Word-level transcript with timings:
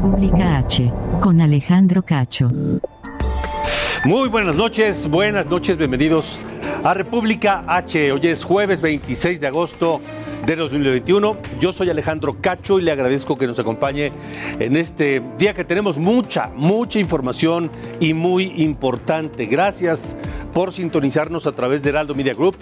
República 0.00 0.58
H, 0.58 0.92
con 1.20 1.40
Alejandro 1.40 2.04
Cacho. 2.04 2.48
Muy 4.04 4.28
buenas 4.28 4.54
noches, 4.54 5.10
buenas 5.10 5.46
noches, 5.46 5.76
bienvenidos 5.76 6.38
a 6.84 6.94
República 6.94 7.64
H. 7.66 8.12
Hoy 8.12 8.20
es 8.22 8.44
jueves 8.44 8.80
26 8.80 9.40
de 9.40 9.48
agosto 9.48 10.00
de 10.48 10.56
2021. 10.56 11.36
Yo 11.60 11.74
soy 11.74 11.90
Alejandro 11.90 12.38
Cacho 12.40 12.78
y 12.78 12.82
le 12.82 12.90
agradezco 12.90 13.36
que 13.36 13.46
nos 13.46 13.58
acompañe 13.58 14.10
en 14.58 14.76
este 14.76 15.22
día 15.36 15.52
que 15.52 15.62
tenemos 15.62 15.98
mucha, 15.98 16.50
mucha 16.56 16.98
información 16.98 17.70
y 18.00 18.14
muy 18.14 18.54
importante. 18.62 19.44
Gracias 19.44 20.16
por 20.54 20.72
sintonizarnos 20.72 21.46
a 21.46 21.52
través 21.52 21.82
de 21.82 21.90
Heraldo 21.90 22.14
Media 22.14 22.32
Group. 22.32 22.56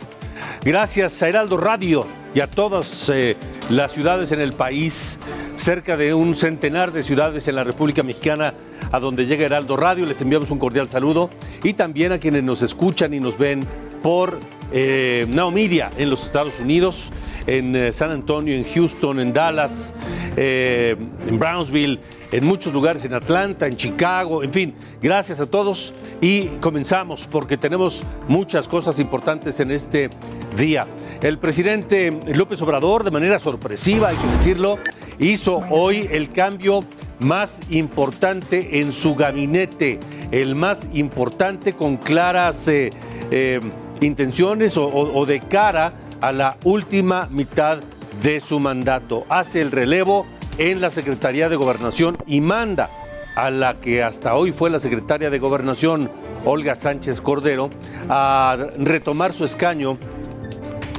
Gracias 0.64 1.22
a 1.22 1.28
Heraldo 1.28 1.58
Radio 1.58 2.06
y 2.34 2.40
a 2.40 2.48
todas 2.48 3.08
eh, 3.08 3.36
las 3.70 3.92
ciudades 3.92 4.32
en 4.32 4.40
el 4.40 4.52
país, 4.52 5.20
cerca 5.54 5.96
de 5.96 6.12
un 6.12 6.34
centenar 6.34 6.92
de 6.92 7.04
ciudades 7.04 7.46
en 7.46 7.54
la 7.54 7.62
República 7.62 8.02
Mexicana 8.02 8.52
a 8.90 8.98
donde 8.98 9.26
llega 9.26 9.44
Heraldo 9.44 9.76
Radio. 9.76 10.06
Les 10.06 10.20
enviamos 10.20 10.50
un 10.50 10.58
cordial 10.58 10.88
saludo 10.88 11.30
y 11.62 11.74
también 11.74 12.10
a 12.10 12.18
quienes 12.18 12.42
nos 12.42 12.62
escuchan 12.62 13.14
y 13.14 13.20
nos 13.20 13.38
ven 13.38 13.60
por 14.02 14.38
eh, 14.72 15.26
Now 15.28 15.50
Media 15.50 15.90
en 15.96 16.10
los 16.10 16.24
Estados 16.24 16.58
Unidos, 16.60 17.10
en 17.46 17.76
eh, 17.76 17.92
San 17.92 18.10
Antonio, 18.10 18.54
en 18.54 18.64
Houston, 18.64 19.20
en 19.20 19.32
Dallas, 19.32 19.94
eh, 20.36 20.96
en 21.28 21.38
Brownsville, 21.38 22.00
en 22.32 22.44
muchos 22.44 22.72
lugares, 22.72 23.04
en 23.04 23.14
Atlanta, 23.14 23.66
en 23.66 23.76
Chicago, 23.76 24.42
en 24.42 24.52
fin, 24.52 24.74
gracias 25.00 25.40
a 25.40 25.46
todos 25.46 25.94
y 26.20 26.46
comenzamos 26.60 27.26
porque 27.30 27.56
tenemos 27.56 28.02
muchas 28.28 28.66
cosas 28.66 28.98
importantes 28.98 29.60
en 29.60 29.70
este 29.70 30.10
día. 30.56 30.86
El 31.22 31.38
presidente 31.38 32.18
López 32.34 32.60
Obrador, 32.62 33.04
de 33.04 33.10
manera 33.10 33.38
sorpresiva, 33.38 34.08
hay 34.08 34.16
que 34.16 34.26
decirlo, 34.26 34.78
hizo 35.18 35.62
hoy 35.70 36.08
el 36.10 36.28
cambio 36.28 36.80
más 37.18 37.60
importante 37.70 38.80
en 38.80 38.92
su 38.92 39.14
gabinete, 39.14 39.98
el 40.30 40.54
más 40.54 40.88
importante 40.92 41.72
con 41.72 41.96
claras 41.96 42.68
eh, 42.68 43.60
intenciones 44.00 44.76
o, 44.76 45.26
de 45.26 45.40
cara 45.40 45.92
a 46.20 46.32
la 46.32 46.56
última 46.64 47.28
mitad 47.30 47.78
de 48.22 48.40
su 48.40 48.60
mandato. 48.60 49.24
Hace 49.28 49.60
el 49.60 49.70
relevo 49.70 50.26
en 50.58 50.80
la 50.80 50.90
Secretaría 50.90 51.48
de 51.48 51.56
Gobernación 51.56 52.16
y 52.26 52.40
manda 52.40 52.90
a 53.34 53.50
la 53.50 53.74
que 53.80 54.02
hasta 54.02 54.34
hoy 54.34 54.52
fue 54.52 54.70
la 54.70 54.80
secretaria 54.80 55.28
de 55.28 55.38
Gobernación, 55.38 56.10
Olga 56.44 56.74
Sánchez 56.74 57.20
Cordero, 57.20 57.68
a 58.08 58.56
retomar 58.78 59.34
su 59.34 59.44
escaño 59.44 59.98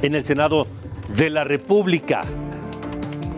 en 0.04 0.14
el 0.14 0.24
Senado 0.24 0.68
de 1.16 1.32
la 1.32 1.44
República. 1.44 2.22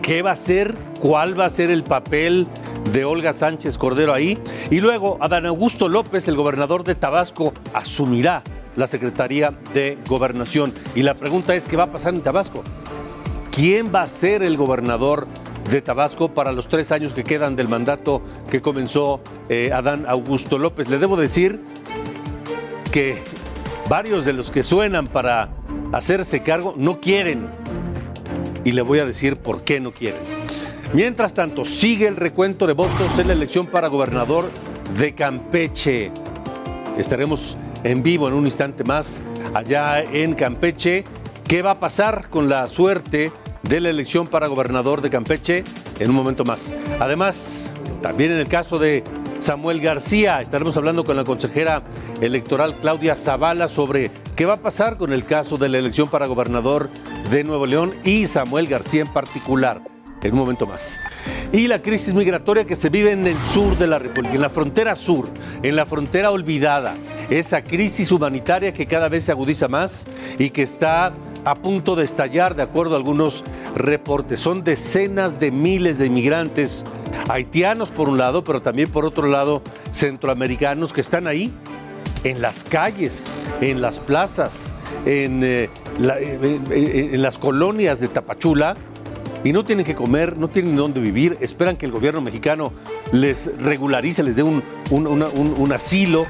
¿Qué 0.02 0.20
va 0.20 0.32
a 0.32 0.36
ser? 0.36 0.74
¿Cuál 1.00 1.38
va 1.38 1.46
a 1.46 1.50
ser 1.50 1.70
el 1.70 1.82
papel 1.82 2.46
de 2.92 3.06
Olga 3.06 3.32
Sánchez 3.32 3.78
Cordero 3.78 4.12
ahí? 4.12 4.38
Y 4.70 4.80
luego 4.80 5.16
Adán 5.20 5.46
Augusto 5.46 5.88
López, 5.88 6.28
el 6.28 6.36
gobernador 6.36 6.84
de 6.84 6.94
Tabasco, 6.94 7.54
asumirá 7.72 8.42
la 8.80 8.88
Secretaría 8.88 9.52
de 9.74 9.98
Gobernación. 10.08 10.72
Y 10.96 11.02
la 11.02 11.14
pregunta 11.14 11.54
es, 11.54 11.68
¿qué 11.68 11.76
va 11.76 11.84
a 11.84 11.92
pasar 11.92 12.14
en 12.14 12.22
Tabasco? 12.22 12.64
¿Quién 13.52 13.94
va 13.94 14.02
a 14.02 14.08
ser 14.08 14.42
el 14.42 14.56
gobernador 14.56 15.28
de 15.70 15.82
Tabasco 15.82 16.30
para 16.30 16.50
los 16.50 16.66
tres 16.66 16.90
años 16.90 17.12
que 17.12 17.22
quedan 17.22 17.56
del 17.56 17.68
mandato 17.68 18.22
que 18.50 18.62
comenzó 18.62 19.20
eh, 19.50 19.70
Adán 19.72 20.06
Augusto 20.08 20.58
López? 20.58 20.88
Le 20.88 20.98
debo 20.98 21.16
decir 21.16 21.60
que 22.90 23.22
varios 23.88 24.24
de 24.24 24.32
los 24.32 24.50
que 24.50 24.62
suenan 24.62 25.06
para 25.06 25.50
hacerse 25.92 26.42
cargo 26.42 26.74
no 26.76 27.00
quieren. 27.00 27.48
Y 28.64 28.72
le 28.72 28.80
voy 28.80 28.98
a 28.98 29.04
decir 29.04 29.36
por 29.36 29.62
qué 29.62 29.78
no 29.78 29.92
quieren. 29.92 30.22
Mientras 30.94 31.34
tanto, 31.34 31.66
sigue 31.66 32.08
el 32.08 32.16
recuento 32.16 32.66
de 32.66 32.72
votos 32.72 33.18
en 33.18 33.26
la 33.26 33.34
elección 33.34 33.66
para 33.66 33.88
gobernador 33.88 34.50
de 34.98 35.14
Campeche. 35.14 36.10
Estaremos 36.96 37.56
en 37.84 38.02
vivo 38.02 38.28
en 38.28 38.34
un 38.34 38.46
instante 38.46 38.84
más 38.84 39.22
allá 39.54 40.02
en 40.02 40.34
Campeche. 40.34 41.04
¿Qué 41.46 41.62
va 41.62 41.72
a 41.72 41.74
pasar 41.74 42.28
con 42.28 42.48
la 42.48 42.66
suerte 42.68 43.32
de 43.62 43.80
la 43.80 43.90
elección 43.90 44.26
para 44.26 44.46
gobernador 44.46 45.00
de 45.00 45.10
Campeche? 45.10 45.64
En 45.98 46.10
un 46.10 46.16
momento 46.16 46.44
más. 46.44 46.72
Además, 46.98 47.72
también 48.02 48.32
en 48.32 48.38
el 48.38 48.48
caso 48.48 48.78
de 48.78 49.02
Samuel 49.40 49.80
García, 49.80 50.40
estaremos 50.40 50.76
hablando 50.76 51.04
con 51.04 51.16
la 51.16 51.24
consejera 51.24 51.82
electoral 52.20 52.76
Claudia 52.80 53.16
Zavala 53.16 53.68
sobre 53.68 54.10
qué 54.36 54.46
va 54.46 54.54
a 54.54 54.56
pasar 54.56 54.96
con 54.96 55.12
el 55.12 55.24
caso 55.24 55.56
de 55.56 55.68
la 55.68 55.78
elección 55.78 56.08
para 56.08 56.26
gobernador 56.26 56.88
de 57.30 57.44
Nuevo 57.44 57.66
León 57.66 57.94
y 58.04 58.26
Samuel 58.26 58.66
García 58.66 59.02
en 59.02 59.12
particular 59.12 59.82
en 60.22 60.32
un 60.32 60.38
momento 60.38 60.66
más. 60.66 60.98
Y 61.52 61.66
la 61.66 61.82
crisis 61.82 62.14
migratoria 62.14 62.64
que 62.64 62.76
se 62.76 62.88
vive 62.88 63.12
en 63.12 63.26
el 63.26 63.36
sur 63.38 63.76
de 63.76 63.86
la 63.86 63.98
República, 63.98 64.34
en 64.34 64.40
la 64.40 64.50
frontera 64.50 64.94
sur, 64.96 65.28
en 65.62 65.76
la 65.76 65.86
frontera 65.86 66.30
olvidada. 66.30 66.94
Esa 67.30 67.62
crisis 67.62 68.10
humanitaria 68.10 68.72
que 68.74 68.86
cada 68.86 69.08
vez 69.08 69.24
se 69.24 69.32
agudiza 69.32 69.68
más 69.68 70.04
y 70.38 70.50
que 70.50 70.62
está 70.62 71.12
a 71.44 71.54
punto 71.54 71.94
de 71.94 72.04
estallar, 72.04 72.56
de 72.56 72.62
acuerdo 72.62 72.94
a 72.94 72.98
algunos 72.98 73.44
reportes. 73.74 74.40
Son 74.40 74.64
decenas 74.64 75.38
de 75.38 75.50
miles 75.52 75.96
de 75.96 76.06
inmigrantes 76.06 76.84
haitianos 77.28 77.92
por 77.92 78.08
un 78.08 78.18
lado, 78.18 78.42
pero 78.42 78.60
también 78.62 78.90
por 78.90 79.04
otro 79.04 79.28
lado 79.28 79.62
centroamericanos 79.92 80.92
que 80.92 81.00
están 81.00 81.28
ahí 81.28 81.52
en 82.24 82.42
las 82.42 82.64
calles, 82.64 83.28
en 83.60 83.80
las 83.80 84.00
plazas, 84.00 84.74
en, 85.06 85.42
eh, 85.44 85.70
en- 85.98 87.14
en 87.14 87.22
las 87.22 87.38
colonias 87.38 88.00
de 88.00 88.08
Tapachula 88.08 88.74
y 89.44 89.52
no 89.52 89.64
tienen 89.64 89.86
que 89.86 89.94
comer, 89.94 90.36
no 90.36 90.48
tienen 90.48 90.74
dónde 90.76 91.00
vivir, 91.00 91.38
esperan 91.40 91.76
que 91.76 91.86
el 91.86 91.92
gobierno 91.92 92.20
mexicano 92.20 92.72
les 93.12 93.50
regularice, 93.56 94.22
les 94.22 94.36
dé 94.36 94.42
un 94.42 95.72
asilo, 95.72 96.26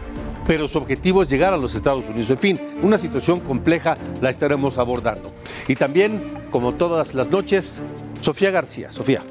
pero 0.50 0.66
su 0.66 0.78
objetivo 0.78 1.22
es 1.22 1.30
llegar 1.30 1.52
a 1.52 1.56
los 1.56 1.76
Estados 1.76 2.04
Unidos. 2.06 2.28
En 2.28 2.38
fin, 2.38 2.60
una 2.82 2.98
situación 2.98 3.38
compleja 3.38 3.96
la 4.20 4.30
estaremos 4.30 4.78
abordando. 4.78 5.32
Y 5.68 5.76
también, 5.76 6.24
como 6.50 6.74
todas 6.74 7.14
las 7.14 7.30
noches, 7.30 7.80
Sofía 8.20 8.50
García. 8.50 8.90
Sofía. 8.90 9.22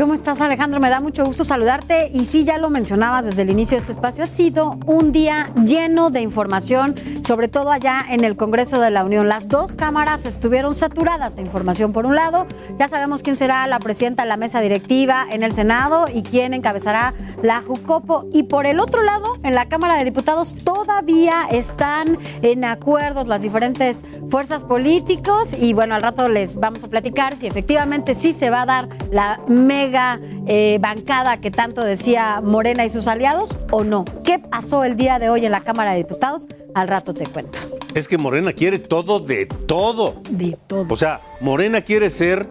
¿Cómo 0.00 0.14
estás, 0.14 0.40
Alejandro? 0.40 0.80
Me 0.80 0.88
da 0.88 1.00
mucho 1.00 1.26
gusto 1.26 1.44
saludarte. 1.44 2.10
Y 2.14 2.24
sí, 2.24 2.44
ya 2.44 2.56
lo 2.56 2.70
mencionabas 2.70 3.26
desde 3.26 3.42
el 3.42 3.50
inicio 3.50 3.76
de 3.76 3.82
este 3.82 3.92
espacio, 3.92 4.24
ha 4.24 4.26
sido 4.26 4.78
un 4.86 5.12
día 5.12 5.52
lleno 5.66 6.08
de 6.08 6.22
información, 6.22 6.94
sobre 7.22 7.48
todo 7.48 7.70
allá 7.70 8.06
en 8.08 8.24
el 8.24 8.34
Congreso 8.34 8.80
de 8.80 8.90
la 8.90 9.04
Unión. 9.04 9.28
Las 9.28 9.48
dos 9.48 9.76
cámaras 9.76 10.24
estuvieron 10.24 10.74
saturadas 10.74 11.36
de 11.36 11.42
información. 11.42 11.92
Por 11.92 12.06
un 12.06 12.14
lado, 12.14 12.46
ya 12.78 12.88
sabemos 12.88 13.22
quién 13.22 13.36
será 13.36 13.66
la 13.66 13.78
presidenta 13.78 14.22
de 14.22 14.30
la 14.30 14.38
mesa 14.38 14.62
directiva 14.62 15.26
en 15.30 15.42
el 15.42 15.52
Senado 15.52 16.06
y 16.10 16.22
quién 16.22 16.54
encabezará 16.54 17.12
la 17.42 17.60
Jucopo. 17.60 18.24
Y 18.32 18.44
por 18.44 18.64
el 18.64 18.80
otro 18.80 19.02
lado, 19.02 19.36
en 19.42 19.54
la 19.54 19.68
Cámara 19.68 19.98
de 19.98 20.04
Diputados 20.04 20.56
todavía 20.64 21.46
están 21.50 22.16
en 22.40 22.64
acuerdos 22.64 23.28
las 23.28 23.42
diferentes 23.42 24.02
fuerzas 24.30 24.64
políticos. 24.64 25.54
Y 25.60 25.74
bueno, 25.74 25.94
al 25.94 26.00
rato 26.00 26.26
les 26.30 26.56
vamos 26.56 26.82
a 26.84 26.88
platicar 26.88 27.36
si 27.36 27.46
efectivamente 27.46 28.14
sí 28.14 28.32
se 28.32 28.48
va 28.48 28.62
a 28.62 28.66
dar 28.66 28.88
la 29.10 29.40
mega 29.50 30.20
eh, 30.46 30.78
bancada 30.80 31.40
que 31.40 31.50
tanto 31.50 31.82
decía 31.82 32.40
Morena 32.40 32.84
y 32.84 32.90
sus 32.90 33.06
aliados 33.08 33.50
o 33.70 33.84
no. 33.84 34.04
¿Qué 34.24 34.38
pasó 34.38 34.84
el 34.84 34.96
día 34.96 35.18
de 35.18 35.28
hoy 35.28 35.44
en 35.44 35.52
la 35.52 35.62
Cámara 35.62 35.92
de 35.92 35.98
Diputados? 35.98 36.46
Al 36.74 36.88
rato 36.88 37.12
te 37.12 37.26
cuento. 37.26 37.58
Es 37.94 38.06
que 38.06 38.16
Morena 38.16 38.52
quiere 38.52 38.78
todo 38.78 39.18
de 39.18 39.46
todo. 39.46 40.14
De 40.30 40.56
todo. 40.66 40.86
O 40.88 40.96
sea, 40.96 41.20
Morena 41.40 41.80
quiere 41.80 42.10
ser 42.10 42.46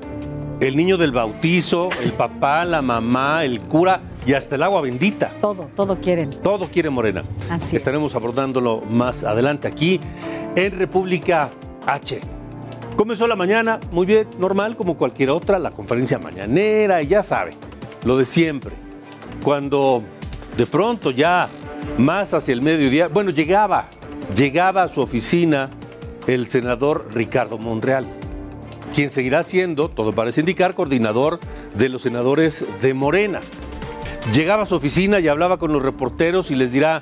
el 0.60 0.75
niño 0.75 0.98
del 0.98 1.13
bautizo, 1.13 1.90
el 2.04 2.12
papá, 2.12 2.66
la 2.66 2.81
mamá, 2.81 3.46
el 3.46 3.62
cura 3.62 4.01
y 4.25 4.34
hasta 4.34 4.56
el 4.56 4.63
agua 4.63 4.81
bendita. 4.81 5.31
Todo, 5.42 5.69
todo 5.75 6.00
quieren. 6.01 6.30
Todo 6.30 6.68
quiere 6.68 6.90
Morena. 6.90 7.24
Así 7.50 7.78
es. 7.78 7.81
Estaremos 7.81 8.13
abordándolo 8.16 8.81
más 8.90 9.24
adelante 9.24 9.69
aquí 9.69 10.01
en 10.56 10.78
República 10.78 11.50
H. 11.88 12.19
Comenzó 13.00 13.28
la 13.28 13.38
mañana, 13.38 13.80
muy 13.94 14.06
bien, 14.06 14.28
normal, 14.40 14.75
como 14.75 14.98
cualquier 14.98 15.30
otra, 15.30 15.57
la 15.57 15.69
conferencia 15.69 16.19
mañanera, 16.19 17.01
y 17.01 17.07
ya 17.07 17.24
sabe, 17.24 17.51
lo 18.04 18.18
de 18.18 18.25
siempre. 18.25 18.75
Cuando 19.42 20.04
de 20.57 20.66
pronto 20.66 21.10
ya 21.10 21.48
más 21.98 22.34
hacia 22.34 22.51
el 22.51 22.62
mediodía, 22.62 23.07
bueno, 23.07 23.31
llegaba, 23.31 23.86
llegaba 24.36 24.84
a 24.84 24.90
su 24.90 25.00
oficina 25.00 25.69
el 26.28 26.50
senador 26.50 27.07
Ricardo 27.13 27.57
Monreal, 27.57 28.06
quien 28.94 29.12
seguirá 29.12 29.44
siendo, 29.44 29.88
todo 29.88 30.12
parece 30.12 30.42
indicar, 30.42 30.75
coordinador 30.75 31.40
de 31.78 31.88
los 31.88 32.01
senadores 32.01 32.66
de 32.81 32.94
Morena. 32.94 33.40
Llegaba 34.34 34.63
a 34.63 34.66
su 34.66 34.75
oficina 34.75 35.22
y 35.22 35.30
hablaba 35.30 35.57
con 35.57 35.72
los 35.72 35.81
reporteros 35.81 36.51
y 36.51 36.56
les 36.56 36.74
dirá, 36.74 37.01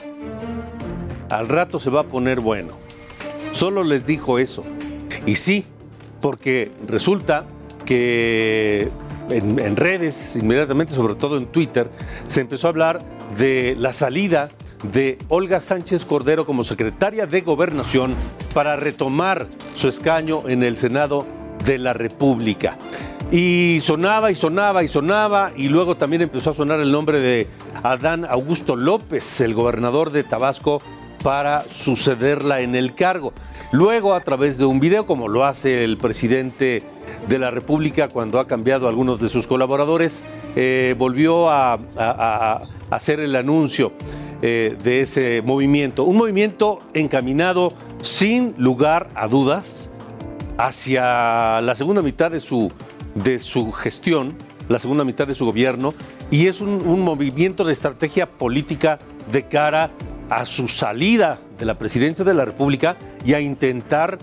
al 1.31 1.47
rato 1.47 1.79
se 1.79 1.89
va 1.89 2.01
a 2.01 2.07
poner 2.07 2.39
bueno. 2.39 2.77
Solo 3.51 3.83
les 3.83 4.05
dijo 4.05 4.37
eso. 4.37 4.63
Y 5.25 5.37
sí, 5.37 5.65
porque 6.21 6.71
resulta 6.87 7.45
que 7.85 8.89
en, 9.29 9.75
redes, 9.75 10.35
inmediatamente, 10.35 10.93
sobre 10.93 11.15
todo 11.15 11.37
en 11.37 11.47
Twitter, 11.47 11.89
se 12.27 12.41
empezó 12.41 12.67
a 12.67 12.69
hablar 12.69 12.99
de 13.37 13.75
la 13.77 13.93
salida 13.93 14.49
de 14.83 15.17
Olga 15.29 15.59
Sánchez 15.59 16.05
Cordero 16.05 16.45
como 16.45 16.63
secretaria 16.63 17.25
de 17.25 17.41
Gobernación 17.41 18.15
para 18.53 18.75
retomar 18.75 19.47
su 19.73 19.87
escaño 19.87 20.43
en 20.47 20.63
el 20.63 20.77
Senado 20.77 21.25
de 21.65 21.77
la 21.77 21.93
República. 21.93 22.77
Y 23.31 23.79
sonaba 23.81 24.31
y 24.31 24.35
sonaba 24.35 24.83
y 24.83 24.87
sonaba 24.87 25.51
y 25.55 25.67
luego 25.67 25.97
también 25.97 26.21
empezó 26.21 26.51
a 26.51 26.53
sonar 26.53 26.79
el 26.79 26.91
nombre 26.91 27.19
de 27.19 27.47
Adán 27.83 28.25
Augusto 28.25 28.75
López, 28.75 29.41
el 29.41 29.53
gobernador 29.53 30.11
de 30.11 30.23
Tabasco, 30.23 30.81
para 31.23 31.61
sucederla 31.63 32.61
en 32.61 32.75
el 32.75 32.93
cargo. 32.95 33.33
Luego, 33.71 34.13
a 34.13 34.21
través 34.21 34.57
de 34.57 34.65
un 34.65 34.79
video, 34.79 35.05
como 35.05 35.27
lo 35.27 35.45
hace 35.45 35.83
el 35.83 35.97
presidente 35.97 36.83
de 37.27 37.39
la 37.39 37.51
República 37.51 38.07
cuando 38.07 38.39
ha 38.39 38.47
cambiado 38.47 38.85
a 38.85 38.89
algunos 38.89 39.19
de 39.19 39.29
sus 39.29 39.47
colaboradores, 39.47 40.23
eh, 40.55 40.95
volvió 40.97 41.49
a, 41.49 41.77
hacer 42.89 43.19
el 43.19 43.35
anuncio 43.35 43.91
eh, 44.41 44.77
de 44.83 45.01
ese 45.01 45.41
movimiento. 45.43 46.03
Un 46.03 46.17
movimiento 46.17 46.79
encaminado 46.93 47.73
sin 48.01 48.53
lugar 48.57 49.07
a 49.15 49.27
dudas 49.27 49.89
hacia 50.57 51.61
la 51.61 51.75
segunda 51.75 52.01
mitad 52.01 52.31
de 52.31 52.39
su, 52.39 52.71
de 53.15 53.39
su 53.39 53.71
gestión, 53.71 54.35
la 54.69 54.79
segunda 54.79 55.03
mitad 55.03 55.27
de 55.27 55.35
su 55.35 55.45
gobierno, 55.45 55.93
y 56.31 56.47
es 56.47 56.61
un, 56.61 57.01
movimiento 57.01 57.63
de 57.63 57.73
estrategia 57.73 58.29
política 58.29 58.99
de 59.31 59.43
cara 59.43 59.85
a 59.85 59.89
su 60.45 60.67
salida 60.67 61.39
de 61.57 61.65
la 61.65 61.77
presidencia 61.77 62.25
de 62.25 62.33
la 62.33 62.45
República 62.45 62.97
y 63.25 63.33
a 63.33 63.41
intentar 63.41 64.17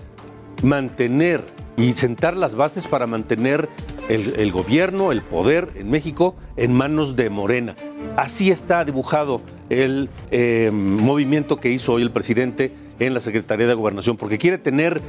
mantener 0.63 1.43
y 1.77 1.93
sentar 1.93 2.37
las 2.37 2.55
bases 2.55 2.87
para 2.87 3.07
mantener 3.07 3.69
el, 4.07 4.51
gobierno, 4.51 5.11
el 5.11 5.21
poder 5.21 5.69
en 5.75 5.89
México 5.89 6.35
en 6.57 6.73
manos 6.73 7.15
de 7.15 7.29
Morena. 7.29 7.75
Así 8.17 8.51
está 8.51 8.85
dibujado 8.85 9.41
el 9.69 10.09
eh, 10.31 10.69
movimiento 10.71 11.59
que 11.59 11.69
hizo 11.69 11.93
hoy 11.93 12.03
el 12.03 12.11
presidente 12.11 12.71
en 12.99 13.13
la 13.13 13.19
Secretaría 13.19 13.67
de 13.67 13.73
Gobernación, 13.73 14.15
porque 14.15 14.37
quiere 14.37 14.57
tener 14.57 15.01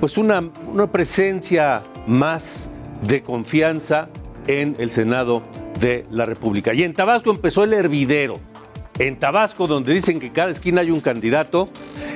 pues 0.00 0.18
una, 0.18 0.50
una 0.66 0.90
presencia 0.90 1.82
más 2.06 2.68
de 3.06 3.22
confianza 3.22 4.08
en 4.48 4.74
el 4.78 4.90
Senado 4.90 5.42
de 5.80 6.02
la 6.10 6.24
República. 6.24 6.74
Y 6.74 6.82
en 6.82 6.94
Tabasco 6.94 7.30
empezó 7.30 7.64
el 7.64 7.72
hervidero 7.72 8.34
en 8.98 9.18
Tabasco, 9.18 9.66
donde 9.66 9.94
dicen 9.94 10.20
que 10.20 10.32
cada 10.32 10.50
esquina 10.50 10.80
hay 10.80 10.90
un 10.90 11.00
candidato, 11.00 11.68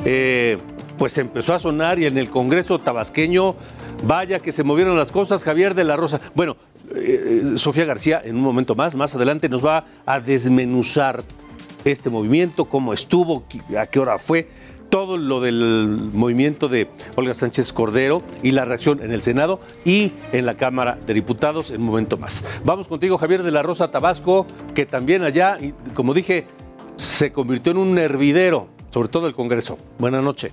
eh, 0.05 0.59
pues 0.99 1.17
empezó 1.19 1.55
a 1.55 1.59
sonar 1.59 1.99
y 1.99 2.07
en 2.07 2.19
el 2.19 2.31
Congreso 2.31 2.79
tabasqueño, 2.79 3.55
vaya 4.05 4.41
que 4.41 4.53
se 4.53 4.63
movieron 4.63 4.97
las 4.97 5.13
cosas, 5.13 5.43
Javier 5.45 5.75
de 5.75 5.85
la 5.85 5.97
Rosa. 5.97 6.21
Bueno, 6.35 6.57
eh, 6.95 7.55
Sofía 7.57 7.85
García 7.85 8.21
en 8.25 8.37
un 8.37 8.43
momento 8.43 8.75
más, 8.75 8.95
más 8.95 9.15
adelante 9.15 9.49
nos 9.49 9.65
va 9.65 9.85
a 10.05 10.21
desmenuzar 10.21 11.23
este 11.85 12.11
movimiento, 12.11 12.67
cómo 12.67 12.93
estuvo, 12.93 13.45
a 13.79 13.87
qué 13.87 13.99
hora 13.99 14.19
fue, 14.19 14.49
todo 14.91 15.17
lo 15.17 15.41
del 15.41 16.11
movimiento 16.13 16.69
de 16.69 16.89
Olga 17.17 17.35
Sánchez 17.35 17.73
Cordero 17.73 18.23
y 18.43 18.53
la 18.53 18.65
reacción 18.65 19.03
en 19.03 19.13
el 19.13 19.23
Senado 19.23 19.59
y 19.85 20.13
en 20.33 20.47
la 20.47 20.57
Cámara 20.57 20.97
de 21.07 21.15
Diputados 21.15 21.71
en 21.71 21.81
un 21.81 21.87
momento 21.89 22.17
más. 22.17 22.45
Vamos 22.65 22.89
contigo, 22.89 23.19
Javier 23.19 23.43
de 23.43 23.51
la 23.51 23.63
Rosa 23.63 23.91
Tabasco, 23.91 24.47
que 24.75 24.87
también 24.87 25.23
allá, 25.23 25.59
como 25.95 26.15
dije, 26.15 26.47
se 26.97 27.33
convirtió 27.33 27.73
en 27.73 27.79
un 27.79 27.99
hervidero, 27.99 28.69
sobre 28.91 29.09
todo 29.09 29.27
el 29.27 29.35
Congreso. 29.35 29.79
Buenas 29.99 30.23
noches. 30.23 30.53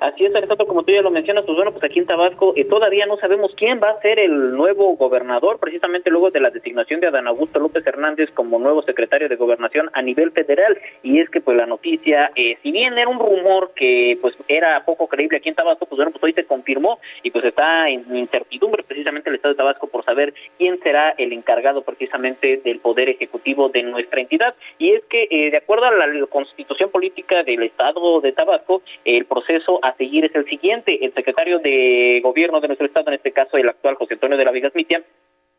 Así 0.00 0.24
es, 0.24 0.34
Alejandro, 0.34 0.66
como 0.66 0.82
tú 0.82 0.92
ya 0.92 1.02
lo 1.02 1.10
mencionas, 1.10 1.44
pues 1.44 1.56
bueno, 1.56 1.72
pues 1.72 1.84
aquí 1.84 1.98
en 1.98 2.06
Tabasco 2.06 2.52
eh, 2.56 2.64
todavía 2.64 3.06
no 3.06 3.16
sabemos 3.16 3.52
quién 3.56 3.80
va 3.82 3.90
a 3.90 4.00
ser 4.00 4.18
el 4.18 4.52
nuevo 4.52 4.96
gobernador, 4.96 5.58
precisamente 5.58 6.10
luego 6.10 6.30
de 6.30 6.40
la 6.40 6.50
designación 6.50 7.00
de 7.00 7.06
Adán 7.08 7.26
Augusto 7.26 7.58
López 7.58 7.86
Hernández 7.86 8.30
como 8.32 8.58
nuevo 8.58 8.82
secretario 8.82 9.28
de 9.28 9.36
Gobernación 9.36 9.90
a 9.92 10.02
nivel 10.02 10.32
federal. 10.32 10.78
Y 11.02 11.20
es 11.20 11.30
que 11.30 11.40
pues 11.40 11.56
la 11.56 11.66
noticia, 11.66 12.30
eh, 12.36 12.58
si 12.62 12.72
bien 12.72 12.98
era 12.98 13.08
un 13.08 13.18
rumor 13.18 13.72
que 13.74 14.18
pues 14.20 14.34
era 14.48 14.84
poco 14.84 15.08
creíble 15.08 15.38
aquí 15.38 15.48
en 15.48 15.54
Tabasco, 15.54 15.86
pues 15.86 15.96
bueno, 15.96 16.10
pues 16.10 16.24
hoy 16.24 16.32
se 16.32 16.44
confirmó 16.44 16.98
y 17.22 17.30
pues 17.30 17.44
está 17.44 17.88
en 17.88 18.04
incertidumbre 18.14 18.82
precisamente 18.82 19.30
el 19.30 19.36
Estado 19.36 19.54
de 19.54 19.58
Tabasco 19.58 19.86
por 19.86 20.04
saber 20.04 20.34
quién 20.58 20.78
será 20.82 21.10
el 21.16 21.32
encargado 21.32 21.82
precisamente 21.82 22.60
del 22.64 22.80
poder 22.80 23.08
ejecutivo 23.08 23.68
de 23.70 23.82
nuestra 23.82 24.20
entidad. 24.20 24.54
Y 24.78 24.92
es 24.92 25.02
que 25.04 25.26
eh, 25.30 25.50
de 25.50 25.56
acuerdo 25.56 25.86
a 25.86 25.92
la 25.92 26.26
constitución 26.26 26.90
política 26.90 27.42
del 27.42 27.62
Estado 27.62 28.20
de 28.20 28.32
Tabasco, 28.32 28.82
el 29.04 29.24
proceso 29.24 29.80
a 29.86 29.96
seguir 29.96 30.24
es 30.24 30.34
el 30.34 30.44
siguiente. 30.46 31.04
El 31.04 31.14
secretario 31.14 31.58
de 31.58 32.20
gobierno 32.22 32.60
de 32.60 32.68
nuestro 32.68 32.86
estado, 32.86 33.08
en 33.08 33.14
este 33.14 33.32
caso 33.32 33.56
el 33.56 33.68
actual 33.68 33.94
José 33.94 34.14
Antonio 34.14 34.36
de 34.36 34.44
la 34.44 34.50
Vigas 34.50 34.74
Mitia, 34.74 35.02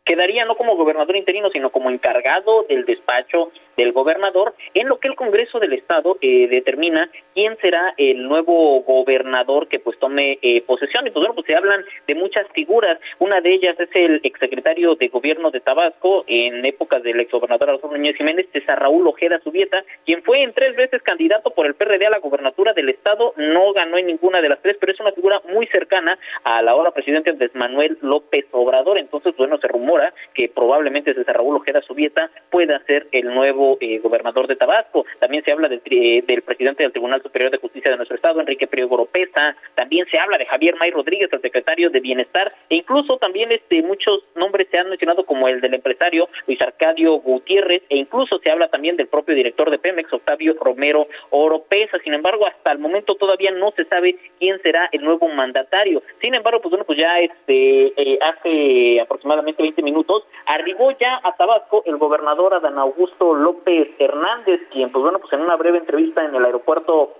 quedaría 0.07 0.45
no 0.45 0.55
como 0.55 0.75
gobernador 0.75 1.15
interino, 1.15 1.49
sino 1.51 1.69
como 1.69 1.91
encargado 1.91 2.63
del 2.69 2.85
despacho 2.85 3.51
del 3.75 3.91
gobernador, 3.91 4.55
en 4.73 4.87
lo 4.87 4.99
que 4.99 5.07
el 5.07 5.15
Congreso 5.15 5.59
del 5.59 5.73
Estado 5.73 6.17
eh, 6.21 6.47
determina 6.47 7.11
quién 7.35 7.57
será 7.61 7.93
el 7.97 8.23
nuevo 8.23 8.81
gobernador 8.81 9.67
que 9.67 9.79
pues 9.79 9.99
tome 9.99 10.39
eh, 10.41 10.61
posesión. 10.61 11.05
Y 11.05 11.11
pues 11.11 11.21
bueno, 11.21 11.35
pues 11.35 11.45
se 11.45 11.55
hablan 11.55 11.85
de 12.07 12.15
muchas 12.15 12.47
figuras. 12.53 12.97
Una 13.19 13.39
de 13.41 13.53
ellas 13.53 13.79
es 13.79 13.89
el 13.93 14.19
exsecretario 14.23 14.95
de 14.95 15.09
Gobierno 15.09 15.51
de 15.51 15.59
Tabasco 15.59 16.23
en 16.25 16.65
épocas 16.65 17.03
del 17.03 17.19
exgobernador 17.19 17.69
Alfonso 17.69 17.97
Núñez 17.97 18.15
Jiménez, 18.15 18.47
César 18.51 18.79
Raúl 18.79 19.07
Ojeda 19.07 19.39
Subieta, 19.43 19.83
quien 20.05 20.23
fue 20.23 20.41
en 20.41 20.53
tres 20.53 20.75
veces 20.75 21.03
candidato 21.03 21.51
por 21.51 21.67
el 21.67 21.75
PRD 21.75 22.07
a 22.07 22.11
la 22.11 22.19
gobernatura 22.19 22.73
del 22.73 22.89
Estado, 22.89 23.33
no 23.37 23.73
ganó 23.73 23.97
en 23.97 24.07
ninguna 24.07 24.41
de 24.41 24.49
las 24.49 24.61
tres, 24.61 24.77
pero 24.79 24.93
es 24.93 24.99
una 24.99 25.11
figura 25.11 25.41
muy 25.49 25.67
cercana 25.67 26.17
a 26.43 26.61
la 26.61 26.71
ahora 26.71 26.91
presidente 26.91 27.29
Andrés 27.29 27.51
Manuel 27.53 27.97
López 28.01 28.45
Obrador. 28.51 28.97
Entonces, 28.97 29.35
bueno, 29.37 29.57
se 29.57 29.67
rumora 29.67 29.96
que 30.33 30.49
probablemente 30.49 31.13
César 31.13 31.37
Raúl 31.37 31.57
Ojeda 31.57 31.81
Subieta 31.81 32.29
pueda 32.49 32.79
ser 32.85 33.07
el 33.11 33.33
nuevo 33.33 33.77
eh, 33.81 33.99
gobernador 33.99 34.47
de 34.47 34.55
Tabasco. 34.55 35.05
También 35.19 35.43
se 35.43 35.51
habla 35.51 35.67
del, 35.67 35.81
del, 35.83 36.41
presidente 36.41 36.83
del 36.83 36.91
Tribunal 36.91 37.21
Superior 37.21 37.51
de 37.51 37.57
Justicia 37.57 37.91
de 37.91 37.97
nuestro 37.97 38.15
Estado, 38.15 38.39
Enrique 38.39 38.67
Priego 38.67 38.95
Oropesa. 38.95 39.55
También 39.75 40.05
se 40.09 40.19
habla 40.19 40.37
de 40.37 40.45
Javier 40.45 40.75
May 40.75 40.91
Rodríguez, 40.91 41.29
el 41.31 41.41
secretario 41.41 41.89
de 41.89 41.99
Bienestar. 41.99 42.53
E 42.69 42.75
incluso 42.75 43.17
también 43.17 43.51
este, 43.51 43.81
muchos 43.83 44.23
nombres 44.35 44.67
se 44.71 44.77
han 44.77 44.89
mencionado 44.89 45.25
como 45.25 45.47
el 45.47 45.61
del 45.61 45.73
empresario 45.73 46.29
Luis 46.47 46.61
Arcadio 46.61 47.15
Gutiérrez. 47.15 47.83
E 47.89 47.97
incluso 47.97 48.39
se 48.39 48.49
habla 48.49 48.67
también 48.69 48.97
del 48.97 49.07
propio 49.07 49.35
director 49.35 49.69
de 49.69 49.79
Pemex, 49.79 50.11
Octavio 50.13 50.55
Romero 50.59 51.07
Oropesa. 51.29 51.97
Sin 52.03 52.13
embargo, 52.13 52.47
hasta 52.47 52.71
el 52.71 52.79
momento 52.79 53.15
todavía 53.15 53.51
no 53.51 53.71
se 53.71 53.85
sabe 53.85 54.15
quién 54.39 54.61
será 54.61 54.89
el 54.91 55.03
nuevo 55.03 55.27
mandatario. 55.27 56.03
Sin 56.21 56.35
embargo, 56.35 56.61
pues 56.61 56.71
bueno, 56.71 56.85
pues 56.85 56.99
ya 56.99 57.19
este, 57.19 57.93
eh, 57.97 58.19
hace 58.21 59.01
aproximadamente 59.01 59.61
20 59.61 59.81
minutos 59.81 59.86
arribó 60.45 60.91
ya 60.91 61.19
a 61.23 61.35
Tabasco 61.35 61.83
el 61.85 61.97
gobernador 61.97 62.53
Adán 62.53 62.77
Augusto 62.77 63.35
López 63.35 63.89
Hernández, 63.99 64.61
quien 64.71 64.91
pues 64.91 65.03
bueno, 65.03 65.19
pues 65.19 65.31
en 65.33 65.41
una 65.41 65.55
breve 65.55 65.79
entrevista 65.79 66.23
en 66.23 66.35
el 66.35 66.45
aeropuerto 66.45 67.13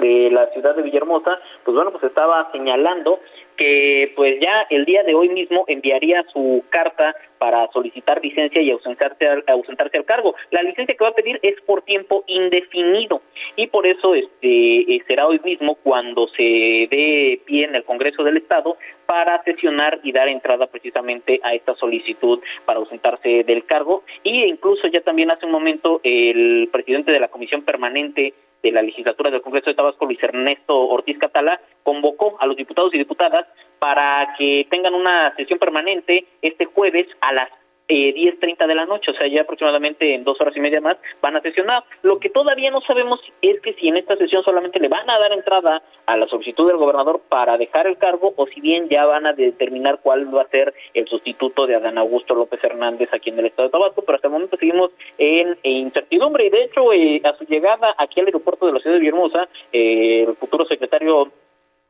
de 0.00 0.30
la 0.30 0.46
ciudad 0.48 0.74
de 0.74 0.82
Villahermosa, 0.82 1.38
pues 1.64 1.74
bueno, 1.74 1.90
pues 1.90 2.04
estaba 2.04 2.50
señalando 2.52 3.20
que 3.56 4.12
pues 4.16 4.40
ya 4.40 4.66
el 4.70 4.84
día 4.84 5.02
de 5.02 5.14
hoy 5.14 5.28
mismo 5.28 5.64
enviaría 5.66 6.24
su 6.32 6.64
carta 6.70 7.14
para 7.38 7.68
solicitar 7.72 8.22
licencia 8.22 8.62
y 8.62 8.70
ausentarse 8.70 9.26
al, 9.26 9.42
ausentarse 9.48 9.96
al 9.96 10.04
cargo. 10.04 10.34
La 10.50 10.62
licencia 10.62 10.96
que 10.96 11.02
va 11.02 11.10
a 11.10 11.14
pedir 11.14 11.40
es 11.42 11.60
por 11.62 11.82
tiempo 11.82 12.22
indefinido 12.28 13.20
y 13.56 13.66
por 13.66 13.86
eso 13.86 14.14
este 14.14 14.94
eh, 14.94 15.02
será 15.08 15.26
hoy 15.26 15.40
mismo 15.44 15.74
cuando 15.74 16.28
se 16.28 16.88
dé 16.90 17.40
pie 17.44 17.64
en 17.64 17.74
el 17.74 17.84
Congreso 17.84 18.22
del 18.22 18.36
Estado 18.36 18.76
para 19.06 19.42
sesionar 19.42 19.98
y 20.04 20.12
dar 20.12 20.28
entrada 20.28 20.68
precisamente 20.68 21.40
a 21.42 21.54
esta 21.54 21.74
solicitud 21.74 22.40
para 22.64 22.78
ausentarse 22.78 23.44
del 23.44 23.64
cargo 23.64 24.04
y 24.22 24.44
incluso 24.44 24.86
ya 24.86 25.00
también 25.00 25.30
hace 25.30 25.46
un 25.46 25.52
momento 25.52 26.00
el 26.04 26.68
presidente 26.72 27.12
de 27.12 27.20
la 27.20 27.28
Comisión 27.28 27.62
Permanente 27.62 28.34
de 28.62 28.70
la 28.70 28.82
legislatura 28.82 29.30
del 29.30 29.42
Congreso 29.42 29.70
de 29.70 29.74
Tabasco, 29.74 30.06
Luis 30.06 30.22
Ernesto 30.22 30.88
Ortiz 30.88 31.18
Catala, 31.18 31.60
convocó 31.82 32.36
a 32.40 32.46
los 32.46 32.56
diputados 32.56 32.94
y 32.94 32.98
diputadas 32.98 33.41
para 33.78 34.34
que 34.38 34.66
tengan 34.70 34.94
una 34.94 35.34
sesión 35.36 35.58
permanente 35.58 36.26
este 36.40 36.66
jueves 36.66 37.06
a 37.20 37.32
las 37.32 37.48
eh, 37.88 38.14
10.30 38.14 38.66
de 38.66 38.74
la 38.74 38.86
noche, 38.86 39.10
o 39.10 39.14
sea, 39.14 39.26
ya 39.26 39.42
aproximadamente 39.42 40.14
en 40.14 40.24
dos 40.24 40.40
horas 40.40 40.56
y 40.56 40.60
media 40.60 40.80
más 40.80 40.96
van 41.20 41.36
a 41.36 41.42
sesionar. 41.42 41.84
Lo 42.02 42.18
que 42.20 42.30
todavía 42.30 42.70
no 42.70 42.80
sabemos 42.80 43.20
es 43.42 43.60
que 43.60 43.74
si 43.74 43.88
en 43.88 43.96
esta 43.96 44.16
sesión 44.16 44.42
solamente 44.44 44.80
le 44.80 44.88
van 44.88 45.10
a 45.10 45.18
dar 45.18 45.32
entrada 45.32 45.82
a 46.06 46.16
la 46.16 46.26
solicitud 46.28 46.68
del 46.68 46.76
gobernador 46.76 47.20
para 47.28 47.58
dejar 47.58 47.86
el 47.86 47.98
cargo 47.98 48.32
o 48.36 48.46
si 48.46 48.60
bien 48.60 48.88
ya 48.88 49.04
van 49.04 49.26
a 49.26 49.32
determinar 49.32 50.00
cuál 50.02 50.34
va 50.34 50.42
a 50.42 50.48
ser 50.48 50.72
el 50.94 51.06
sustituto 51.08 51.66
de 51.66 51.74
Adán 51.74 51.98
Augusto 51.98 52.34
López 52.34 52.62
Hernández 52.62 53.08
aquí 53.12 53.30
en 53.30 53.40
el 53.40 53.46
estado 53.46 53.68
de 53.68 53.72
Tabasco, 53.72 54.02
pero 54.02 54.16
hasta 54.16 54.28
el 54.28 54.32
momento 54.32 54.56
seguimos 54.56 54.90
en, 55.18 55.58
incertidumbre 55.62 56.46
y 56.46 56.50
de 56.50 56.64
hecho 56.64 56.92
eh, 56.92 57.20
a 57.24 57.36
su 57.36 57.44
llegada 57.44 57.94
aquí 57.98 58.20
al 58.20 58.26
aeropuerto 58.26 58.66
de 58.66 58.72
la 58.72 58.78
ciudad 58.78 58.94
de 58.94 59.00
Villahermosa, 59.00 59.48
eh, 59.72 60.24
el 60.28 60.36
futuro 60.36 60.64
secretario 60.66 61.30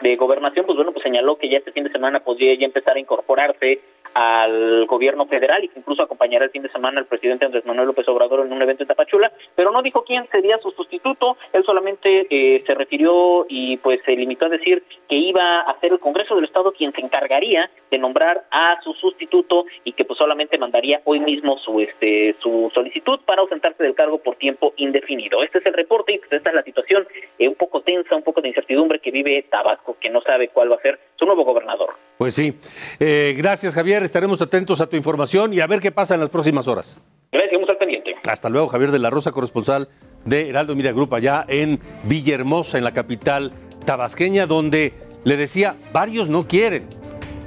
de 0.00 0.16
Gobernación, 0.16 0.66
pues 0.66 0.76
bueno, 0.76 0.92
pues 0.92 1.02
señaló 1.02 1.36
que 1.36 1.48
ya 1.48 1.58
este 1.58 1.72
fin 1.72 1.84
de 1.84 1.92
semana 1.92 2.20
podría 2.20 2.54
ya 2.54 2.66
empezar 2.66 2.96
a 2.96 3.00
incorporarse 3.00 3.80
al 4.14 4.86
gobierno 4.86 5.26
federal 5.26 5.64
y 5.64 5.68
que 5.68 5.78
incluso 5.78 6.02
acompañará 6.02 6.44
el 6.44 6.50
fin 6.50 6.62
de 6.62 6.70
semana 6.70 7.00
al 7.00 7.06
presidente 7.06 7.46
Andrés 7.46 7.64
Manuel 7.66 7.88
López 7.88 8.08
Obrador 8.08 8.46
en 8.46 8.52
un 8.52 8.62
evento 8.62 8.82
en 8.82 8.88
Tapachula, 8.88 9.32
pero 9.54 9.70
no 9.70 9.82
dijo 9.82 10.04
quién 10.04 10.26
sería 10.30 10.58
su 10.58 10.70
sustituto, 10.72 11.36
él 11.52 11.64
solamente 11.64 12.26
eh, 12.30 12.62
se 12.66 12.74
refirió 12.74 13.46
y 13.48 13.76
pues 13.78 14.00
se 14.04 14.16
limitó 14.16 14.46
a 14.46 14.50
decir 14.50 14.84
que 15.08 15.16
iba 15.16 15.60
a 15.60 15.80
ser 15.80 15.92
el 15.92 16.00
Congreso 16.00 16.34
del 16.34 16.44
Estado 16.44 16.72
quien 16.72 16.92
se 16.92 17.00
encargaría 17.00 17.70
de 17.90 17.98
nombrar 17.98 18.44
a 18.50 18.80
su 18.82 18.92
sustituto 18.94 19.66
y 19.84 19.92
que 19.92 20.04
pues 20.04 20.18
solamente 20.18 20.58
mandaría 20.58 21.00
hoy 21.04 21.20
mismo 21.20 21.58
su 21.58 21.80
este 21.80 22.36
su 22.40 22.70
solicitud 22.74 23.20
para 23.24 23.42
ausentarse 23.42 23.82
del 23.82 23.94
cargo 23.94 24.18
por 24.18 24.36
tiempo 24.36 24.72
indefinido. 24.76 25.42
Este 25.42 25.58
es 25.58 25.66
el 25.66 25.74
reporte 25.74 26.12
y 26.12 26.18
pues 26.18 26.32
esta 26.32 26.50
es 26.50 26.56
la 26.56 26.62
situación 26.62 27.06
eh, 27.38 27.48
un 27.48 27.54
poco 27.54 27.82
tensa, 27.82 28.16
un 28.16 28.22
poco 28.22 28.40
de 28.40 28.48
incertidumbre 28.48 29.00
que 29.00 29.10
vive 29.10 29.46
Tabasco, 29.50 29.96
que 30.00 30.10
no 30.10 30.20
sabe 30.22 30.48
cuál 30.48 30.70
va 30.70 30.76
a 30.76 30.80
ser 30.80 30.98
su 31.18 31.26
nuevo 31.26 31.44
gobernador. 31.44 31.94
Pues 32.18 32.34
sí. 32.34 32.54
Eh, 33.00 33.34
gracias, 33.36 33.74
Javier. 33.74 34.01
Estaremos 34.04 34.42
atentos 34.42 34.80
a 34.80 34.86
tu 34.86 34.96
información 34.96 35.52
y 35.52 35.60
a 35.60 35.66
ver 35.66 35.80
qué 35.80 35.92
pasa 35.92 36.14
en 36.14 36.20
las 36.20 36.30
próximas 36.30 36.68
horas. 36.68 37.00
Gracias, 37.30 37.60
al 37.68 37.76
pendiente. 37.78 38.14
Hasta 38.28 38.48
luego, 38.48 38.68
Javier 38.68 38.90
de 38.90 38.98
la 38.98 39.10
Rosa, 39.10 39.32
corresponsal 39.32 39.88
de 40.24 40.48
Heraldo 40.48 40.74
Mira 40.74 40.92
Group, 40.92 41.14
allá 41.14 41.44
en 41.48 41.80
Villahermosa, 42.04 42.78
en 42.78 42.84
la 42.84 42.92
capital 42.92 43.52
tabasqueña, 43.84 44.46
donde 44.46 44.92
le 45.24 45.36
decía, 45.36 45.76
varios 45.92 46.28
no 46.28 46.46
quieren. 46.46 46.84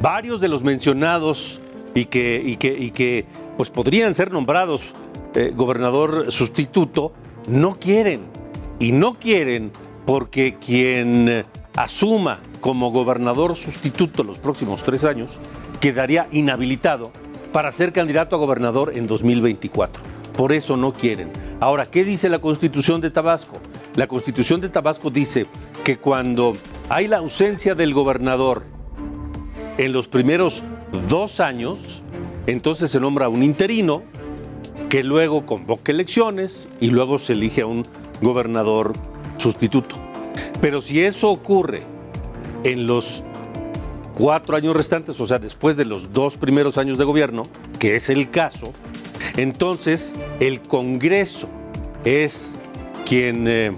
Varios 0.01 0.41
de 0.41 0.47
los 0.47 0.63
mencionados 0.63 1.61
y 1.93 2.05
que, 2.05 2.41
y 2.43 2.57
que, 2.57 2.73
y 2.77 2.91
que 2.91 3.25
pues 3.57 3.69
podrían 3.69 4.13
ser 4.13 4.31
nombrados 4.31 4.85
eh, 5.35 5.51
gobernador 5.55 6.31
sustituto, 6.31 7.13
no 7.47 7.75
quieren. 7.79 8.21
Y 8.79 8.91
no 8.91 9.13
quieren 9.13 9.71
porque 10.05 10.55
quien 10.55 11.43
asuma 11.75 12.39
como 12.61 12.91
gobernador 12.91 13.55
sustituto 13.55 14.23
los 14.23 14.39
próximos 14.39 14.83
tres 14.83 15.03
años, 15.03 15.39
quedaría 15.79 16.27
inhabilitado 16.31 17.11
para 17.51 17.71
ser 17.71 17.93
candidato 17.93 18.35
a 18.35 18.39
gobernador 18.39 18.91
en 18.95 19.07
2024. 19.07 20.01
Por 20.35 20.51
eso 20.51 20.75
no 20.75 20.93
quieren. 20.93 21.31
Ahora, 21.59 21.85
¿qué 21.85 22.03
dice 22.03 22.27
la 22.27 22.39
constitución 22.39 22.99
de 22.99 23.11
Tabasco? 23.11 23.57
La 23.95 24.07
constitución 24.07 24.59
de 24.59 24.69
Tabasco 24.69 25.09
dice 25.09 25.45
que 25.83 25.97
cuando 25.97 26.53
hay 26.89 27.07
la 27.07 27.17
ausencia 27.17 27.75
del 27.75 27.93
gobernador 27.93 28.63
en 29.77 29.93
los 29.93 30.07
primeros 30.07 30.63
dos 31.07 31.39
años, 31.39 32.01
entonces 32.47 32.91
se 32.91 32.99
nombra 32.99 33.29
un 33.29 33.43
interino 33.43 34.01
que 34.89 35.03
luego 35.03 35.45
convoca 35.45 35.91
elecciones 35.91 36.69
y 36.79 36.87
luego 36.87 37.19
se 37.19 37.33
elige 37.33 37.61
a 37.61 37.67
un 37.67 37.85
gobernador 38.21 38.93
sustituto. 39.37 39.95
Pero 40.61 40.81
si 40.81 41.01
eso 41.01 41.29
ocurre 41.29 41.83
en 42.63 42.87
los 42.87 43.23
cuatro 44.15 44.55
años 44.55 44.75
restantes, 44.75 45.19
o 45.19 45.27
sea, 45.27 45.39
después 45.39 45.77
de 45.77 45.85
los 45.85 46.11
dos 46.11 46.37
primeros 46.37 46.77
años 46.77 46.97
de 46.97 47.03
gobierno, 47.03 47.43
que 47.79 47.95
es 47.95 48.09
el 48.09 48.31
caso, 48.31 48.71
entonces 49.37 50.13
el 50.39 50.61
Congreso 50.61 51.49
es 52.03 52.55
quien 53.05 53.47
eh, 53.47 53.75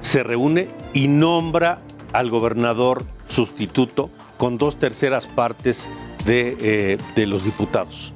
se 0.00 0.22
reúne 0.22 0.68
y 0.92 1.08
nombra 1.08 1.80
al 2.12 2.30
gobernador 2.30 3.04
sustituto 3.26 4.10
con 4.36 4.58
dos 4.58 4.76
terceras 4.76 5.26
partes 5.26 5.88
de, 6.24 6.56
eh, 6.60 6.98
de 7.14 7.26
los 7.26 7.44
diputados 7.44 8.12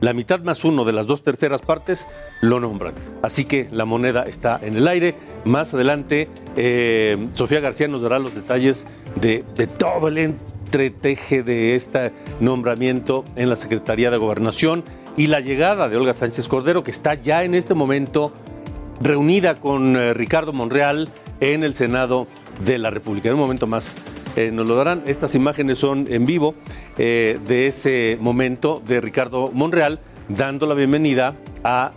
la 0.00 0.12
mitad 0.12 0.40
más 0.40 0.64
uno 0.64 0.84
de 0.84 0.92
las 0.92 1.06
dos 1.06 1.22
terceras 1.22 1.62
partes 1.62 2.06
lo 2.40 2.60
nombran. 2.60 2.94
Así 3.22 3.44
que 3.44 3.68
la 3.72 3.84
moneda 3.84 4.22
está 4.22 4.58
en 4.62 4.76
el 4.76 4.86
aire. 4.86 5.14
Más 5.44 5.74
adelante, 5.74 6.28
eh, 6.56 7.28
Sofía 7.34 7.60
García 7.60 7.88
nos 7.88 8.02
dará 8.02 8.18
los 8.18 8.34
detalles 8.34 8.86
de, 9.20 9.42
todo 9.78 10.08
el 10.08 10.18
entreteje 10.18 11.42
de 11.42 11.74
este 11.74 12.12
nombramiento 12.40 13.24
en 13.36 13.48
la 13.48 13.56
Secretaría 13.56 14.10
de 14.10 14.18
Gobernación 14.18 14.84
y 15.16 15.26
la 15.26 15.40
llegada 15.40 15.88
de 15.88 15.96
Olga 15.96 16.14
Sánchez 16.14 16.46
Cordero, 16.46 16.84
que 16.84 16.92
está 16.92 17.14
ya 17.14 17.42
en 17.42 17.54
este 17.54 17.74
momento 17.74 18.32
reunida 19.00 19.56
con 19.56 19.96
eh, 19.96 20.14
Ricardo 20.14 20.52
Monreal 20.52 21.08
en 21.40 21.64
el 21.64 21.74
Senado 21.74 22.26
de 22.64 22.78
la 22.78 22.90
República. 22.90 23.28
En 23.28 23.34
un 23.34 23.40
momento 23.40 23.66
más 23.66 23.94
eh, 24.38 24.52
nos 24.52 24.68
lo 24.68 24.76
darán. 24.76 25.02
Estas 25.06 25.34
imágenes 25.34 25.78
son 25.78 26.06
en 26.08 26.24
vivo 26.24 26.54
eh, 26.96 27.40
de 27.44 27.66
ese 27.66 28.16
momento 28.20 28.80
de 28.86 29.00
Ricardo 29.00 29.50
Monreal 29.52 29.98
dando 30.28 30.64
la 30.66 30.74
bienvenida 30.74 31.34
a 31.64 31.90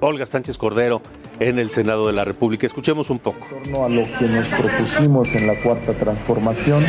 Olga 0.00 0.24
Sánchez 0.24 0.56
Cordero 0.56 1.02
en 1.38 1.58
el 1.58 1.68
Senado 1.68 2.06
de 2.06 2.14
la 2.14 2.24
República. 2.24 2.66
Escuchemos 2.66 3.10
un 3.10 3.18
poco. 3.18 3.46
En 3.50 3.62
torno 3.62 3.84
a 3.84 3.88
lo 3.90 4.04
que 4.04 4.24
nos 4.24 4.46
propusimos 4.46 5.28
en 5.34 5.46
la 5.46 5.62
cuarta 5.62 5.92
transformación, 5.92 6.82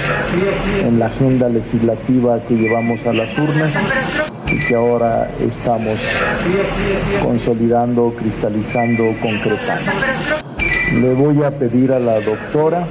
en 0.81 0.99
la 0.99 1.07
agenda 1.07 1.49
legislativa 1.49 2.39
que 2.45 2.53
llevamos 2.53 3.05
a 3.05 3.11
las 3.11 3.37
urnas 3.37 3.73
y 4.49 4.67
que 4.67 4.75
ahora 4.75 5.29
estamos 5.41 5.99
consolidando, 7.21 8.15
cristalizando, 8.17 9.03
concretando. 9.21 9.91
Le 10.93 11.13
voy 11.13 11.43
a 11.43 11.51
pedir 11.51 11.91
a 11.91 11.99
la 11.99 12.21
doctora 12.21 12.87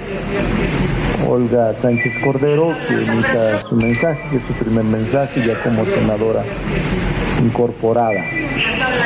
Olga 1.28 1.72
Sánchez 1.74 2.12
Cordero, 2.22 2.74
que 2.88 2.94
emita 2.94 3.62
su 3.68 3.76
mensaje, 3.76 4.20
que 4.30 4.36
es 4.36 4.42
su 4.44 4.52
primer 4.54 4.84
mensaje 4.84 5.44
ya 5.46 5.62
como 5.62 5.84
senadora 5.84 6.44
incorporada 7.42 8.20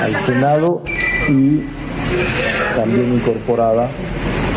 al 0.02 0.25
Senado 0.25 0.83
y 1.29 1.62
también 2.76 3.14
incorporada 3.14 3.88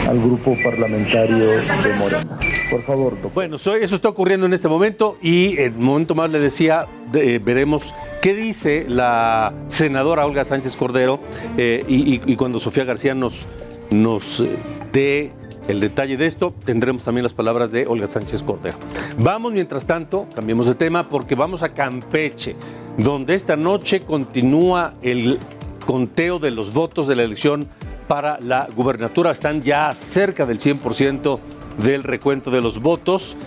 al 0.07 0.19
grupo 0.19 0.55
parlamentario 0.63 1.47
de 1.47 1.93
Morena. 1.97 2.39
Por 2.69 2.83
favor, 2.83 3.13
doctor. 3.13 3.31
Bueno, 3.33 3.55
eso 3.57 3.75
está 3.77 4.09
ocurriendo 4.09 4.45
en 4.45 4.53
este 4.53 4.67
momento 4.67 5.17
y 5.21 5.59
en 5.59 5.77
un 5.77 5.85
momento 5.85 6.15
más 6.15 6.31
le 6.31 6.39
decía, 6.39 6.87
eh, 7.13 7.39
veremos 7.43 7.93
qué 8.21 8.33
dice 8.33 8.85
la 8.87 9.53
senadora 9.67 10.25
Olga 10.25 10.43
Sánchez 10.43 10.75
Cordero 10.75 11.19
eh, 11.57 11.83
y, 11.87 12.35
cuando 12.35 12.59
Sofía 12.59 12.83
García 12.83 13.13
nos, 13.13 13.47
nos 13.91 14.39
eh, 14.39 14.49
dé 14.91 15.29
el 15.67 15.79
detalle 15.79 16.17
de 16.17 16.25
esto, 16.25 16.53
tendremos 16.65 17.03
también 17.03 17.23
las 17.23 17.33
palabras 17.33 17.71
de 17.71 17.87
Olga 17.87 18.07
Sánchez 18.07 18.43
Cordero. 18.43 18.77
Vamos, 19.17 19.53
mientras 19.53 19.85
tanto, 19.85 20.27
cambiemos 20.35 20.67
de 20.67 20.75
tema 20.75 21.09
porque 21.09 21.35
vamos 21.35 21.63
a 21.63 21.69
Campeche, 21.69 22.55
donde 22.97 23.35
esta 23.35 23.55
noche 23.55 24.01
continúa 24.01 24.93
el 25.01 25.39
conteo 25.85 26.39
de 26.39 26.51
los 26.51 26.73
votos 26.73 27.07
de 27.07 27.15
la 27.15 27.23
elección 27.23 27.67
para 28.07 28.39
la 28.41 28.67
gubernatura. 28.75 29.31
Están 29.31 29.61
ya 29.61 29.93
cerca 29.93 30.45
del 30.45 30.59
100% 30.59 31.39
del 31.77 32.03
recuento 32.03 32.51
de 32.51 32.61
los 32.61 32.81
votos. 32.81 33.37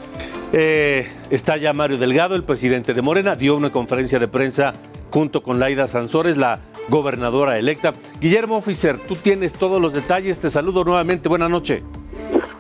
Eh, 0.53 1.09
está 1.31 1.57
ya 1.57 1.73
Mario 1.73 1.99
Delgado, 1.99 2.35
el 2.35 2.45
presidente 2.45 2.95
de 2.95 3.03
Morena, 3.03 3.37
dio 3.37 3.57
una 3.57 3.71
conferencia 3.73 4.19
de 4.19 4.29
prensa 4.29 4.73
junto 5.11 5.43
con 5.43 5.59
Laida 5.59 5.89
Sansores, 5.89 6.37
la 6.37 6.61
gobernadora 6.89 7.59
electa. 7.59 7.93
Guillermo 8.21 8.57
Officer, 8.57 8.99
tú 8.99 9.17
tienes 9.17 9.53
todos 9.53 9.81
los 9.81 9.93
detalles. 9.93 10.41
Te 10.41 10.51
saludo 10.51 10.85
nuevamente. 10.85 11.29
Buenas 11.29 11.51
noches. 11.51 11.83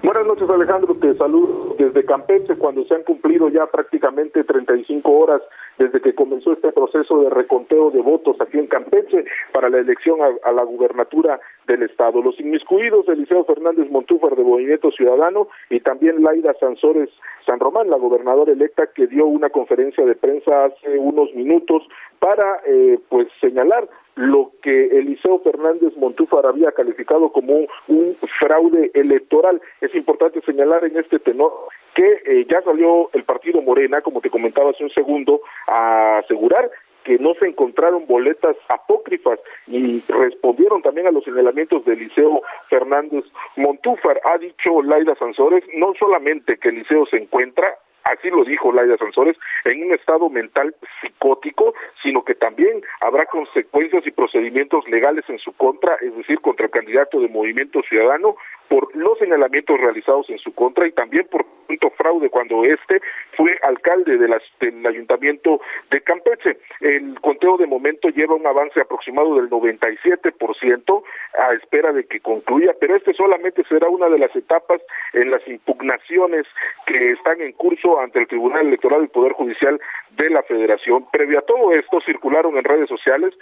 Buenas 0.02 0.26
noches 0.26 0.48
Alejandro, 0.48 0.94
te 0.94 1.14
saludo 1.14 1.74
desde 1.78 2.04
Campeche 2.04 2.56
cuando 2.56 2.84
se 2.84 2.94
han 2.94 3.02
cumplido 3.02 3.48
ya 3.48 3.66
prácticamente 3.66 4.44
35 4.44 5.10
horas 5.10 5.42
desde 5.78 6.00
que 6.00 6.14
comenzó 6.14 6.52
este 6.52 6.70
proceso 6.72 7.22
de 7.22 7.30
reconteo 7.30 7.90
de 7.90 8.00
votos 8.00 8.36
aquí 8.40 8.58
en 8.58 8.66
Campeche 8.66 9.24
para 9.52 9.68
la 9.68 9.78
elección 9.78 10.20
a, 10.22 10.52
la 10.52 10.64
gubernatura 10.64 11.40
del 11.66 11.82
estado. 11.82 12.22
Los 12.22 12.38
inmiscuidos 12.40 13.08
Eliseo 13.08 13.44
Fernández 13.44 13.90
Montúfar 13.90 14.36
de 14.36 14.44
Movimiento 14.44 14.90
Ciudadano 14.90 15.48
y 15.70 15.80
también 15.80 16.22
Laida 16.22 16.54
Sansores 16.60 17.10
San 17.46 17.58
Román, 17.58 17.90
la 17.90 17.96
gobernadora 17.96 18.52
electa 18.52 18.88
que 18.94 19.06
dio 19.06 19.26
una 19.26 19.50
conferencia 19.50 20.04
de 20.04 20.14
prensa 20.14 20.66
hace 20.66 20.98
unos 20.98 21.34
minutos 21.34 21.82
para 22.18 22.60
eh, 22.66 22.98
pues 23.08 23.28
señalar 23.40 23.88
lo 24.16 24.52
que 24.62 24.86
Eliseo 24.86 25.38
Fernández 25.40 25.94
Montúfar 25.96 26.46
había 26.46 26.72
calificado 26.72 27.30
como 27.30 27.66
un 27.86 28.16
fraude 28.40 28.90
electoral. 28.94 29.60
Es 29.80 29.94
importante 29.94 30.40
señalar 30.40 30.84
en 30.84 30.96
este 30.96 31.18
tenor 31.18 31.52
que 31.94 32.22
eh, 32.26 32.46
ya 32.50 32.62
salió 32.62 33.10
el 33.12 33.24
partido 33.24 33.60
Morena, 33.62 34.00
como 34.00 34.20
te 34.20 34.30
comentaba 34.30 34.70
hace 34.70 34.84
un 34.84 34.90
segundo, 34.90 35.40
a 35.66 36.18
asegurar 36.18 36.70
que 37.04 37.18
no 37.18 37.34
se 37.34 37.46
encontraron 37.46 38.06
boletas 38.06 38.56
apócrifas 38.68 39.38
y 39.68 40.02
respondieron 40.08 40.82
también 40.82 41.06
a 41.06 41.12
los 41.12 41.22
señalamientos 41.22 41.84
de 41.84 41.92
Eliseo 41.92 42.42
Fernández 42.68 43.24
Montúfar. 43.54 44.20
Ha 44.24 44.38
dicho 44.38 44.82
Laida 44.82 45.14
Sansores 45.14 45.62
no 45.74 45.92
solamente 45.98 46.56
que 46.56 46.70
Eliseo 46.70 47.06
se 47.06 47.18
encuentra 47.18 47.78
así 48.10 48.30
lo 48.30 48.44
dijo 48.44 48.72
Laida 48.72 48.96
Sansores, 48.96 49.36
en 49.64 49.84
un 49.84 49.94
estado 49.94 50.28
mental 50.30 50.74
psicótico, 51.00 51.74
sino 52.02 52.24
que 52.24 52.34
también 52.34 52.82
habrá 53.00 53.26
consecuencias 53.26 54.06
y 54.06 54.10
procedimientos 54.10 54.88
legales 54.88 55.24
en 55.28 55.38
su 55.38 55.52
contra, 55.52 55.96
es 56.00 56.16
decir, 56.16 56.40
contra 56.40 56.66
el 56.66 56.72
candidato 56.72 57.20
de 57.20 57.28
Movimiento 57.28 57.82
Ciudadano, 57.88 58.36
por 58.68 58.94
los 58.96 59.18
señalamientos 59.18 59.78
realizados 59.78 60.28
en 60.30 60.38
su 60.38 60.54
contra 60.54 60.86
y 60.86 60.92
también 60.92 61.26
por 61.30 61.44
punto 61.66 61.90
fraude 61.96 62.30
cuando 62.30 62.64
este 62.64 63.00
fue 63.36 63.58
alcalde 63.62 64.16
de 64.18 64.28
las, 64.28 64.42
del 64.60 64.86
ayuntamiento 64.86 65.60
de 65.90 66.00
Campeche. 66.00 66.58
El 66.80 67.20
conteo 67.20 67.56
de 67.56 67.66
momento 67.66 68.08
lleva 68.08 68.34
un 68.34 68.46
avance 68.46 68.80
aproximado 68.80 69.34
del 69.34 69.50
97% 69.50 71.02
a 71.38 71.54
espera 71.54 71.92
de 71.92 72.06
que 72.06 72.20
concluya, 72.20 72.74
pero 72.80 72.96
este 72.96 73.14
solamente 73.14 73.64
será 73.68 73.88
una 73.88 74.08
de 74.08 74.18
las 74.18 74.34
etapas 74.34 74.80
en 75.12 75.30
las 75.30 75.46
impugnaciones 75.48 76.46
que 76.86 77.12
están 77.12 77.40
en 77.40 77.52
curso 77.52 78.00
ante 78.00 78.20
el 78.20 78.28
Tribunal 78.28 78.68
Electoral 78.68 79.04
y 79.04 79.08
Poder 79.08 79.32
Judicial 79.32 79.80
de 80.10 80.30
la 80.30 80.42
Federación. 80.44 81.06
Previo 81.10 81.38
a 81.38 81.42
todo 81.42 81.72
esto, 81.72 82.00
circularon 82.00 82.56
en 82.56 82.64
redes 82.64 82.88
sociales 82.88 83.34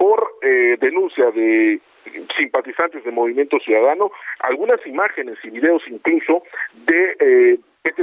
por 0.00 0.32
eh, 0.40 0.78
denuncia 0.80 1.30
de 1.30 1.78
simpatizantes 2.34 3.04
del 3.04 3.12
Movimiento 3.12 3.58
Ciudadano, 3.58 4.10
algunas 4.38 4.80
imágenes 4.86 5.36
y 5.44 5.50
videos 5.50 5.82
incluso 5.88 6.42
de 6.86 7.16
eh, 7.20 7.58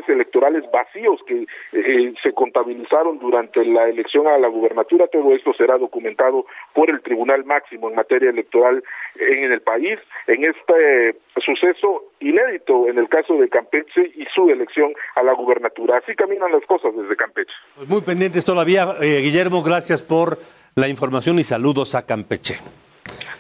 electorales 0.08 0.64
vacíos 0.72 1.20
que 1.28 1.46
eh, 1.74 2.14
se 2.22 2.34
contabilizaron 2.34 3.20
durante 3.20 3.66
la 3.66 3.90
elección 3.90 4.28
a 4.28 4.38
la 4.38 4.48
gubernatura. 4.48 5.08
Todo 5.08 5.34
esto 5.34 5.54
será 5.54 5.78
documentado 5.78 6.46
por 6.74 6.90
el 6.90 7.02
Tribunal 7.02 7.46
Máximo 7.46 7.90
en 7.90 7.96
materia 7.96 8.30
electoral 8.30 8.84
en, 9.16 9.52
el 9.52 9.62
país. 9.62 9.98
En 10.28 10.46
este 10.46 11.16
suceso 11.44 12.12
inédito 12.20 12.88
en 12.88 13.00
el 13.00 13.10
caso 13.10 13.36
de 13.38 13.50
Campeche 13.50 14.12
y 14.16 14.26
su 14.34 14.50
elección 14.50 14.94
a 15.16 15.24
la 15.24 15.34
gubernatura. 15.34 15.98
Así 15.98 16.16
caminan 16.16 16.52
las 16.52 16.64
cosas 16.66 16.96
desde 16.96 17.16
Campeche. 17.16 17.54
Muy 17.88 18.02
pendientes 18.02 18.46
todavía. 18.46 18.96
Eh, 19.02 19.22
Guillermo, 19.22 19.64
gracias 19.64 20.02
por 20.02 20.38
la 20.78 20.88
información 20.88 21.40
y 21.40 21.44
saludos 21.44 21.96
a 21.96 22.04
Campeche. 22.04 22.60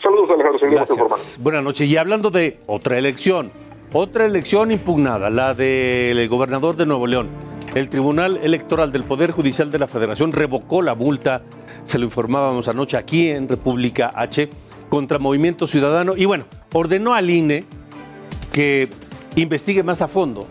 Saludos, 0.01 0.31
Alejandro. 0.31 0.59
Seguimos 0.59 0.89
informando. 0.89 1.25
Buenas 1.39 1.63
noches. 1.63 1.87
Y 1.87 1.95
hablando 1.95 2.31
de 2.31 2.59
otra 2.65 2.97
elección, 2.97 3.51
otra 3.93 4.25
elección 4.25 4.71
impugnada, 4.71 5.29
la 5.29 5.53
del 5.53 6.27
gobernador 6.29 6.75
de 6.75 6.87
Nuevo 6.87 7.05
León. 7.05 7.29
El 7.75 7.89
Tribunal 7.89 8.39
Electoral 8.41 8.91
del 8.91 9.03
Poder 9.03 9.29
Judicial 9.29 9.69
de 9.69 9.77
la 9.77 9.85
Federación 9.85 10.31
revocó 10.31 10.81
la 10.81 10.95
multa, 10.95 11.43
se 11.85 11.99
lo 11.99 12.05
informábamos 12.05 12.67
anoche 12.69 12.97
aquí 12.97 13.29
en 13.29 13.47
República 13.47 14.09
H, 14.15 14.49
contra 14.89 15.19
Movimiento 15.19 15.67
Ciudadano 15.67 16.13
y 16.17 16.25
bueno, 16.25 16.45
ordenó 16.73 17.13
al 17.13 17.29
INE 17.29 17.65
que 18.51 18.87
investigue 19.35 19.83
más 19.83 20.01
a 20.01 20.07
fondo 20.07 20.47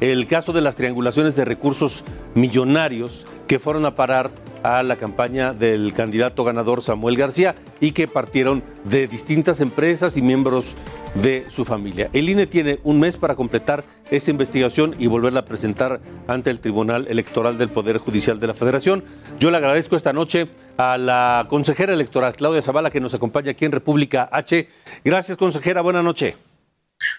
el 0.00 0.26
caso 0.26 0.54
de 0.54 0.62
las 0.62 0.76
triangulaciones 0.76 1.36
de 1.36 1.44
recursos 1.44 2.04
millonarios 2.34 3.26
que 3.46 3.58
fueron 3.58 3.84
a 3.84 3.94
parar 3.94 4.30
a 4.62 4.82
la 4.82 4.96
campaña 4.96 5.52
del 5.52 5.92
candidato 5.92 6.44
ganador 6.44 6.82
Samuel 6.82 7.16
García 7.16 7.54
y 7.80 7.92
que 7.92 8.08
partieron 8.08 8.62
de 8.84 9.06
distintas 9.06 9.60
empresas 9.60 10.16
y 10.16 10.22
miembros 10.22 10.74
de 11.14 11.44
su 11.50 11.64
familia. 11.64 12.08
El 12.12 12.28
INE 12.28 12.46
tiene 12.46 12.80
un 12.84 12.98
mes 12.98 13.16
para 13.16 13.36
completar 13.36 13.84
esa 14.10 14.30
investigación 14.30 14.94
y 14.98 15.06
volverla 15.06 15.40
a 15.40 15.44
presentar 15.44 16.00
ante 16.26 16.50
el 16.50 16.60
Tribunal 16.60 17.06
Electoral 17.08 17.58
del 17.58 17.68
Poder 17.68 17.98
Judicial 17.98 18.40
de 18.40 18.46
la 18.46 18.54
Federación. 18.54 19.04
Yo 19.38 19.50
le 19.50 19.58
agradezco 19.58 19.96
esta 19.96 20.12
noche 20.12 20.48
a 20.78 20.96
la 20.96 21.46
consejera 21.48 21.92
electoral 21.92 22.34
Claudia 22.34 22.62
Zavala 22.62 22.90
que 22.90 23.00
nos 23.00 23.14
acompaña 23.14 23.50
aquí 23.50 23.64
en 23.64 23.72
República 23.72 24.28
H. 24.32 24.68
Gracias, 25.04 25.36
consejera. 25.36 25.82
Buenas 25.82 26.04
noches. 26.04 26.51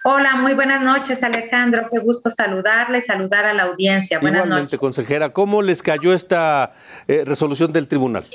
Hola, 0.03 0.35
muy 0.35 0.53
buenas 0.53 0.81
noches, 0.81 1.23
Alejandro. 1.23 1.87
Qué 1.91 1.99
gusto 1.99 2.29
saludarle, 2.29 3.01
saludar 3.01 3.45
a 3.45 3.53
la 3.53 3.63
audiencia. 3.63 4.19
Buenas 4.19 4.45
Igualmente, 4.45 4.77
consejera. 4.77 5.29
¿Cómo 5.29 5.61
les 5.61 5.81
cayó 5.81 6.13
esta 6.13 6.73
eh, 7.07 7.23
resolución 7.25 7.71
del 7.71 7.87
tribunal? 7.87 8.25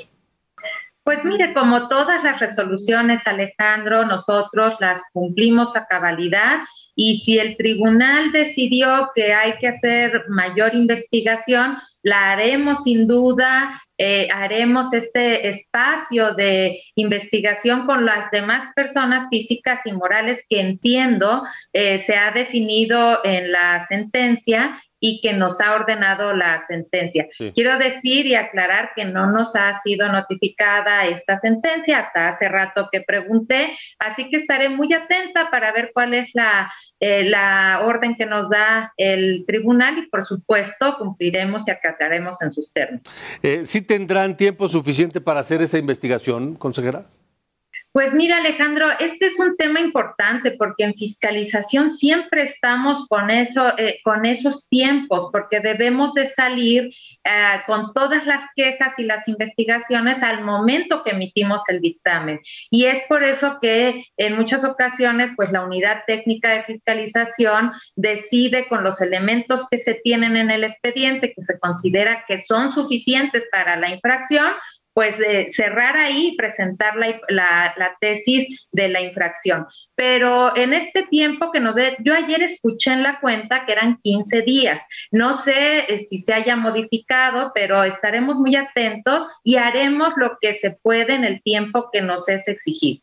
Pues 1.03 1.25
mire, 1.25 1.53
como 1.53 1.87
todas 1.87 2.23
las 2.23 2.39
resoluciones, 2.39 3.25
Alejandro, 3.25 4.05
nosotros 4.05 4.73
las 4.79 5.01
cumplimos 5.11 5.75
a 5.75 5.85
cabalidad 5.87 6.59
y 6.95 7.17
si 7.17 7.39
el 7.39 7.57
tribunal 7.57 8.31
decidió 8.31 9.09
que 9.15 9.33
hay 9.33 9.57
que 9.57 9.69
hacer 9.69 10.25
mayor 10.27 10.75
investigación, 10.75 11.77
la 12.03 12.31
haremos 12.31 12.83
sin 12.83 13.07
duda, 13.07 13.81
eh, 14.01 14.29
haremos 14.33 14.93
este 14.93 15.49
espacio 15.49 16.33
de 16.33 16.81
investigación 16.95 17.85
con 17.85 18.05
las 18.05 18.31
demás 18.31 18.71
personas 18.73 19.27
físicas 19.29 19.81
y 19.85 19.91
morales 19.91 20.41
que 20.49 20.61
entiendo 20.61 21.43
eh, 21.73 21.99
se 21.99 22.15
ha 22.15 22.31
definido 22.31 23.19
en 23.25 23.51
la 23.51 23.85
sentencia 23.87 24.81
y 24.99 25.21
que 25.21 25.33
nos 25.33 25.61
ha 25.61 25.73
ordenado 25.73 26.35
la 26.35 26.61
sentencia. 26.67 27.27
Quiero 27.53 27.77
decir 27.77 28.25
y 28.25 28.35
aclarar 28.35 28.91
que 28.95 29.05
no 29.05 29.31
nos 29.31 29.55
ha 29.55 29.79
sido 29.81 30.09
notificada 30.11 31.05
esta 31.05 31.37
sentencia 31.37 31.99
hasta 31.99 32.29
hace 32.29 32.49
rato 32.49 32.89
que 32.91 33.01
pregunté, 33.01 33.77
así 33.99 34.29
que 34.29 34.37
estaré 34.37 34.69
muy 34.69 34.93
atenta 34.93 35.49
para 35.49 35.71
ver 35.71 35.91
cuál 35.93 36.13
es 36.13 36.29
la, 36.33 36.71
eh, 36.99 37.23
la 37.23 37.81
orden 37.83 38.15
que 38.15 38.25
nos 38.25 38.49
da 38.49 38.93
el 38.97 39.45
tribunal 39.45 39.97
y 39.97 40.07
por 40.07 40.25
supuesto 40.25 40.97
cumpliremos 40.97 41.67
y 41.67 41.71
acataremos 41.71 42.41
en 42.41 42.51
sus 42.51 42.71
términos. 42.73 43.03
Eh, 43.41 43.61
¿Sí 43.65 43.81
tendrán 43.81 44.35
tiempo 44.37 44.67
suficiente 44.67 45.21
para 45.21 45.39
hacer 45.39 45.61
esa 45.61 45.77
investigación, 45.77 46.55
consejera? 46.55 47.05
Pues 47.91 48.13
mira, 48.13 48.37
Alejandro, 48.37 48.87
este 48.99 49.25
es 49.25 49.39
un 49.39 49.57
tema 49.57 49.79
importante 49.79 50.51
porque 50.51 50.83
en 50.83 50.93
fiscalización 50.93 51.89
siempre 51.89 52.43
estamos 52.43 53.07
con 53.07 53.31
eso, 53.31 53.75
eh, 53.79 53.99
con 54.03 54.27
esos 54.27 54.69
tiempos, 54.69 55.29
porque 55.31 55.59
debemos 55.59 56.13
de 56.13 56.27
salir 56.27 56.91
eh, 57.23 57.61
con 57.65 57.91
todas 57.93 58.27
las 58.27 58.43
quejas 58.55 58.93
y 58.99 59.03
las 59.05 59.27
investigaciones 59.27 60.21
al 60.21 60.43
momento 60.43 61.03
que 61.03 61.11
emitimos 61.11 61.67
el 61.67 61.81
dictamen. 61.81 62.39
Y 62.69 62.85
es 62.85 62.99
por 63.09 63.23
eso 63.23 63.57
que 63.59 64.05
en 64.17 64.35
muchas 64.35 64.63
ocasiones, 64.63 65.31
pues 65.35 65.51
la 65.51 65.63
unidad 65.63 66.03
técnica 66.05 66.51
de 66.51 66.63
fiscalización 66.65 67.71
decide 67.95 68.67
con 68.67 68.83
los 68.83 69.01
elementos 69.01 69.67
que 69.67 69.79
se 69.79 69.95
tienen 69.95 70.37
en 70.37 70.51
el 70.51 70.63
expediente, 70.63 71.33
que 71.33 71.41
se 71.41 71.57
considera 71.57 72.23
que 72.27 72.37
son 72.37 72.71
suficientes 72.71 73.45
para 73.51 73.77
la 73.77 73.89
infracción, 73.89 74.53
pues 74.99 75.17
eh, 75.21 75.47
cerrar 75.51 75.95
ahí 75.95 76.31
y 76.33 76.35
presentar 76.35 76.93
la, 76.97 77.97
tesis 78.01 78.67
de 78.73 78.89
la 78.89 78.99
infracción. 78.99 79.65
Pero 79.95 80.53
en 80.57 80.73
este 80.73 81.03
tiempo 81.03 81.53
que 81.53 81.61
nos 81.61 81.75
dé, 81.75 81.95
yo 82.03 82.13
ayer 82.13 82.43
escuché 82.43 82.91
en 82.91 83.03
la 83.03 83.21
cuenta 83.21 83.65
que 83.65 83.71
eran 83.71 83.97
15 84.03 84.41
días. 84.41 84.81
No 85.09 85.41
sé 85.41 85.85
eh, 85.87 85.99
si 85.99 86.17
se 86.17 86.33
haya 86.33 86.57
modificado, 86.57 87.53
pero 87.55 87.81
estaremos 87.85 88.35
muy 88.35 88.57
atentos 88.57 89.25
y 89.41 89.55
haremos 89.55 90.09
lo 90.17 90.37
que 90.41 90.53
se 90.53 90.71
puede 90.71 91.13
en 91.13 91.23
el 91.23 91.41
tiempo 91.43 91.87
que 91.93 92.01
nos 92.01 92.27
es 92.27 92.45
exigido. 92.49 92.99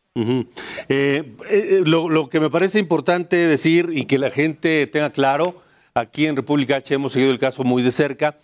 Eh, 0.91 1.83
lo, 1.87 2.11
lo 2.11 2.29
que 2.29 2.41
me 2.41 2.51
parece 2.51 2.79
importante 2.79 3.37
decir 3.37 3.89
y 3.95 4.05
que 4.05 4.19
la 4.19 4.31
gente 4.31 4.87
tenga 4.87 5.09
claro, 5.09 5.63
aquí 5.95 6.27
en 6.27 6.37
República 6.37 6.77
H 6.77 6.93
hemos 6.93 7.13
seguido 7.13 7.33
el 7.33 7.39
caso 7.39 7.65
muy 7.65 7.83
de 7.83 7.91
cerca, 7.91 8.37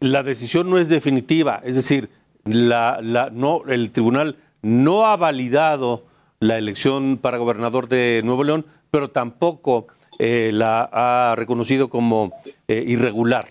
la 0.00 0.22
decisión 0.22 0.70
no 0.70 0.78
es 0.78 0.88
definitiva, 0.88 1.60
es 1.62 1.74
decir, 1.74 2.08
la, 2.46 2.98
la, 3.02 3.30
no, 3.30 3.62
el 3.68 3.90
tribunal 3.90 4.36
no 4.62 5.06
ha 5.06 5.16
validado 5.16 6.06
la 6.40 6.58
elección 6.58 7.18
para 7.18 7.38
gobernador 7.38 7.88
de 7.88 8.22
Nuevo 8.24 8.44
León, 8.44 8.66
pero 8.90 9.10
tampoco 9.10 9.88
eh, 10.18 10.50
la 10.52 10.88
ha 10.92 11.34
reconocido 11.36 11.88
como 11.88 12.32
eh, 12.68 12.84
irregular. 12.86 13.46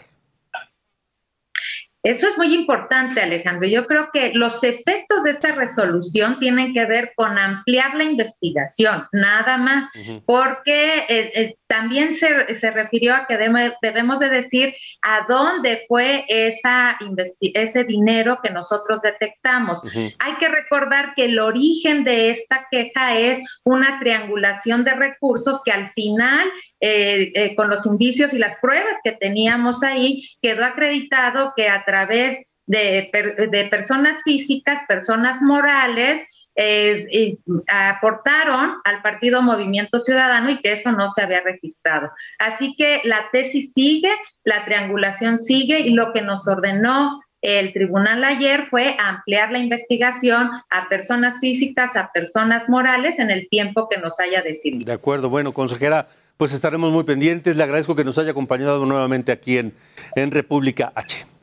Eso 2.05 2.27
es 2.27 2.37
muy 2.37 2.53
importante, 2.53 3.19
Alejandro. 3.19 3.67
Yo 3.67 3.87
creo 3.87 4.09
que 4.13 4.31
los 4.35 4.63
efectos 4.63 5.23
de 5.23 5.31
esta 5.31 5.55
resolución 5.55 6.37
tienen 6.37 6.71
que 6.71 6.85
ver 6.85 7.13
con 7.15 7.35
ampliar 7.39 7.95
la 7.95 8.03
investigación, 8.03 9.07
nada 9.11 9.57
más, 9.57 9.85
porque 10.27 10.99
eh, 11.09 11.31
eh, 11.33 11.55
también 11.67 12.15
se, 12.15 12.53
se, 12.55 12.71
refirió 12.71 13.15
a 13.15 13.25
que 13.27 13.37
debemos 13.37 14.19
de 14.19 14.29
decir 14.29 14.75
a 15.01 15.25
dónde 15.27 15.85
fue 15.87 16.25
esa 16.27 16.97
ese 17.39 17.83
dinero 17.83 18.39
que 18.43 18.51
nosotros 18.51 19.01
detectamos. 19.01 19.81
Hay 20.19 20.35
que 20.39 20.47
recordar 20.47 21.13
que 21.15 21.25
el 21.25 21.39
origen 21.39 22.03
de 22.03 22.31
esta 22.31 22.67
queja 22.69 23.17
es 23.17 23.39
una 23.63 23.99
triangulación 23.99 24.83
de 24.83 24.93
recursos 24.93 25.61
que 25.63 25.71
al 25.71 25.91
final, 25.91 26.49
eh, 26.79 27.53
con 27.55 27.69
los 27.69 27.85
indicios 27.85 28.33
y 28.33 28.37
las 28.37 28.55
pruebas 28.57 28.97
que 29.03 29.13
teníamos 29.13 29.83
ahí, 29.83 30.27
quedó 30.41 30.65
acreditado 30.65 31.53
que 31.55 31.67
a 31.69 31.83
través 31.83 32.37
de, 32.67 33.09
de 33.51 33.65
personas 33.65 34.21
físicas, 34.23 34.81
personas 34.87 35.41
morales, 35.41 36.23
eh, 36.55 37.37
aportaron 37.67 38.75
al 38.83 39.01
partido 39.01 39.41
Movimiento 39.41 39.99
Ciudadano 39.99 40.51
y 40.51 40.61
que 40.61 40.73
eso 40.73 40.91
no 40.91 41.09
se 41.09 41.21
había 41.21 41.41
registrado. 41.41 42.11
Así 42.39 42.75
que 42.77 43.01
la 43.03 43.25
tesis 43.31 43.73
sigue, 43.73 44.11
la 44.43 44.65
triangulación 44.65 45.39
sigue 45.39 45.79
y 45.81 45.91
lo 45.91 46.13
que 46.13 46.21
nos 46.21 46.47
ordenó 46.47 47.21
el 47.41 47.73
tribunal 47.73 48.23
ayer 48.23 48.67
fue 48.69 48.95
ampliar 48.97 49.51
la 49.51 49.59
investigación 49.59 50.49
a 50.69 50.89
personas 50.89 51.39
físicas, 51.39 51.95
a 51.95 52.11
personas 52.11 52.67
morales 52.69 53.19
en 53.19 53.29
el 53.29 53.47
tiempo 53.49 53.87
que 53.87 53.97
nos 53.97 54.19
haya 54.19 54.41
decidido. 54.41 54.85
De 54.85 54.93
acuerdo, 54.93 55.29
bueno, 55.29 55.51
consejera, 55.51 56.07
pues 56.37 56.53
estaremos 56.53 56.91
muy 56.91 57.03
pendientes. 57.03 57.55
Le 57.55 57.63
agradezco 57.63 57.95
que 57.95 58.03
nos 58.03 58.17
haya 58.17 58.31
acompañado 58.31 58.83
nuevamente 58.85 59.31
aquí 59.31 59.59
en, 59.59 59.73
en 60.15 60.31
República 60.31 60.91
H. 60.95 61.34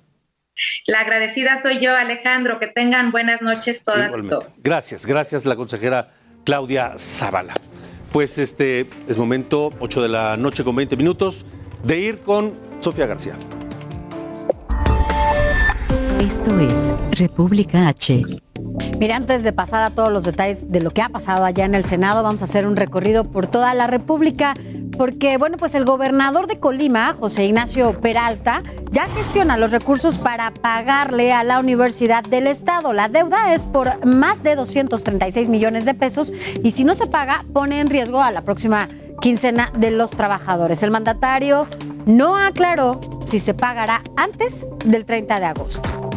La 0.87 1.01
agradecida 1.01 1.61
soy 1.63 1.81
yo, 1.81 1.95
Alejandro. 1.95 2.59
Que 2.59 2.69
tengan 2.69 3.11
buenas 3.11 3.43
noches 3.43 3.85
todas 3.85 4.13
y 4.17 4.29
todos. 4.29 4.63
Gracias, 4.63 5.07
gracias, 5.07 5.45
la 5.45 5.57
consejera 5.57 6.13
Claudia 6.45 6.95
Zavala. 6.99 7.55
Pues 8.13 8.39
este 8.39 8.87
es 9.09 9.17
momento, 9.17 9.73
8 9.81 10.03
de 10.03 10.09
la 10.09 10.37
noche 10.37 10.65
con 10.65 10.77
20 10.77 10.97
minutos, 10.97 11.47
de 11.83 11.99
ir 11.99 12.19
con 12.19 12.55
Sofía 12.81 13.07
García. 13.07 13.35
Esto 16.23 16.57
es 16.61 16.95
República 17.19 17.89
H. 17.89 18.23
Mira, 19.01 19.17
antes 19.17 19.43
de 19.43 19.53
pasar 19.53 19.83
a 19.83 19.91
todos 19.91 20.13
los 20.13 20.23
detalles 20.23 20.71
de 20.71 20.81
lo 20.81 20.93
que 20.93 21.03
ha 21.03 21.09
pasado 21.09 21.45
allá 21.45 21.65
en 21.65 21.75
el 21.75 21.85
Senado, 21.85 22.23
vamos 22.23 22.43
a 22.43 22.45
hacer 22.45 22.65
un 22.65 22.77
recorrido 22.77 23.25
por 23.25 23.49
toda 23.49 23.75
la 23.75 23.89
República, 23.89 24.55
porque, 24.97 25.37
bueno, 25.37 25.57
pues 25.59 25.75
el 25.75 25.85
gobernador 25.85 26.47
de 26.47 26.61
Colima, 26.61 27.17
José 27.19 27.47
Ignacio 27.47 28.01
Peralta, 28.01 28.63
ya 28.93 29.09
gestiona 29.09 29.57
los 29.57 29.73
recursos 29.73 30.19
para 30.19 30.53
pagarle 30.53 31.33
a 31.33 31.43
la 31.43 31.59
Universidad 31.59 32.23
del 32.23 32.47
Estado. 32.47 32.93
La 32.93 33.09
deuda 33.09 33.53
es 33.53 33.67
por 33.67 34.07
más 34.07 34.45
de 34.45 34.55
236 34.55 35.49
millones 35.49 35.85
de 35.85 35.95
pesos 35.95 36.33
y 36.63 36.71
si 36.71 36.85
no 36.85 36.95
se 36.95 37.09
paga, 37.09 37.45
pone 37.53 37.81
en 37.81 37.91
riesgo 37.91 38.23
a 38.23 38.31
la 38.31 38.43
próxima 38.43 38.89
quincena 39.21 39.73
de 39.77 39.91
los 39.91 40.13
trabajadores. 40.13 40.85
El 40.85 40.93
mandatario 40.93 41.67
no 42.07 42.37
aclaró 42.37 43.01
si 43.25 43.41
se 43.41 43.55
pagará 43.55 44.03
antes 44.17 44.69
del 44.85 45.05
30 45.05 45.41
de 45.41 45.47
agosto. 45.47 46.12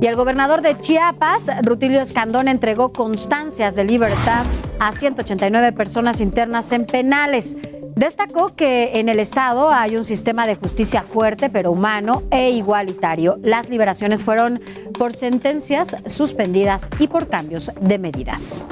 Y 0.00 0.06
el 0.06 0.16
gobernador 0.16 0.62
de 0.62 0.80
Chiapas, 0.80 1.50
Rutilio 1.62 2.00
Escandón, 2.00 2.48
entregó 2.48 2.90
constancias 2.92 3.76
de 3.76 3.84
libertad 3.84 4.46
a 4.80 4.92
189 4.92 5.72
personas 5.72 6.22
internas 6.22 6.72
en 6.72 6.86
penales. 6.86 7.58
Destacó 7.96 8.54
que 8.56 8.98
en 8.98 9.10
el 9.10 9.20
Estado 9.20 9.70
hay 9.70 9.96
un 9.96 10.06
sistema 10.06 10.46
de 10.46 10.54
justicia 10.54 11.02
fuerte, 11.02 11.50
pero 11.50 11.70
humano 11.70 12.22
e 12.30 12.50
igualitario. 12.50 13.38
Las 13.42 13.68
liberaciones 13.68 14.22
fueron 14.22 14.62
por 14.98 15.14
sentencias 15.14 15.94
suspendidas 16.06 16.88
y 16.98 17.06
por 17.08 17.28
cambios 17.28 17.70
de 17.78 17.98
medidas. 17.98 18.66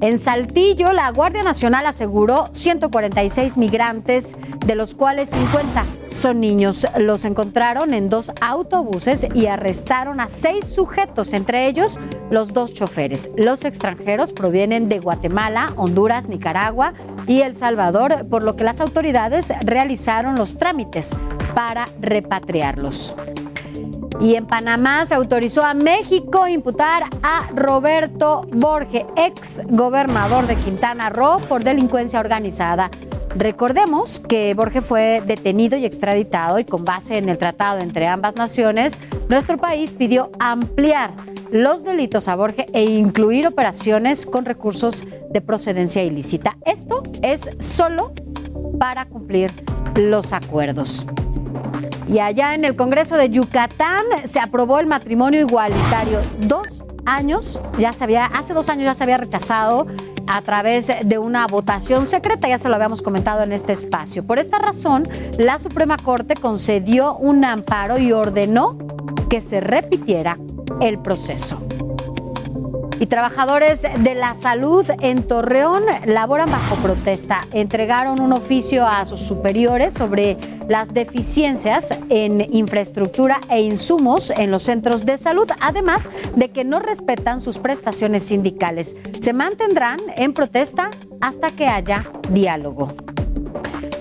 En 0.00 0.20
Saltillo, 0.20 0.92
la 0.92 1.10
Guardia 1.10 1.42
Nacional 1.42 1.84
aseguró 1.86 2.50
146 2.52 3.58
migrantes, 3.58 4.36
de 4.64 4.76
los 4.76 4.94
cuales 4.94 5.30
50 5.30 5.84
son 5.84 6.40
niños. 6.40 6.86
Los 6.96 7.24
encontraron 7.24 7.92
en 7.94 8.08
dos 8.08 8.30
autobuses 8.40 9.26
y 9.34 9.46
arrestaron 9.46 10.20
a 10.20 10.28
seis 10.28 10.66
sujetos, 10.66 11.32
entre 11.32 11.66
ellos 11.66 11.98
los 12.30 12.52
dos 12.52 12.72
choferes. 12.72 13.30
Los 13.36 13.64
extranjeros 13.64 14.32
provienen 14.32 14.88
de 14.88 15.00
Guatemala, 15.00 15.72
Honduras, 15.74 16.28
Nicaragua 16.28 16.94
y 17.26 17.40
El 17.40 17.54
Salvador, 17.54 18.28
por 18.28 18.44
lo 18.44 18.54
que 18.54 18.62
las 18.62 18.80
autoridades 18.80 19.52
realizaron 19.62 20.36
los 20.36 20.58
trámites 20.58 21.16
para 21.54 21.88
repatriarlos. 22.00 23.16
Y 24.20 24.34
en 24.34 24.46
Panamá 24.46 25.06
se 25.06 25.14
autorizó 25.14 25.64
a 25.64 25.74
México 25.74 26.48
imputar 26.48 27.04
a 27.22 27.48
Roberto 27.54 28.42
Borge, 28.52 29.06
ex 29.16 29.62
gobernador 29.68 30.46
de 30.46 30.56
Quintana 30.56 31.08
Roo, 31.08 31.38
por 31.48 31.62
delincuencia 31.62 32.18
organizada. 32.20 32.90
Recordemos 33.36 34.20
que 34.20 34.54
Borge 34.54 34.80
fue 34.80 35.22
detenido 35.24 35.76
y 35.76 35.84
extraditado 35.84 36.58
y 36.58 36.64
con 36.64 36.84
base 36.84 37.18
en 37.18 37.28
el 37.28 37.38
tratado 37.38 37.80
entre 37.80 38.06
ambas 38.06 38.36
naciones, 38.36 38.98
nuestro 39.28 39.58
país 39.58 39.92
pidió 39.92 40.30
ampliar 40.38 41.12
los 41.50 41.84
delitos 41.84 42.28
a 42.28 42.34
Borge 42.34 42.66
e 42.72 42.84
incluir 42.84 43.46
operaciones 43.46 44.26
con 44.26 44.44
recursos 44.44 45.04
de 45.30 45.40
procedencia 45.40 46.02
ilícita. 46.02 46.56
Esto 46.64 47.02
es 47.22 47.48
solo 47.58 48.12
para 48.78 49.04
cumplir 49.04 49.52
los 49.94 50.32
acuerdos. 50.32 51.04
Y 52.08 52.20
allá 52.20 52.54
en 52.54 52.64
el 52.64 52.74
Congreso 52.76 53.16
de 53.16 53.30
Yucatán 53.30 54.04
se 54.24 54.40
aprobó 54.40 54.78
el 54.78 54.86
matrimonio 54.86 55.40
igualitario. 55.40 56.20
Dos 56.48 56.84
años, 57.04 57.60
ya 57.78 57.92
se 57.92 58.04
había, 58.04 58.26
hace 58.26 58.54
dos 58.54 58.68
años 58.68 58.84
ya 58.84 58.94
se 58.94 59.02
había 59.02 59.18
rechazado 59.18 59.86
a 60.26 60.42
través 60.42 60.90
de 61.04 61.18
una 61.18 61.46
votación 61.46 62.06
secreta, 62.06 62.48
ya 62.48 62.58
se 62.58 62.68
lo 62.68 62.74
habíamos 62.74 63.02
comentado 63.02 63.42
en 63.42 63.52
este 63.52 63.72
espacio. 63.72 64.26
Por 64.26 64.38
esta 64.38 64.58
razón, 64.58 65.08
la 65.38 65.58
Suprema 65.58 65.96
Corte 65.96 66.34
concedió 66.34 67.16
un 67.16 67.44
amparo 67.44 67.98
y 67.98 68.12
ordenó 68.12 68.76
que 69.30 69.40
se 69.40 69.60
repitiera 69.60 70.38
el 70.80 70.98
proceso. 70.98 71.58
Y 73.00 73.06
trabajadores 73.06 73.82
de 73.82 74.14
la 74.14 74.34
salud 74.34 74.84
en 75.00 75.22
Torreón 75.22 75.84
laboran 76.04 76.50
bajo 76.50 76.76
protesta. 76.76 77.46
Entregaron 77.52 78.20
un 78.20 78.32
oficio 78.32 78.86
a 78.86 79.04
sus 79.06 79.20
superiores 79.20 79.94
sobre 79.94 80.36
las 80.68 80.92
deficiencias 80.92 81.90
en 82.08 82.46
infraestructura 82.54 83.40
e 83.48 83.60
insumos 83.60 84.30
en 84.30 84.50
los 84.50 84.64
centros 84.64 85.06
de 85.06 85.16
salud, 85.16 85.48
además 85.60 86.10
de 86.34 86.50
que 86.50 86.64
no 86.64 86.80
respetan 86.80 87.40
sus 87.40 87.58
prestaciones 87.58 88.24
sindicales. 88.24 88.96
Se 89.20 89.32
mantendrán 89.32 90.00
en 90.16 90.32
protesta 90.32 90.90
hasta 91.20 91.50
que 91.52 91.68
haya 91.68 92.04
diálogo. 92.30 92.88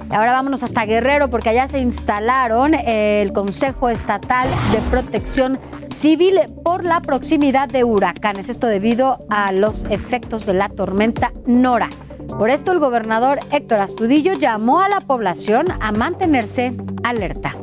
Ahora 0.09 0.31
vámonos 0.31 0.63
hasta 0.63 0.85
Guerrero 0.85 1.29
porque 1.29 1.49
allá 1.49 1.67
se 1.67 1.79
instalaron 1.79 2.73
el 2.73 3.33
Consejo 3.33 3.89
Estatal 3.89 4.49
de 4.71 4.77
Protección 4.89 5.59
Civil 5.89 6.39
por 6.63 6.85
la 6.85 7.01
proximidad 7.01 7.67
de 7.67 7.83
huracanes. 7.83 8.49
Esto 8.49 8.67
debido 8.67 9.25
a 9.29 9.51
los 9.51 9.83
efectos 9.89 10.45
de 10.45 10.53
la 10.53 10.69
tormenta 10.69 11.33
Nora. 11.45 11.89
Por 12.29 12.49
esto 12.49 12.71
el 12.71 12.79
gobernador 12.79 13.39
Héctor 13.51 13.79
Astudillo 13.79 14.33
llamó 14.33 14.79
a 14.79 14.89
la 14.89 15.01
población 15.01 15.67
a 15.79 15.91
mantenerse 15.91 16.73
alerta. 17.03 17.55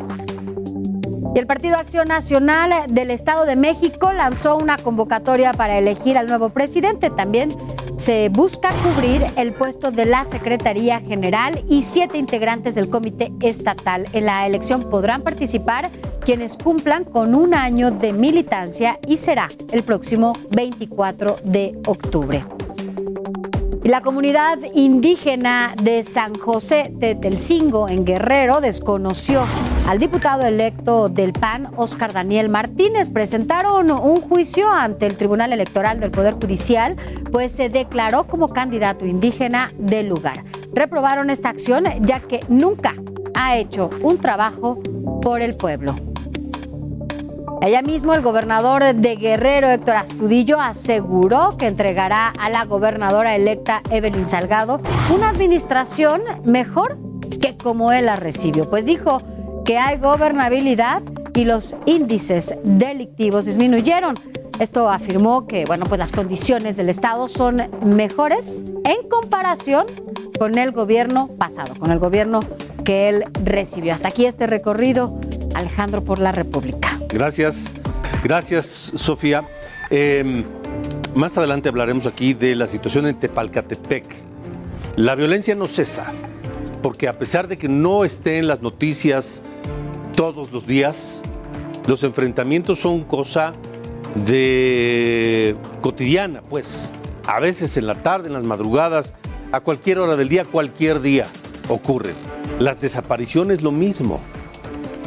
Y 1.34 1.38
el 1.38 1.46
Partido 1.46 1.76
Acción 1.76 2.08
Nacional 2.08 2.72
del 2.88 3.10
Estado 3.10 3.44
de 3.44 3.56
México 3.56 4.12
lanzó 4.12 4.56
una 4.56 4.76
convocatoria 4.76 5.52
para 5.52 5.78
elegir 5.78 6.16
al 6.16 6.26
nuevo 6.26 6.50
presidente. 6.50 7.10
También 7.10 7.48
se 7.96 8.28
busca 8.28 8.70
cubrir 8.82 9.22
el 9.36 9.52
puesto 9.52 9.90
de 9.90 10.06
la 10.06 10.24
Secretaría 10.24 11.00
General 11.00 11.64
y 11.68 11.82
siete 11.82 12.18
integrantes 12.18 12.74
del 12.74 12.90
Comité 12.90 13.32
Estatal. 13.40 14.06
En 14.12 14.26
la 14.26 14.46
elección 14.46 14.90
podrán 14.90 15.22
participar 15.22 15.90
quienes 16.20 16.56
cumplan 16.56 17.04
con 17.04 17.34
un 17.34 17.54
año 17.54 17.90
de 17.90 18.12
militancia 18.12 18.98
y 19.06 19.18
será 19.18 19.48
el 19.72 19.84
próximo 19.84 20.32
24 20.50 21.36
de 21.44 21.78
octubre. 21.86 22.44
La 23.84 24.00
comunidad 24.00 24.58
indígena 24.74 25.74
de 25.82 26.02
San 26.02 26.34
José 26.34 26.90
de 26.90 27.14
Telcingo, 27.14 27.88
en 27.88 28.06
Guerrero, 28.06 28.62
desconoció 28.62 29.44
al 29.86 29.98
diputado 29.98 30.46
electo 30.46 31.08
del 31.08 31.32
PAN, 31.32 31.68
Óscar 31.76 32.12
Daniel 32.12 32.48
Martínez. 32.48 33.10
Presentaron 33.10 33.90
un 33.90 34.20
juicio 34.20 34.70
ante 34.70 35.06
el 35.06 35.16
Tribunal 35.16 35.52
Electoral 35.52 36.00
del 36.00 36.10
Poder 36.10 36.34
Judicial, 36.34 36.96
pues 37.30 37.52
se 37.52 37.68
declaró 37.68 38.26
como 38.26 38.48
candidato 38.48 39.04
indígena 39.04 39.72
del 39.78 40.08
lugar. 40.08 40.44
Reprobaron 40.72 41.28
esta 41.28 41.50
acción 41.50 41.84
ya 42.00 42.20
que 42.20 42.40
nunca 42.48 42.94
ha 43.34 43.56
hecho 43.56 43.90
un 44.00 44.18
trabajo 44.18 44.78
por 45.20 45.42
el 45.42 45.54
pueblo. 45.54 45.94
Allá 47.60 47.82
mismo 47.82 48.14
el 48.14 48.20
gobernador 48.20 48.94
de 48.94 49.16
Guerrero, 49.16 49.70
Héctor 49.70 49.96
Astudillo, 49.96 50.60
aseguró 50.60 51.56
que 51.56 51.66
entregará 51.66 52.28
a 52.38 52.50
la 52.50 52.64
gobernadora 52.64 53.34
electa 53.34 53.82
Evelyn 53.90 54.26
Salgado 54.26 54.80
una 55.14 55.30
administración 55.30 56.22
mejor 56.44 56.98
que 57.40 57.56
como 57.56 57.92
él 57.92 58.06
la 58.06 58.16
recibió. 58.16 58.68
Pues 58.68 58.84
dijo 58.84 59.22
que 59.64 59.78
hay 59.78 59.98
gobernabilidad 59.98 61.02
y 61.34 61.44
los 61.44 61.74
índices 61.86 62.54
delictivos 62.64 63.46
disminuyeron. 63.46 64.14
Esto 64.60 64.88
afirmó 64.88 65.46
que 65.46 65.64
bueno, 65.64 65.86
pues 65.86 65.98
las 65.98 66.12
condiciones 66.12 66.76
del 66.76 66.88
Estado 66.88 67.26
son 67.28 67.62
mejores 67.84 68.62
en 68.84 69.08
comparación 69.08 69.86
con 70.38 70.58
el 70.58 70.70
gobierno 70.70 71.28
pasado, 71.38 71.74
con 71.76 71.90
el 71.90 71.98
gobierno 71.98 72.40
que 72.84 73.08
él 73.08 73.24
recibió. 73.42 73.94
Hasta 73.94 74.08
aquí 74.08 74.26
este 74.26 74.46
recorrido, 74.46 75.18
Alejandro, 75.54 76.04
por 76.04 76.18
la 76.18 76.30
República. 76.30 77.00
Gracias, 77.08 77.74
gracias 78.22 78.92
Sofía. 78.94 79.42
Em, 79.90 80.44
más 81.14 81.36
adelante 81.38 81.68
hablaremos 81.68 82.06
aquí 82.06 82.34
de 82.34 82.54
la 82.54 82.68
situación 82.68 83.06
en 83.06 83.18
Tepalcatepec. 83.18 84.04
La 84.96 85.14
violencia 85.14 85.54
no 85.54 85.66
cesa, 85.66 86.12
porque 86.84 87.08
a 87.08 87.18
pesar 87.18 87.48
de 87.48 87.56
que 87.56 87.66
no 87.66 88.04
esté 88.04 88.36
en 88.36 88.46
las 88.46 88.60
noticias 88.60 89.42
todos 90.14 90.52
los 90.52 90.66
días, 90.66 91.22
los 91.86 92.02
enfrentamientos 92.02 92.78
son 92.78 93.04
cosa 93.04 93.54
de 94.26 95.56
cotidiana, 95.80 96.42
pues. 96.42 96.92
A 97.24 97.40
veces 97.40 97.78
en 97.78 97.86
la 97.86 97.94
tarde, 97.94 98.26
en 98.26 98.34
las 98.34 98.44
madrugadas, 98.44 99.14
a 99.50 99.60
cualquier 99.60 99.98
hora 99.98 100.14
del 100.16 100.28
día, 100.28 100.44
cualquier 100.44 101.00
día 101.00 101.26
ocurren. 101.70 102.16
Las 102.58 102.78
desapariciones 102.82 103.62
lo 103.62 103.72
mismo. 103.72 104.20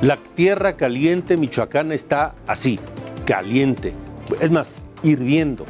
La 0.01 0.17
tierra 0.17 0.77
caliente 0.77 1.37
michoacana 1.37 1.93
está 1.93 2.33
así, 2.47 2.79
caliente. 3.23 3.93
Es 4.41 4.49
más, 4.49 4.79
hirviendo. 5.03 5.63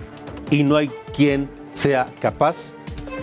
Y 0.51 0.63
no 0.63 0.77
hay 0.77 0.89
quien 1.13 1.49
sea 1.73 2.05
capaz 2.21 2.75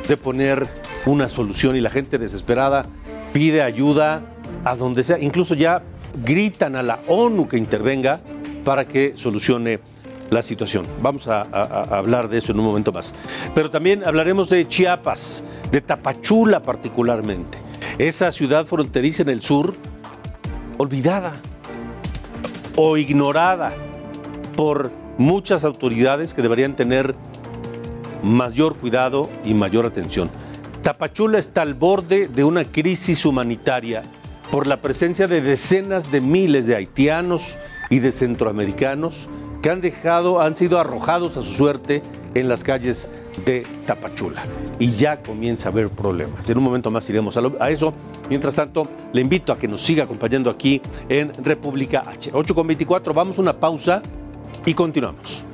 de 0.07 0.19
poner 0.19 0.69
una 1.07 1.29
solución 1.29 1.77
y 1.77 1.81
la 1.81 1.91
gente 1.91 2.19
desesperada 2.19 2.87
pide 3.33 3.63
ayuda 3.63 4.23
a 4.65 4.77
donde 4.77 5.03
sea, 5.03 5.19
incluso 5.19 5.55
ya 5.55 5.83
gritan 6.25 6.77
a 6.77 6.83
la 6.83 7.01
ONU 7.09 7.49
que 7.49 7.57
intervenga 7.57 8.21
para 8.65 8.87
que 8.87 9.13
solucione 9.17 9.81
la 10.31 10.43
situación. 10.43 10.85
Vamos 11.03 11.29
a, 11.29 11.43
hablar 11.97 12.29
de 12.29 12.39
eso 12.39 12.53
en 12.53 12.61
un 12.61 12.67
momento 12.67 12.93
más. 12.93 13.15
Pero 13.55 13.71
también 13.71 14.03
hablaremos 14.07 14.49
de 14.49 14.67
Chiapas, 14.67 15.45
de 15.71 15.81
Tapachula 15.81 16.63
particularmente, 16.63 17.59
esa 17.99 18.33
ciudad 18.33 18.67
fronteriza 18.67 19.23
en 19.23 19.29
el 19.29 19.43
sur, 19.43 19.75
olvidada 20.79 21.35
o 22.77 22.97
ignorada 22.97 23.73
por 24.57 24.91
muchas 25.19 25.65
autoridades 25.65 26.35
que 26.35 26.43
deberían 26.43 26.75
tener 26.75 27.15
mayor 28.23 28.77
cuidado 28.77 29.29
y 29.45 29.55
mayor 29.55 29.87
atención. 29.87 30.31
Tapachula 30.85 31.39
está 31.39 31.63
al 31.63 31.73
borde 31.73 32.29
de 32.29 32.45
una 32.45 32.63
crisis 32.67 33.25
humanitaria 33.25 34.03
por 34.51 34.67
la 34.67 34.83
presencia 34.83 35.27
de 35.27 35.41
decenas 35.41 36.13
de 36.13 36.21
miles 36.21 36.67
de 36.67 36.77
haitianos 36.77 37.57
y 37.89 38.01
de 38.01 38.13
centroamericanos 38.13 39.27
que 39.63 39.71
han 39.71 39.81
dejado, 39.81 40.43
han 40.43 40.57
sido 40.57 40.79
arrojados 40.79 41.39
a 41.39 41.43
su 41.43 41.55
suerte 41.55 42.03
en 42.35 42.51
las 42.51 42.65
calles 42.65 43.09
de 43.47 43.63
Tapachula. 43.87 44.43
Y 44.79 44.91
ya 44.93 45.23
comienza 45.23 45.71
a 45.71 45.73
haber 45.73 45.89
problemas. 45.89 46.51
En 46.51 46.59
un 46.59 46.65
momento 46.65 46.91
más 46.91 47.09
iremos 47.09 47.39
a, 47.39 47.71
eso. 47.71 47.95
Mientras 48.29 48.55
tanto, 48.55 48.87
le 49.15 49.23
invito 49.23 49.55
a 49.55 49.59
que 49.59 49.67
nos 49.67 49.81
siga 49.81 50.05
acompañando 50.05 50.51
aquí 50.51 50.83
en 51.09 51.33
República 51.43 52.05
H. 52.07 52.31
8 52.35 52.55
con 52.55 52.67
24, 52.67 53.15
vamos 53.15 53.39
a 53.39 53.41
una 53.41 53.59
pausa 53.59 54.03
y 54.67 54.75
continuamos. 54.75 55.45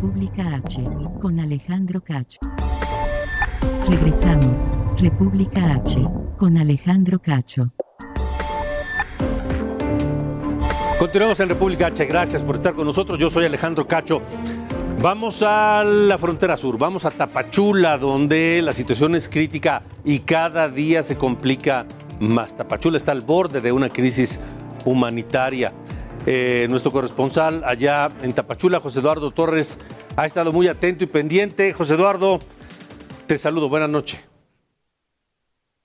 República 0.00 0.54
H 0.54 0.82
con 1.20 1.38
Alejandro 1.40 2.00
Cacho. 2.00 2.40
Regresamos. 3.86 4.72
República 4.98 5.74
H 5.74 5.94
con 6.38 6.56
Alejandro 6.56 7.18
Cacho. 7.18 7.60
Continuamos 10.98 11.38
en 11.40 11.50
República 11.50 11.88
H. 11.88 12.06
Gracias 12.06 12.42
por 12.42 12.56
estar 12.56 12.74
con 12.74 12.86
nosotros. 12.86 13.18
Yo 13.18 13.28
soy 13.28 13.44
Alejandro 13.44 13.86
Cacho. 13.86 14.22
Vamos 15.02 15.42
a 15.42 15.84
la 15.84 16.16
frontera 16.16 16.56
sur, 16.56 16.78
vamos 16.78 17.04
a 17.04 17.10
Tapachula, 17.10 17.98
donde 17.98 18.62
la 18.62 18.72
situación 18.72 19.14
es 19.14 19.28
crítica 19.28 19.82
y 20.02 20.20
cada 20.20 20.70
día 20.70 21.02
se 21.02 21.18
complica 21.18 21.84
más. 22.20 22.56
Tapachula 22.56 22.96
está 22.96 23.12
al 23.12 23.20
borde 23.20 23.60
de 23.60 23.70
una 23.70 23.90
crisis 23.90 24.40
humanitaria. 24.86 25.74
Eh, 26.32 26.68
nuestro 26.70 26.92
corresponsal 26.92 27.64
allá 27.64 28.08
en 28.22 28.32
Tapachula, 28.32 28.78
José 28.78 29.00
Eduardo 29.00 29.32
Torres, 29.32 29.80
ha 30.14 30.26
estado 30.26 30.52
muy 30.52 30.68
atento 30.68 31.02
y 31.02 31.08
pendiente. 31.08 31.72
José 31.72 31.94
Eduardo, 31.94 32.38
te 33.26 33.36
saludo, 33.36 33.68
buenas 33.68 33.90
noches. 33.90 34.20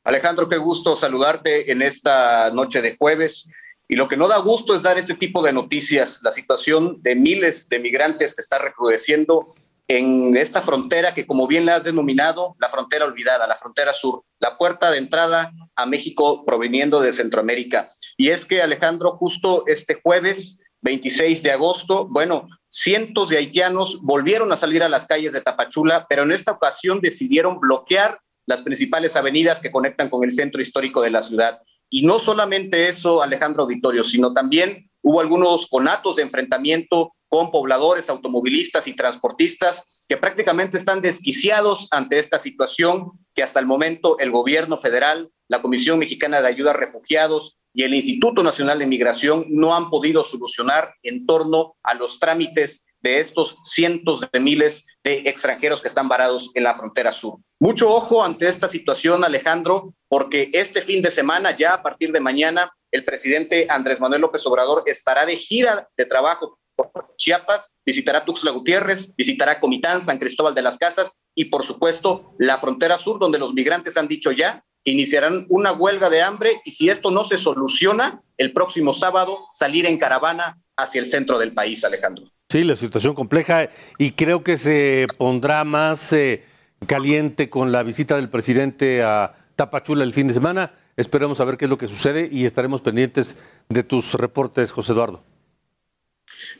Alejandro, 0.03 0.47
qué 0.47 0.57
gusto 0.57 0.95
saludarte 0.95 1.71
en 1.71 1.81
esta 1.81 2.51
noche 2.51 2.83
de 2.83 2.95
jueves. 2.95 3.49
Y 3.87 3.95
lo 3.95 4.07
que 4.07 4.17
no 4.17 4.27
da 4.27 4.37
gusto 4.37 4.75
es 4.75 4.83
dar 4.83 4.99
este 4.99 5.15
tipo 5.15 5.41
de 5.41 5.51
noticias, 5.51 6.19
la 6.21 6.31
situación 6.31 7.01
de 7.01 7.15
miles 7.15 7.67
de 7.67 7.79
migrantes 7.79 8.35
que 8.35 8.41
está 8.41 8.59
recrudeciendo 8.59 9.55
en 9.87 10.37
esta 10.37 10.61
frontera 10.61 11.15
que, 11.15 11.25
como 11.25 11.47
bien 11.47 11.65
la 11.65 11.77
has 11.77 11.85
denominado, 11.85 12.55
la 12.59 12.69
frontera 12.69 13.05
olvidada, 13.05 13.47
la 13.47 13.57
frontera 13.57 13.93
sur, 13.93 14.23
la 14.37 14.59
puerta 14.59 14.91
de 14.91 14.99
entrada 14.99 15.51
a 15.75 15.87
México 15.87 16.45
proveniendo 16.45 17.01
de 17.01 17.13
Centroamérica. 17.13 17.89
Y 18.17 18.29
es 18.29 18.45
que, 18.45 18.61
Alejandro, 18.61 19.11
justo 19.17 19.63
este 19.67 19.99
jueves 20.01 20.61
26 20.81 21.43
de 21.43 21.51
agosto, 21.51 22.07
bueno, 22.07 22.47
cientos 22.69 23.29
de 23.29 23.37
haitianos 23.37 23.99
volvieron 24.01 24.51
a 24.51 24.57
salir 24.57 24.83
a 24.83 24.89
las 24.89 25.05
calles 25.05 25.33
de 25.33 25.41
Tapachula, 25.41 26.05
pero 26.07 26.23
en 26.23 26.31
esta 26.31 26.51
ocasión 26.51 27.01
decidieron 27.01 27.59
bloquear 27.59 28.19
las 28.45 28.61
principales 28.61 29.15
avenidas 29.15 29.59
que 29.59 29.71
conectan 29.71 30.09
con 30.09 30.23
el 30.23 30.31
centro 30.31 30.61
histórico 30.61 31.01
de 31.01 31.09
la 31.09 31.21
ciudad. 31.21 31.59
Y 31.89 32.05
no 32.05 32.19
solamente 32.19 32.87
eso, 32.87 33.21
Alejandro 33.21 33.63
Auditorio, 33.63 34.03
sino 34.03 34.33
también 34.33 34.89
hubo 35.01 35.19
algunos 35.19 35.67
conatos 35.67 36.15
de 36.15 36.23
enfrentamiento 36.23 37.13
con 37.27 37.51
pobladores, 37.51 38.09
automovilistas 38.09 38.87
y 38.87 38.95
transportistas 38.95 40.03
que 40.07 40.17
prácticamente 40.17 40.77
están 40.77 41.01
desquiciados 41.01 41.87
ante 41.91 42.19
esta 42.19 42.37
situación 42.37 43.11
que 43.33 43.43
hasta 43.43 43.59
el 43.59 43.65
momento 43.65 44.19
el 44.19 44.31
gobierno 44.31 44.77
federal, 44.77 45.31
la 45.47 45.61
Comisión 45.61 45.99
Mexicana 45.99 46.41
de 46.41 46.47
Ayuda 46.47 46.71
a 46.71 46.75
Refugiados 46.75 47.57
y 47.75 47.83
el 47.83 47.93
Instituto 47.93 48.41
Nacional 48.41 48.79
de 48.79 48.87
Migración 48.87 49.45
no 49.49 49.75
han 49.75 49.89
podido 49.89 50.23
solucionar 50.23 50.93
en 51.03 51.25
torno 51.25 51.75
a 51.83 51.93
los 51.93 52.19
trámites 52.19 52.87
de 53.01 53.19
estos 53.19 53.57
cientos 53.63 54.21
de 54.31 54.39
miles 54.39 54.85
de 55.03 55.17
extranjeros 55.25 55.81
que 55.81 55.89
están 55.89 56.07
varados 56.07 56.49
en 56.55 56.63
la 56.63 56.73
frontera 56.73 57.11
sur. 57.11 57.37
Mucho 57.59 57.93
ojo 57.93 58.23
ante 58.23 58.47
esta 58.47 58.69
situación, 58.69 59.23
Alejandro, 59.23 59.93
porque 60.07 60.49
este 60.53 60.81
fin 60.81 61.01
de 61.03 61.11
semana, 61.11 61.55
ya 61.55 61.73
a 61.73 61.83
partir 61.83 62.13
de 62.13 62.19
mañana, 62.21 62.71
el 62.91 63.03
presidente 63.03 63.67
Andrés 63.69 63.99
Manuel 63.99 64.21
López 64.21 64.45
Obrador 64.47 64.83
estará 64.85 65.25
de 65.25 65.35
gira 65.35 65.87
de 65.97 66.05
trabajo 66.05 66.57
por 66.75 67.15
Chiapas, 67.17 67.75
visitará 67.85 68.23
Tuxtla 68.23 68.51
Gutiérrez, 68.51 69.13
visitará 69.15 69.59
Comitán, 69.59 70.01
San 70.01 70.17
Cristóbal 70.17 70.55
de 70.55 70.61
las 70.61 70.77
Casas 70.77 71.19
y, 71.35 71.45
por 71.45 71.63
supuesto, 71.63 72.33
la 72.39 72.57
frontera 72.57 72.97
sur, 72.97 73.19
donde 73.19 73.39
los 73.39 73.53
migrantes 73.53 73.97
han 73.97 74.07
dicho 74.07 74.31
ya 74.31 74.63
iniciarán 74.85 75.45
una 75.49 75.73
huelga 75.73 76.09
de 76.09 76.21
hambre 76.21 76.61
y 76.63 76.71
si 76.71 76.89
esto 76.89 77.11
no 77.11 77.23
se 77.23 77.37
soluciona, 77.37 78.21
el 78.37 78.53
próximo 78.53 78.93
sábado 78.93 79.47
salir 79.51 79.85
en 79.85 79.97
caravana 79.97 80.59
hacia 80.77 81.01
el 81.01 81.07
centro 81.07 81.37
del 81.39 81.53
país, 81.53 81.83
Alejandro. 81.83 82.25
Sí, 82.49 82.63
la 82.63 82.75
situación 82.75 83.15
compleja 83.15 83.69
y 83.97 84.11
creo 84.11 84.43
que 84.43 84.57
se 84.57 85.07
pondrá 85.17 85.63
más 85.63 86.13
eh, 86.13 86.43
caliente 86.85 87.49
con 87.49 87.71
la 87.71 87.83
visita 87.83 88.15
del 88.15 88.29
presidente 88.29 89.03
a 89.03 89.33
Tapachula 89.55 90.03
el 90.03 90.13
fin 90.13 90.27
de 90.27 90.33
semana. 90.33 90.73
Esperemos 90.95 91.39
a 91.39 91.45
ver 91.45 91.57
qué 91.57 91.65
es 91.65 91.69
lo 91.69 91.77
que 91.77 91.87
sucede 91.87 92.29
y 92.31 92.45
estaremos 92.45 92.81
pendientes 92.81 93.37
de 93.67 93.83
tus 93.83 94.13
reportes, 94.13 94.71
José 94.71 94.93
Eduardo. 94.93 95.23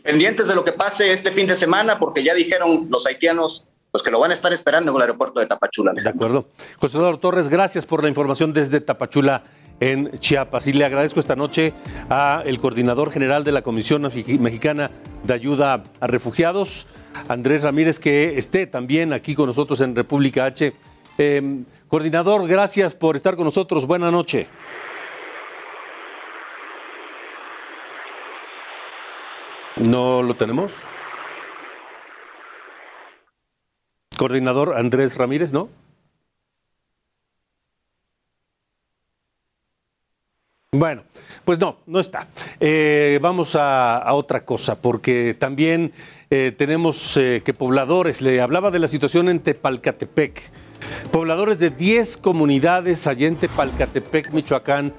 Pendientes 0.04 0.48
de 0.48 0.56
lo 0.56 0.64
que 0.64 0.72
pase 0.72 1.12
este 1.14 1.32
fin 1.32 1.48
de 1.48 1.56
semana, 1.56 2.00
porque 2.00 2.24
ya 2.24 2.34
dijeron 2.34 2.88
los 2.90 3.06
haitianos 3.06 3.68
pues 3.96 4.04
que 4.04 4.12
lo 4.12 4.20
van 4.20 4.32
a 4.32 4.34
estar 4.34 4.52
esperando 4.52 4.92
en 4.92 4.98
el 4.98 5.02
aeropuerto 5.04 5.40
de 5.40 5.46
Tapachula. 5.46 5.94
De 5.94 6.10
acuerdo. 6.10 6.50
José 6.82 6.98
Eduardo 6.98 7.18
Torres, 7.18 7.48
gracias 7.48 7.86
por 7.86 8.04
la 8.04 8.10
información 8.10 8.52
desde 8.52 8.82
Tapachula 8.82 9.44
en 9.80 10.20
Chiapas. 10.20 10.68
Y 10.68 10.74
le 10.74 10.84
agradezco 10.84 11.22
esta 11.22 11.38
noche 11.38 11.72
a 12.10 12.44
el 12.46 12.60
coordinador 12.60 13.10
general 13.10 13.46
de 13.46 13.54
la 13.54 13.62
Comisión 13.62 14.02
Mexicana 14.02 14.92
de 15.24 15.34
Ayuda 15.34 15.82
a 16.02 16.08
Refugiados, 16.08 16.88
Andrés 17.30 17.64
Ramírez, 17.64 17.98
que 17.98 18.38
esté 18.38 18.68
también 18.68 19.14
aquí 19.14 19.34
con 19.34 19.48
nosotros 19.48 19.80
en 19.80 19.96
República 19.96 20.44
H. 20.44 20.74
Em, 21.18 21.64
coordinador, 21.88 22.46
gracias 22.50 22.96
por 22.96 23.16
estar 23.16 23.38
con 23.38 23.46
nosotros. 23.46 23.86
Buenas 23.88 24.12
noches. 24.12 24.46
¿No 29.78 30.22
lo 30.22 30.36
tenemos? 30.36 30.74
Coordinador 34.18 34.78
Andrés 34.78 35.16
Ramírez, 35.16 35.52
¿no? 35.52 35.70
Bueno, 40.72 41.04
pues 41.46 41.58
no, 41.58 41.78
no 41.86 42.00
está. 42.02 42.28
Eh, 42.60 43.18
vamos 43.22 43.56
a, 43.58 44.04
otra 44.14 44.44
cosa, 44.44 44.76
porque 44.76 45.36
también 45.38 45.94
eh, 46.30 46.54
tenemos 46.58 47.16
eh, 47.16 47.42
que 47.46 47.54
pobladores, 47.54 48.22
le 48.22 48.42
hablaba 48.42 48.72
de 48.72 48.80
la 48.80 48.90
situación 48.90 49.30
en 49.30 49.40
Tepalcatepec. 49.40 50.42
Pobladores 51.12 51.60
de 51.60 51.70
10 51.70 52.18
comunidades 52.18 53.08
allá 53.08 53.28
en 53.28 53.38
Tepalcatepec, 53.38 54.32
Michoacán, 54.32 54.94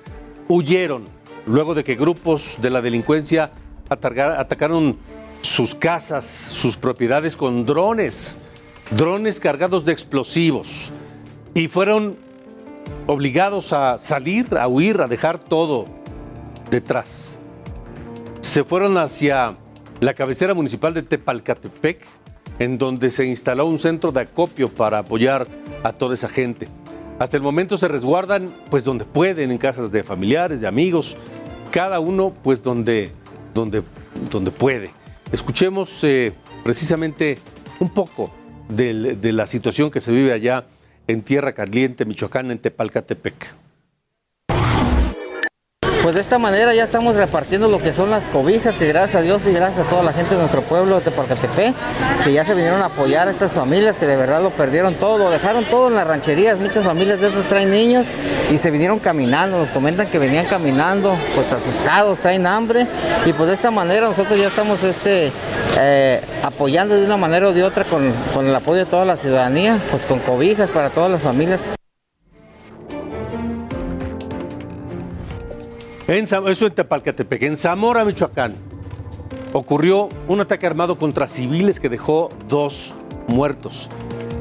huyeron 0.49 1.05
luego 1.47 1.75
de 1.75 1.85
que 1.85 1.95
grupos 1.95 2.57
de 2.63 2.71
la 2.71 2.81
delincuencia 2.81 3.51
atacaron 3.89 4.97
sus 5.43 5.75
casas, 5.75 6.25
sus 6.25 6.77
propiedades 6.77 7.37
con 7.37 7.67
drones 7.67 8.41
drones 8.91 9.41
cargados 9.41 9.85
de 9.85 9.93
explosivos 9.93 10.93
y 11.55 11.69
fueron 11.69 12.17
obligados 13.07 13.73
a 13.73 13.99
salir, 13.99 14.57
a 14.59 14.69
huir, 14.69 15.01
a 15.01 15.09
dejar 15.09 15.39
todo 15.39 15.87
detrás. 16.71 17.39
Se 18.41 18.65
fueron 18.65 18.99
hacia 18.99 19.55
la 20.01 20.15
cabecera 20.15 20.55
municipal 20.55 20.95
de 20.95 21.03
Tepalcatepec, 21.03 22.07
en 22.59 22.79
donde 22.79 23.11
se 23.11 23.27
instaló 23.27 23.67
un 23.67 23.79
centro 23.79 24.13
de 24.13 24.21
acopio 24.21 24.69
para 24.69 24.99
apoyar 24.99 25.47
a 25.83 25.93
toda 25.93 26.15
esa 26.15 26.29
gente. 26.29 26.69
Hasta 27.19 27.37
el 27.37 27.43
momento 27.43 27.77
se 27.77 27.89
resguardan 27.89 28.53
pues 28.71 28.85
donde 28.85 29.05
pueden, 29.05 29.51
en 29.51 29.59
casas 29.59 29.91
de 29.91 30.03
familiares, 30.03 30.61
de 30.61 30.67
amigos, 30.67 31.17
cada 31.71 31.99
uno 32.01 32.33
pues 32.43 32.63
donde, 32.63 33.11
donde, 33.55 33.83
donde 34.31 34.51
puede. 34.51 34.91
Escuchemos 35.33 36.05
eh, 36.05 36.33
precisamente 36.63 37.39
un 37.81 37.89
poco 37.91 38.31
de, 38.69 39.33
la 39.33 39.47
situación 39.47 39.91
que 39.91 40.01
se 40.01 40.13
vive 40.13 40.33
allá 40.33 40.67
en 41.07 41.23
Tierra 41.23 41.53
Caliente, 41.53 42.05
Michoacán, 42.05 42.51
en 42.51 42.59
Tepalcatepec. 42.59 43.55
Pues 46.07 46.15
de 46.15 46.21
esta 46.21 46.39
manera 46.39 46.73
ya 46.73 46.85
estamos 46.85 47.17
repartiendo 47.17 47.67
lo 47.67 47.81
que 47.81 47.93
son 47.93 48.11
las 48.11 48.23
cobijas, 48.29 48.77
que 48.77 48.87
gracias 48.87 49.17
a 49.17 49.23
Dios 49.23 49.43
y 49.45 49.53
gracias 49.53 49.85
a 49.85 49.91
toda 49.91 50.05
la 50.05 50.13
gente 50.13 50.37
de 50.37 50.41
nuestro 50.41 50.63
pueblo 50.63 51.01
de 51.01 51.01
Tepalcatepec, 51.01 51.75
que 52.23 52.33
ya 52.33 52.45
se 52.45 52.55
vinieron 52.55 52.81
a 52.81 52.85
apoyar 52.85 53.27
a 53.27 53.31
estas 53.33 53.55
familias 53.55 53.99
que 53.99 54.07
de 54.07 54.15
verdad 54.15 54.41
lo 54.41 54.51
perdieron 54.51 54.95
todo, 54.95 55.19
lo 55.19 55.31
dejaron 55.31 55.65
todo 55.65 55.89
en 55.89 55.97
las 55.97 56.07
rancherías, 56.07 56.61
muchas 56.61 56.85
familias 56.85 57.21
de 57.21 57.27
esas 57.27 57.47
traen 57.47 57.73
niños 57.73 58.07
y 58.53 58.59
se 58.59 58.71
vinieron 58.71 59.01
caminando, 59.01 59.59
nos 59.59 59.71
comentan 59.71 60.07
que 60.07 60.21
venían 60.21 60.47
caminando 60.47 61.17
pues 61.35 61.53
asustados, 61.53 62.21
traen 62.21 62.47
hambre. 62.47 62.87
Y 63.27 63.33
pues 63.33 63.49
de 63.49 63.55
esta 63.55 63.73
manera 63.73 64.07
nosotros 64.07 64.39
ya 64.39 64.47
estamos 64.47 64.85
este, 64.85 65.33
eh, 65.77 66.21
apoyando 66.45 66.95
de 66.95 67.05
una 67.05 67.17
manera 67.17 67.49
o 67.49 67.53
de 67.53 67.65
otra 67.65 67.83
con, 67.83 68.13
con 68.33 68.47
el 68.47 68.55
apoyo 68.55 68.79
de 68.79 68.87
toda 68.87 69.05
la 69.05 69.17
ciudadanía, 69.17 69.81
pues 69.91 70.07
con 70.07 70.21
cobijas 70.21 70.71
para 70.71 70.89
todas 70.89 71.11
las 71.11 71.23
familias. 71.23 71.63
En, 76.09 76.25
eso 76.25 76.67
en 76.67 76.73
Tepalcatepec, 76.73 77.43
en 77.43 77.57
Zamora, 77.57 78.05
Michoacán, 78.05 78.55
ocurrió 79.53 80.09
un 80.29 80.41
ataque 80.41 80.67
armado 80.67 80.99
contra 80.99 81.27
civiles 81.27 81.81
que 81.81 81.89
dejó 81.89 82.29
dos 82.49 82.95
muertos. 83.27 83.89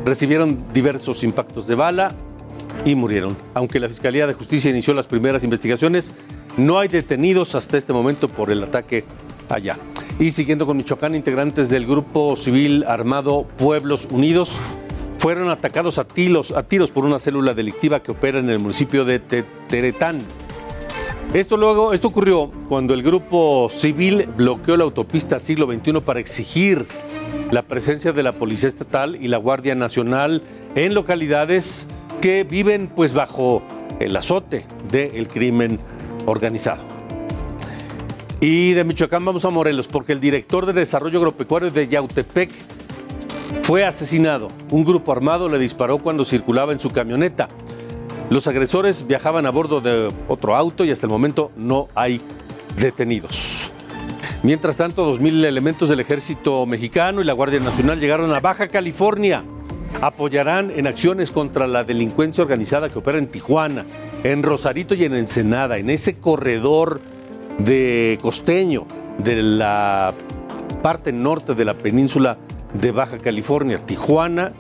Recibieron 0.06 0.58
diversos 0.74 1.24
impactos 1.24 1.66
de 1.66 1.74
bala 1.74 2.14
y 2.86 2.94
murieron. 2.94 3.36
Aunque 3.56 3.80
la 3.80 3.88
Fiscalía 3.88 4.28
de 4.28 4.34
Justicia 4.34 4.70
inició 4.70 4.94
las 4.94 5.08
primeras 5.08 5.44
investigaciones, 5.44 6.14
no 6.56 6.78
hay 6.78 6.88
detenidos 6.88 7.56
hasta 7.56 7.78
este 7.78 7.94
momento 7.94 8.28
por 8.28 8.52
el 8.52 8.64
ataque 8.64 9.04
allá. 9.50 9.78
Y 10.20 10.32
siguiendo 10.32 10.68
con 10.68 10.78
Michoacán, 10.78 11.16
integrantes 11.16 11.68
del 11.68 11.88
grupo 11.88 12.36
civil 12.36 12.86
armado 12.88 13.48
Pueblos 13.58 14.08
Unidos 14.12 14.52
fueron 15.18 15.50
atacados 15.50 15.98
a 15.98 16.04
tiros, 16.04 16.52
a 16.52 16.62
tiros 16.62 16.92
por 16.92 17.06
una 17.06 17.18
célula 17.18 17.56
delictiva 17.56 18.04
que 18.04 18.12
opera 18.12 18.38
en 18.38 18.52
el 18.52 18.60
municipio 18.60 19.04
de 19.04 19.18
Teteretán. 19.18 20.20
Esto 21.34 21.58
luego, 21.58 21.94
esto 21.94 22.08
ocurrió 22.08 22.50
cuando 22.70 22.94
el 22.94 23.04
grupo 23.04 23.70
civil 23.70 24.28
bloqueó 24.38 24.78
la 24.78 24.86
autopista 24.86 25.40
siglo 25.40 25.68
XXI 25.68 26.00
para 26.02 26.20
exigir 26.20 26.88
la 27.52 27.62
presencia 27.62 28.14
de 28.14 28.24
la 28.24 28.32
Policía 28.32 28.70
Estatal 28.70 29.18
y 29.22 29.28
la 29.28 29.38
Guardia 29.38 29.76
Nacional 29.76 30.42
en 30.76 30.94
localidades 30.94 31.88
que 32.22 32.44
viven 32.44 32.88
pues 32.88 33.14
bajo 33.14 33.62
el 34.00 34.16
azote 34.16 34.66
del 34.92 35.28
crimen 35.28 35.78
organizado. 36.26 36.84
Y 38.40 38.74
de 38.74 38.84
Michoacán 38.84 39.24
vamos 39.24 39.46
a 39.46 39.50
Morelos 39.50 39.88
porque 39.88 40.12
el 40.12 40.20
director 40.20 40.66
de 40.66 40.74
desarrollo 40.74 41.20
agropecuario 41.20 41.72
de 41.72 41.88
Yautepec 41.88 42.52
fue 43.64 43.84
asesinado. 43.84 44.48
Un 44.72 44.84
grupo 44.84 45.12
armado 45.12 45.50
le 45.50 45.58
disparó 45.58 45.98
cuando 45.98 46.26
circulaba 46.26 46.74
en 46.74 46.80
su 46.80 46.90
camioneta. 46.90 47.48
Los 48.30 48.48
agresores 48.48 49.06
viajaban 49.06 49.46
a 49.46 49.52
bordo 49.52 49.82
de 49.82 50.12
otro 50.28 50.56
auto 50.56 50.84
y 50.84 50.92
hasta 50.92 51.06
el 51.06 51.12
momento 51.12 51.52
no 51.56 51.88
hay 51.94 52.20
detenidos. 52.80 53.72
Mientras 54.42 54.78
tanto, 54.78 55.18
2.000 55.18 55.46
elementos 55.46 55.90
del 55.90 56.00
ejército 56.00 56.66
mexicano 56.66 57.22
y 57.22 57.24
la 57.24 57.34
Guardia 57.34 57.60
Nacional 57.60 58.00
llegaron 58.00 58.34
a 58.34 58.40
Baja 58.40 58.68
California. 58.68 59.44
Apoyarán 60.02 60.72
en 60.72 60.88
acciones 60.88 61.32
contra 61.32 61.68
la 61.68 61.84
delincuencia 61.84 62.44
organizada 62.44 62.90
que 62.90 63.00
opera 63.00 63.18
en 63.18 63.28
Tijuana, 63.28 63.86
en 64.24 64.44
Rosarito 64.44 64.94
y 64.94 65.06
en 65.06 65.14
Ensenada, 65.14 65.78
en 65.78 65.90
ese 65.90 66.20
corredor 66.20 67.00
de 67.60 68.18
costeño 68.22 68.86
de 69.20 69.42
la 69.42 70.14
parte 70.82 71.14
norte 71.14 71.56
de 71.56 71.66
la 71.66 71.76
península 71.76 72.38
de 72.74 72.92
Baja 72.92 73.18
California, 73.20 73.78
Tijuana, 73.78 74.52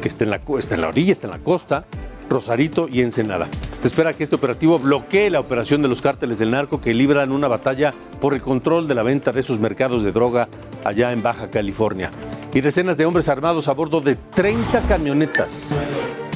que 0.00 0.08
está 0.08 0.24
en 0.24 0.30
la, 0.30 0.40
está 0.58 0.74
en 0.74 0.80
la 0.80 0.88
orilla, 0.88 1.12
está 1.12 1.26
en 1.28 1.32
la 1.32 1.38
costa, 1.38 1.86
Rosarito 2.28 2.88
y 2.90 3.02
Ensenada. 3.02 3.48
Se 3.80 3.88
espera 3.88 4.12
que 4.12 4.24
este 4.24 4.36
operativo 4.36 4.78
bloquee 4.78 5.30
la 5.30 5.40
operación 5.40 5.82
de 5.82 5.88
los 5.88 6.02
cárteles 6.02 6.38
del 6.38 6.50
narco 6.50 6.80
que 6.80 6.94
libran 6.94 7.32
una 7.32 7.48
batalla 7.48 7.94
por 8.20 8.34
el 8.34 8.42
control 8.42 8.88
de 8.88 8.94
la 8.94 9.02
venta 9.02 9.32
de 9.32 9.40
esos 9.40 9.58
mercados 9.58 10.02
de 10.02 10.12
droga 10.12 10.48
allá 10.84 11.12
en 11.12 11.22
Baja 11.22 11.50
California. 11.50 12.10
Y 12.52 12.60
decenas 12.60 12.96
de 12.96 13.06
hombres 13.06 13.28
armados 13.28 13.68
a 13.68 13.72
bordo 13.72 14.00
de 14.00 14.16
30 14.16 14.82
camionetas 14.82 15.74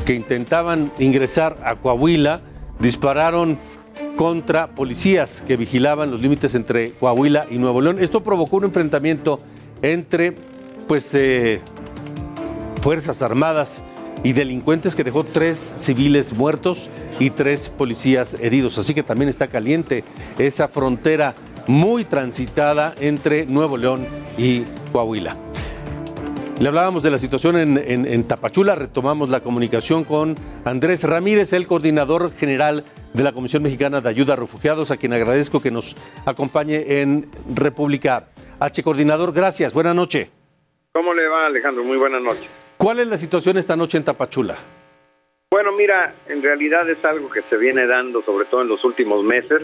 que 0.05 0.15
intentaban 0.15 0.93
ingresar 0.99 1.57
a 1.65 1.77
Coahuila 1.77 2.41
dispararon 2.79 3.59
contra 4.17 4.69
policías 4.69 5.43
que 5.43 5.57
vigilaban 5.57 6.11
los 6.11 6.21
límites 6.21 6.55
entre 6.55 6.93
Coahuila 6.93 7.47
y 7.51 7.59
Nuevo 7.59 7.81
León. 7.81 7.99
Esto 8.01 8.23
provocó 8.23 8.57
un 8.57 8.65
enfrentamiento 8.65 9.41
entre 9.81 10.35
pues 10.87 11.15
eh, 11.15 11.61
Fuerzas 12.83 13.23
Armadas 13.23 13.83
y 14.25 14.33
delincuentes 14.33 14.95
que 14.95 15.05
dejó 15.05 15.25
tres 15.25 15.59
civiles 15.59 16.33
muertos 16.33 16.91
y 17.19 17.31
tres 17.31 17.69
policías 17.69 18.35
heridos. 18.35 18.79
Así 18.79 18.95
que 18.95 19.03
también 19.03 19.29
está 19.29 19.47
caliente 19.49 20.05
esa 20.39 20.69
frontera 20.69 21.35
muy 21.67 22.05
transitada 22.05 22.95
entre 23.01 23.47
Nuevo 23.47 23.77
León 23.77 24.07
y 24.37 24.63
Coahuila. 24.93 25.37
Le 26.61 26.69
hablábamos 26.69 27.03
de 27.03 27.11
la 27.11 27.19
situación 27.19 27.57
en, 27.57 28.25
Tapachula, 28.25 28.77
retomamos 28.77 29.29
la 29.29 29.41
comunicación 29.41 30.05
con 30.05 30.37
Andrés 30.65 31.03
Ramírez, 31.03 31.53
el 31.53 31.67
coordinador 31.67 32.33
general 32.33 32.85
de 33.15 33.23
la 33.25 33.33
Comisión 33.33 33.65
Mexicana 33.65 34.01
de 34.01 34.09
Ayuda 34.09 34.35
a 34.35 34.37
Refugiados, 34.37 34.93
a 34.93 34.97
quien 34.97 35.13
agradezco 35.13 35.61
que 35.61 35.73
nos 35.73 35.97
acompañe 36.25 37.01
en 37.01 37.29
República 37.53 38.27
H. 38.61 38.83
Coordinador, 38.85 39.33
gracias, 39.33 39.75
buena 39.75 39.93
noche. 39.93 40.31
¿Cómo 40.93 41.13
le 41.15 41.27
va, 41.27 41.47
Alejandro? 41.47 41.83
Muy 41.83 41.97
buenas 41.97 42.23
noches. 42.23 42.62
¿Cuál 42.83 42.99
es 42.99 43.07
la 43.07 43.16
situación 43.16 43.59
esta 43.59 43.77
noche 43.77 43.97
en 43.97 44.03
Tapachula? 44.03 44.57
Bueno, 45.53 45.71
mira, 45.71 46.14
en 46.27 46.42
realidad 46.42 46.90
es 46.90 47.05
algo 47.05 47.31
que 47.31 47.42
se 47.42 47.57
viene 47.57 47.87
dando, 47.87 48.23
sobre 48.23 48.45
todo 48.47 48.62
en 48.62 48.66
los 48.66 48.83
últimos 48.83 49.23
meses. 49.23 49.62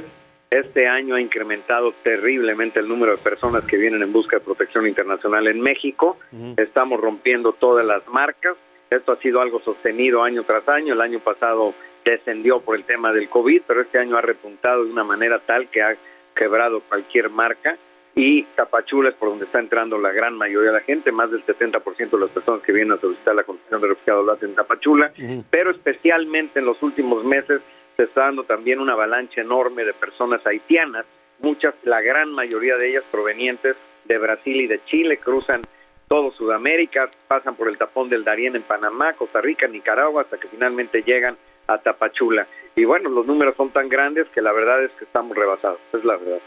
Este 0.50 0.86
año 0.86 1.16
ha 1.16 1.20
incrementado 1.20 1.92
terriblemente 2.04 2.78
el 2.78 2.86
número 2.86 3.16
de 3.16 3.18
personas 3.18 3.64
que 3.64 3.76
vienen 3.76 4.02
en 4.02 4.12
busca 4.12 4.36
de 4.38 4.44
protección 4.44 4.86
internacional 4.86 5.48
en 5.48 5.60
México. 5.60 6.16
Estamos 6.56 7.00
rompiendo 7.00 7.54
todas 7.54 7.84
las 7.84 8.06
marcas. 8.06 8.56
Esto 8.88 9.10
ha 9.10 9.16
sido 9.16 9.40
algo 9.40 9.58
sostenido 9.62 10.22
año 10.22 10.44
tras 10.44 10.68
año. 10.68 10.94
El 10.94 11.00
año 11.00 11.18
pasado 11.18 11.74
descendió 12.04 12.60
por 12.60 12.76
el 12.76 12.84
tema 12.84 13.12
del 13.12 13.28
COVID, 13.28 13.62
pero 13.66 13.80
este 13.80 13.98
año 13.98 14.16
ha 14.16 14.22
repuntado 14.22 14.84
de 14.84 14.92
una 14.92 15.02
manera 15.02 15.40
tal 15.40 15.68
que 15.70 15.82
ha 15.82 15.96
quebrado 16.36 16.82
cualquier 16.82 17.30
marca. 17.30 17.78
Y 18.18 18.42
Tapachula 18.56 19.10
es 19.10 19.14
por 19.14 19.28
donde 19.28 19.44
está 19.44 19.60
entrando 19.60 19.96
la 19.96 20.10
gran 20.10 20.36
mayoría 20.36 20.72
de 20.72 20.78
la 20.78 20.82
gente, 20.82 21.12
más 21.12 21.30
del 21.30 21.46
70% 21.46 22.10
de 22.10 22.18
las 22.18 22.30
personas 22.30 22.62
que 22.62 22.72
vienen 22.72 22.94
a 22.94 23.00
solicitar 23.00 23.32
la 23.32 23.44
condición 23.44 23.80
de 23.80 23.86
refugiado 23.86 24.24
lo 24.24 24.32
hacen 24.32 24.48
en 24.48 24.54
Tapachula, 24.56 25.12
pero 25.50 25.70
especialmente 25.70 26.58
en 26.58 26.64
los 26.64 26.82
últimos 26.82 27.24
meses 27.24 27.60
se 27.96 28.02
está 28.02 28.22
dando 28.22 28.42
también 28.42 28.80
una 28.80 28.94
avalancha 28.94 29.40
enorme 29.40 29.84
de 29.84 29.92
personas 29.92 30.44
haitianas, 30.44 31.06
muchas, 31.38 31.74
la 31.84 32.00
gran 32.00 32.32
mayoría 32.32 32.76
de 32.76 32.90
ellas 32.90 33.04
provenientes 33.08 33.76
de 34.06 34.18
Brasil 34.18 34.62
y 34.62 34.66
de 34.66 34.84
Chile, 34.86 35.18
cruzan 35.18 35.62
todo 36.08 36.32
Sudamérica, 36.32 37.08
pasan 37.28 37.54
por 37.54 37.68
el 37.68 37.78
tapón 37.78 38.08
del 38.08 38.24
Darién 38.24 38.56
en 38.56 38.62
Panamá, 38.62 39.12
Costa 39.12 39.40
Rica, 39.40 39.68
Nicaragua, 39.68 40.22
hasta 40.22 40.38
que 40.38 40.48
finalmente 40.48 41.02
llegan 41.02 41.36
a 41.68 41.78
Tapachula. 41.78 42.48
Y 42.74 42.84
bueno, 42.84 43.10
los 43.10 43.26
números 43.26 43.54
son 43.56 43.70
tan 43.70 43.88
grandes 43.88 44.26
que 44.34 44.42
la 44.42 44.50
verdad 44.50 44.82
es 44.82 44.90
que 44.98 45.04
estamos 45.04 45.36
rebasados, 45.36 45.78
es 45.92 46.04
la 46.04 46.16
verdad. 46.16 46.40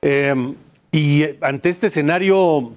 Eh, 0.00 0.34
y 0.92 1.22
eh, 1.22 1.38
ante 1.40 1.68
este 1.68 1.88
escenario, 1.88 2.72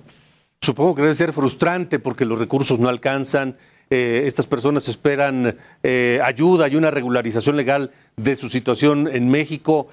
supongo 0.61 0.95
que 0.95 1.01
debe 1.01 1.15
ser 1.15 1.33
frustrante 1.33 1.99
porque 1.99 2.25
los 2.25 2.39
recursos 2.39 2.79
no 2.79 2.89
alcanzan, 2.89 3.55
eh, 3.89 4.23
estas 4.25 4.47
personas 4.47 4.87
esperan 4.87 5.55
eh, 5.83 6.19
ayuda 6.23 6.67
y 6.67 6.75
una 6.75 6.89
regularización 6.89 7.57
legal 7.57 7.91
de 8.15 8.35
su 8.35 8.49
situación 8.49 9.07
en 9.11 9.29
México. 9.29 9.87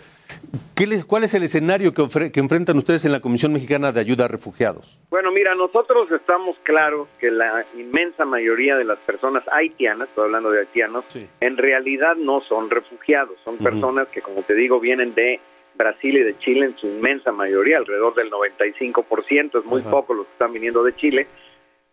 ¿Qué 0.77 0.87
les- 0.87 1.05
¿Cuál 1.05 1.25
es 1.25 1.35
el 1.35 1.43
escenario 1.43 1.93
que, 1.93 2.03
enfrentan 2.39 2.79
ustedes 2.79 3.05
en 3.05 3.11
la 3.13 3.21
Comisión 3.21 3.53
Mexicana 3.53 3.91
de 3.91 4.01
Ayuda 4.01 4.27
a 4.27 4.29
Refugiados? 4.29 4.97
Bueno, 5.11 5.33
mira, 5.33 5.55
nosotros 5.57 6.09
estamos 6.13 6.57
claros 6.63 7.09
que 7.19 7.31
la 7.33 7.67
inmensa 7.77 8.25
mayoría 8.25 8.77
de 8.77 8.85
las 8.85 8.99
personas 9.01 9.43
haitianas, 9.51 10.09
estoy 10.09 10.27
hablando 10.27 10.51
de 10.53 10.61
haitianos, 10.61 11.05
en 11.41 11.57
realidad 11.57 12.15
no 12.17 12.43
son 12.49 12.71
refugiados, 12.71 13.35
son 13.45 13.59
personas 13.59 14.07
que, 14.09 14.23
como 14.23 14.43
te 14.43 14.55
digo, 14.55 14.79
vienen 14.79 15.15
de 15.15 15.41
Brasil 15.75 16.17
y 16.17 16.23
de 16.23 16.39
Chile 16.39 16.67
en 16.67 16.77
su 16.77 16.87
inmensa 16.87 17.33
mayoría, 17.33 17.79
alrededor 17.79 18.15
del 18.15 18.31
95%, 18.31 19.59
es 19.59 19.65
muy 19.65 19.81
Ajá. 19.81 19.91
poco 19.91 20.15
los 20.15 20.27
que 20.27 20.33
están 20.33 20.53
viniendo 20.53 20.83
de 20.83 20.95
Chile, 20.97 21.27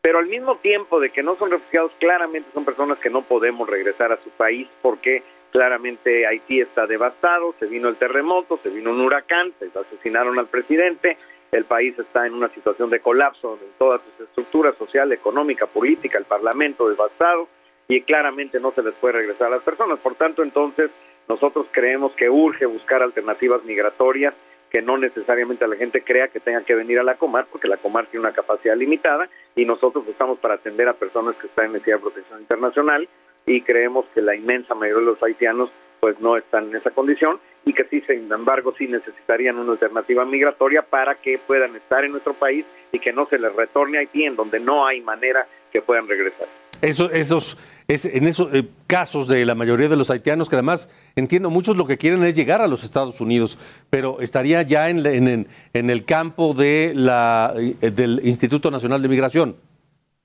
pero 0.02 0.20
al 0.20 0.28
mismo 0.28 0.58
tiempo 0.58 1.00
de 1.00 1.10
que 1.10 1.24
no 1.24 1.36
son 1.38 1.52
refugiados, 1.52 1.92
claramente 2.00 2.50
son 2.54 2.66
personas 2.66 3.00
que 3.00 3.10
no 3.10 3.24
podemos 3.24 3.70
regresar 3.70 4.12
a 4.12 4.24
su 4.24 4.30
país 4.32 4.68
porque 4.82 5.24
claramente 5.52 6.28
Haití 6.28 6.62
está 6.62 6.88
devastado, 6.88 7.56
se 7.60 7.66
vino 7.66 7.90
el 7.90 7.96
terremoto, 7.96 8.60
se 8.62 8.70
vino 8.70 8.92
un 8.92 9.02
huracán, 9.02 9.54
se 9.60 9.70
asesinaron 9.78 10.38
al 10.40 10.48
presidente, 10.48 11.18
el 11.52 11.66
país 11.66 11.98
está 11.98 12.28
en 12.28 12.34
una 12.34 12.50
situación 12.50 12.90
de 12.90 13.00
colapso 13.00 13.58
en 13.62 13.70
todas 13.78 14.02
sus 14.02 14.28
estructuras 14.28 14.76
social, 14.78 15.12
económica, 15.12 15.66
política, 15.66 16.18
el 16.18 16.26
parlamento 16.26 16.90
devastado 16.90 17.48
y 17.88 18.02
claramente 18.02 18.60
no 18.60 18.72
se 18.72 18.84
les 18.84 18.94
puede 18.96 19.14
regresar 19.14 19.48
a 19.48 19.56
las 19.58 19.64
personas. 19.64 20.00
Por 20.00 20.16
tanto, 20.16 20.44
entonces 20.44 20.92
nosotros 21.28 21.68
creemos 21.72 22.14
que 22.14 22.30
urge 22.30 22.66
buscar 22.66 23.02
alternativas 23.04 23.64
migratorias 23.64 24.34
que 24.70 24.82
no 24.82 24.98
necesariamente 24.98 25.68
la 25.68 25.76
gente 25.76 26.02
crea 26.04 26.28
que 26.28 26.40
tenga 26.40 26.62
que 26.62 26.76
venir 26.76 27.00
a 27.00 27.04
la 27.04 27.16
Comar, 27.16 27.48
porque 27.52 27.68
la 27.68 27.78
Comar 27.78 28.08
tiene 28.08 28.26
una 28.26 28.36
capacidad 28.36 28.76
limitada 28.76 29.30
y 29.56 29.66
nosotros 29.66 30.06
estamos 30.08 30.40
para 30.40 30.56
atender 30.56 30.88
a 30.90 30.94
personas 30.94 31.36
que 31.36 31.48
están 31.48 31.68
en 31.68 31.74
necesidad 31.74 31.98
de 31.98 32.02
protección 32.02 32.42
internacional 32.42 33.08
y 33.46 33.62
creemos 33.62 34.06
que 34.14 34.22
la 34.22 34.36
inmensa 34.36 34.76
mayoría 34.76 35.06
de 35.06 35.12
los 35.12 35.24
haitianos 35.24 35.70
pues 36.00 36.20
no 36.20 36.38
están 36.38 36.70
en 36.70 36.76
esa 36.76 36.92
condición 36.92 37.40
y 37.66 37.74
que 37.74 37.86
sí, 37.86 38.02
sin 38.02 38.32
embargo, 38.32 38.74
sí 38.78 38.88
necesitarían 38.88 39.58
una 39.58 39.74
alternativa 39.74 40.24
migratoria 40.26 40.82
para 40.82 41.16
que 41.16 41.40
puedan 41.40 41.76
estar 41.76 42.06
en 42.06 42.12
nuestro 42.12 42.34
país 42.34 42.66
y 42.92 43.00
que 43.00 43.12
no 43.12 43.26
se 43.28 43.40
les 43.40 43.54
retorne 43.56 43.98
a 43.98 44.02
Haití, 44.02 44.26
en 44.26 44.36
donde 44.36 44.60
no 44.60 44.86
hay 44.86 45.02
manera 45.02 45.46
que 45.72 45.82
puedan 45.82 46.08
regresar. 46.08 46.48
Eso, 46.82 47.12
esos, 47.12 47.58
es, 47.88 48.06
en 48.06 48.28
esos 48.28 48.54
eh, 48.54 48.66
casos 48.86 49.28
de 49.28 49.46
la 49.46 49.56
mayoría 49.56 49.88
de 49.88 49.96
los 49.96 50.10
haitianos, 50.10 50.50
que 50.50 50.56
además 50.56 50.90
entiendo 51.16 51.50
muchos 51.50 51.76
lo 51.76 51.88
que 51.88 51.98
quieren 51.98 52.24
es 52.24 52.36
llegar 52.36 52.62
a 52.62 52.68
los 52.68 52.84
Estados 52.84 53.20
Unidos, 53.22 53.58
pero 53.90 54.20
estaría 54.22 54.62
ya 54.62 54.90
en, 54.90 55.06
en, 55.06 55.48
en 55.74 55.90
el 55.90 56.06
campo 56.06 56.54
de 56.54 56.94
la, 56.96 57.54
eh, 57.58 57.92
del 57.92 58.22
Instituto 58.24 58.70
Nacional 58.72 59.02
de 59.02 59.08
Migración. 59.08 59.56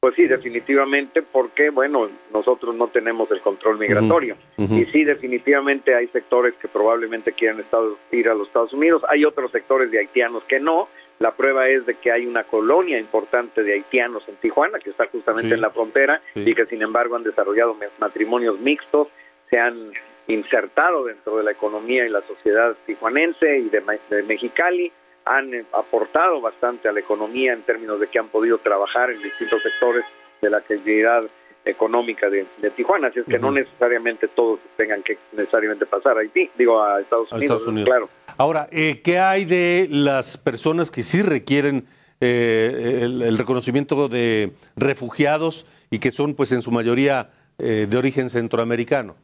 Pues 0.01 0.17
sí, 0.17 0.27
definitivamente, 0.27 1.23
porque, 1.23 1.71
bueno, 1.71 2.09
nosotros 2.35 2.75
no 2.75 2.89
tenemos 2.89 3.31
el 3.31 3.41
control 3.41 3.79
migratorio. 3.79 4.37
Y 4.59 4.85
sí, 4.87 5.05
definitivamente 5.05 5.95
hay 5.95 6.09
sectores 6.09 6.55
que 6.61 6.67
probablemente 6.67 7.33
quieran 7.33 7.63
ir 8.11 8.29
a 8.29 8.35
los 8.35 8.49
Estados 8.49 8.73
Unidos, 8.73 9.05
hay 9.09 9.25
otros 9.25 9.53
sectores 9.53 9.93
de 9.93 10.01
haitianos 10.01 10.43
que 10.49 10.59
no. 10.59 10.89
La 11.23 11.31
prueba 11.31 11.69
es 11.69 11.87
de 11.87 11.95
que 11.95 12.11
hay 12.11 12.27
una 12.27 12.43
colonia 12.43 12.99
importante 12.99 13.63
de 13.63 13.75
haitianos 13.75 14.29
en 14.29 14.35
Tijuana, 14.39 14.81
que 14.81 14.91
está 14.91 15.07
justamente 15.07 15.55
en 15.55 15.61
la 15.61 15.71
frontera, 15.71 16.21
y 16.35 16.53
que 16.53 16.67
sin 16.67 16.83
embargo 16.83 17.15
han 17.15 17.23
desarrollado 17.23 17.77
matrimonios 18.01 18.59
mixtos, 18.59 19.07
se 19.49 19.57
han 19.57 19.93
insertado 20.27 21.05
dentro 21.05 21.37
de 21.37 21.45
la 21.45 21.53
economía 21.53 22.05
y 22.05 22.09
la 22.09 22.23
sociedad 22.23 22.75
tijuanense 22.87 23.57
y 23.57 23.69
de, 23.69 23.85
de 24.11 24.23
Mexicali, 24.25 24.91
han 25.25 25.55
eh, 25.55 25.65
aportado 25.73 26.41
bastante 26.41 26.89
a 26.89 26.93
la 26.93 26.99
economía 26.99 27.53
en 27.53 27.63
términos 27.63 28.01
de 28.01 28.09
que 28.09 28.19
han 28.19 28.29
podido 28.29 28.59
trabajar 28.59 29.13
en 29.13 29.23
distintos 29.23 29.63
sectores 29.63 30.05
de 30.41 30.51
la 30.51 30.57
actividad 30.57 31.23
económica 31.65 32.29
de, 32.29 32.47
Tijuana, 32.75 33.09
así 33.09 33.21
es 33.21 33.27
que 33.27 33.39
no 33.39 33.53
necesariamente 33.53 34.29
todos 34.29 34.61
tengan 34.77 35.03
que 35.03 35.19
necesariamente 35.33 35.87
pasar 35.87 36.17
a 36.17 36.21
Haití, 36.21 36.51
digo 36.57 36.83
a 36.83 37.01
Estados 37.01 37.31
Unidos, 37.33 37.65
claro. 37.85 38.09
Ahora, 38.37 38.69
eh, 38.73 39.01
¿qué 39.03 39.19
hay 39.19 39.45
de 39.45 39.87
las 39.91 40.37
personas 40.37 40.91
que 40.91 41.03
sí 41.03 41.23
requieren 41.23 41.85
eh, 42.21 43.01
el, 43.03 43.39
reconocimiento 43.39 44.09
de 44.09 44.53
refugiados 44.77 45.67
y 45.91 45.99
que 45.99 46.11
son 46.11 46.35
pues 46.35 46.53
en 46.53 46.63
su 46.63 46.71
mayoría 46.71 47.31
de 47.59 47.97
origen 47.97 48.29
centroamericano? 48.29 49.15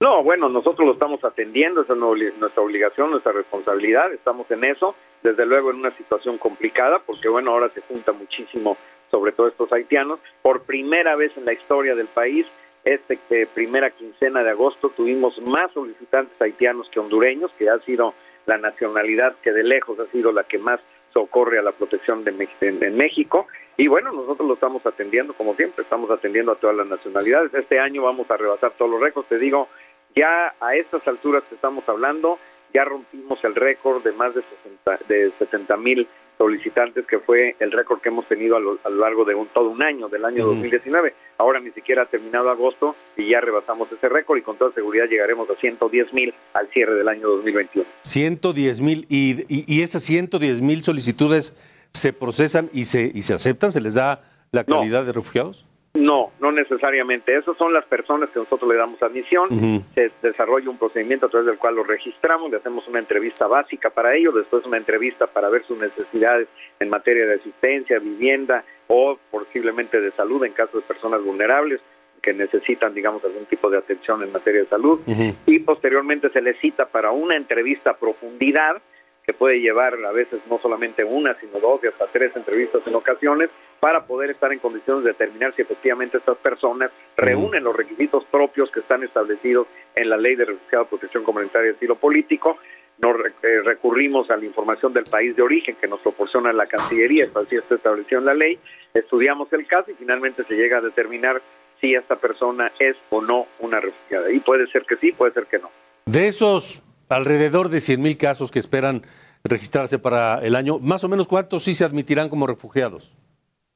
No, 0.00 0.22
bueno, 0.22 0.50
nosotros 0.50 0.86
lo 0.86 0.92
estamos 0.92 1.24
atendiendo, 1.24 1.80
esa 1.80 1.94
es 1.94 1.98
nuestra 1.98 2.62
obligación, 2.62 3.10
nuestra 3.10 3.32
responsabilidad, 3.32 4.12
estamos 4.12 4.50
en 4.50 4.64
eso, 4.64 4.94
desde 5.22 5.46
luego 5.46 5.70
en 5.70 5.76
una 5.76 5.96
situación 5.96 6.36
complicada, 6.36 6.98
porque 6.98 7.28
bueno, 7.28 7.52
ahora 7.52 7.70
se 7.72 7.80
junta 7.80 8.12
muchísimo, 8.12 8.76
sobre 9.14 9.30
todo 9.30 9.46
estos 9.46 9.72
haitianos, 9.72 10.18
por 10.42 10.62
primera 10.62 11.14
vez 11.14 11.30
en 11.36 11.44
la 11.44 11.52
historia 11.52 11.94
del 11.94 12.08
país, 12.08 12.46
este 12.82 13.16
eh, 13.30 13.46
primera 13.54 13.90
quincena 13.90 14.42
de 14.42 14.50
agosto 14.50 14.88
tuvimos 14.88 15.40
más 15.40 15.70
solicitantes 15.70 16.34
haitianos 16.42 16.88
que 16.90 16.98
hondureños, 16.98 17.52
que 17.56 17.70
ha 17.70 17.78
sido 17.86 18.12
la 18.46 18.58
nacionalidad 18.58 19.36
que 19.40 19.52
de 19.52 19.62
lejos 19.62 20.00
ha 20.00 20.06
sido 20.06 20.32
la 20.32 20.42
que 20.42 20.58
más 20.58 20.80
socorre 21.12 21.60
a 21.60 21.62
la 21.62 21.70
protección 21.70 22.24
de, 22.24 22.48
en 22.60 22.96
México. 22.96 23.46
Y 23.76 23.86
bueno, 23.86 24.10
nosotros 24.10 24.48
lo 24.48 24.54
estamos 24.54 24.84
atendiendo, 24.84 25.32
como 25.34 25.54
siempre, 25.54 25.84
estamos 25.84 26.10
atendiendo 26.10 26.50
a 26.50 26.56
todas 26.56 26.74
las 26.74 26.88
nacionalidades. 26.88 27.54
Este 27.54 27.78
año 27.78 28.02
vamos 28.02 28.28
a 28.32 28.36
rebasar 28.36 28.72
todos 28.72 28.90
los 28.90 29.00
récords. 29.00 29.28
Te 29.28 29.38
digo, 29.38 29.68
ya 30.16 30.52
a 30.58 30.74
estas 30.74 31.06
alturas 31.06 31.44
que 31.48 31.54
estamos 31.54 31.88
hablando, 31.88 32.40
ya 32.72 32.84
rompimos 32.84 33.38
el 33.44 33.54
récord 33.54 34.02
de 34.02 34.10
más 34.10 34.34
de, 34.34 34.42
60, 34.42 34.98
de 35.06 35.30
70 35.38 35.76
mil 35.76 36.08
solicitantes, 36.38 37.06
que 37.06 37.18
fue 37.18 37.56
el 37.58 37.72
récord 37.72 38.00
que 38.00 38.08
hemos 38.08 38.26
tenido 38.26 38.56
a 38.56 38.60
lo, 38.60 38.78
largo 38.90 39.24
de 39.24 39.34
un, 39.34 39.46
todo 39.48 39.70
un 39.70 39.82
año, 39.82 40.08
del 40.08 40.24
año 40.24 40.46
2019. 40.46 41.14
Ahora 41.38 41.60
ni 41.60 41.70
siquiera 41.70 42.02
ha 42.02 42.06
terminado 42.06 42.50
agosto 42.50 42.96
y 43.16 43.28
ya 43.28 43.40
rebasamos 43.40 43.90
ese 43.92 44.08
récord 44.08 44.38
y 44.38 44.42
con 44.42 44.56
toda 44.56 44.72
seguridad 44.72 45.06
llegaremos 45.06 45.48
a 45.50 45.54
110 45.54 46.12
mil 46.12 46.34
al 46.52 46.68
cierre 46.68 46.94
del 46.94 47.08
año 47.08 47.28
2021. 47.28 47.88
110 48.02 48.80
mil 48.80 49.06
y, 49.08 49.44
y, 49.48 49.82
esas 49.82 50.02
110 50.02 50.60
mil 50.60 50.82
solicitudes 50.82 51.56
se 51.92 52.12
procesan 52.12 52.70
y 52.72 52.84
se, 52.84 53.10
y 53.14 53.22
se 53.22 53.34
aceptan, 53.34 53.70
se 53.70 53.80
les 53.80 53.94
da 53.94 54.22
la 54.50 54.64
calidad 54.64 55.04
de 55.04 55.12
refugiados? 55.12 55.66
No, 55.94 56.32
no 56.40 56.50
necesariamente. 56.50 57.36
Esas 57.36 57.56
son 57.56 57.72
las 57.72 57.84
personas 57.84 58.28
que 58.30 58.40
nosotros 58.40 58.68
le 58.68 58.76
damos 58.76 59.00
admisión. 59.00 59.84
Se 59.94 60.10
desarrolla 60.22 60.68
un 60.68 60.76
procedimiento 60.76 61.26
a 61.26 61.28
través 61.28 61.46
del 61.46 61.56
cual 61.56 61.76
los 61.76 61.86
registramos, 61.86 62.50
le 62.50 62.56
hacemos 62.56 62.86
una 62.88 62.98
entrevista 62.98 63.46
básica 63.46 63.90
para 63.90 64.16
ellos, 64.16 64.34
después 64.34 64.66
una 64.66 64.76
entrevista 64.76 65.28
para 65.28 65.48
ver 65.48 65.64
sus 65.64 65.78
necesidades 65.78 66.48
en 66.80 66.90
materia 66.90 67.26
de 67.26 67.34
asistencia, 67.34 68.00
vivienda 68.00 68.64
o 68.88 69.16
posiblemente 69.30 70.00
de 70.00 70.10
salud 70.12 70.44
en 70.44 70.52
caso 70.52 70.78
de 70.78 70.82
personas 70.82 71.22
vulnerables 71.22 71.80
que 72.20 72.32
necesitan, 72.32 72.92
digamos, 72.92 73.22
algún 73.24 73.44
tipo 73.44 73.70
de 73.70 73.78
atención 73.78 74.22
en 74.22 74.32
materia 74.32 74.62
de 74.62 74.66
salud. 74.66 75.00
Y 75.46 75.60
posteriormente 75.60 76.28
se 76.30 76.40
les 76.40 76.58
cita 76.58 76.86
para 76.86 77.12
una 77.12 77.36
entrevista 77.36 77.90
a 77.90 77.96
profundidad 77.96 78.82
que 79.24 79.32
puede 79.32 79.60
llevar 79.60 79.94
a 80.04 80.12
veces 80.12 80.40
no 80.50 80.58
solamente 80.58 81.04
una, 81.04 81.34
sino 81.40 81.58
dos 81.58 81.82
y 81.82 81.86
hasta 81.86 82.06
tres 82.06 82.34
entrevistas 82.36 82.82
en 82.86 82.94
ocasiones, 82.94 83.50
para 83.80 84.06
poder 84.06 84.30
estar 84.30 84.52
en 84.52 84.58
condiciones 84.58 85.04
de 85.04 85.10
determinar 85.10 85.54
si 85.54 85.62
efectivamente 85.62 86.18
estas 86.18 86.38
personas 86.38 86.90
reúnen 87.16 87.64
los 87.64 87.76
requisitos 87.76 88.24
propios 88.26 88.70
que 88.70 88.80
están 88.80 89.02
establecidos 89.02 89.66
en 89.94 90.08
la 90.08 90.16
Ley 90.16 90.36
de 90.36 90.46
Refugiado, 90.46 90.86
Protección 90.86 91.24
Comunitaria 91.24 91.70
y 91.70 91.72
Estilo 91.74 91.96
Político. 91.96 92.58
Nos 92.98 93.16
eh, 93.42 93.60
recurrimos 93.64 94.30
a 94.30 94.36
la 94.36 94.44
información 94.44 94.92
del 94.92 95.04
país 95.04 95.34
de 95.36 95.42
origen 95.42 95.76
que 95.80 95.88
nos 95.88 96.00
proporciona 96.00 96.52
la 96.52 96.66
Cancillería, 96.66 97.28
así 97.34 97.56
está 97.56 97.74
establecido 97.74 98.20
en 98.20 98.26
la 98.26 98.34
ley, 98.34 98.58
estudiamos 98.94 99.52
el 99.52 99.66
caso 99.66 99.90
y 99.90 99.94
finalmente 99.94 100.44
se 100.44 100.54
llega 100.54 100.78
a 100.78 100.80
determinar 100.80 101.42
si 101.80 101.94
esta 101.94 102.16
persona 102.16 102.72
es 102.78 102.96
o 103.10 103.20
no 103.20 103.46
una 103.58 103.80
refugiada. 103.80 104.30
Y 104.30 104.40
puede 104.40 104.66
ser 104.68 104.84
que 104.84 104.96
sí, 104.96 105.12
puede 105.12 105.32
ser 105.32 105.46
que 105.46 105.58
no. 105.58 105.70
De 106.06 106.28
esos 106.28 106.82
alrededor 107.08 107.68
de 107.68 107.80
100 107.80 108.00
mil 108.00 108.16
casos 108.16 108.50
que 108.50 108.58
esperan 108.58 109.02
registrarse 109.44 109.98
para 109.98 110.38
el 110.38 110.56
año. 110.56 110.78
Más 110.78 111.04
o 111.04 111.08
menos, 111.08 111.26
¿cuántos 111.26 111.64
sí 111.64 111.74
se 111.74 111.84
admitirán 111.84 112.28
como 112.28 112.46
refugiados? 112.46 113.12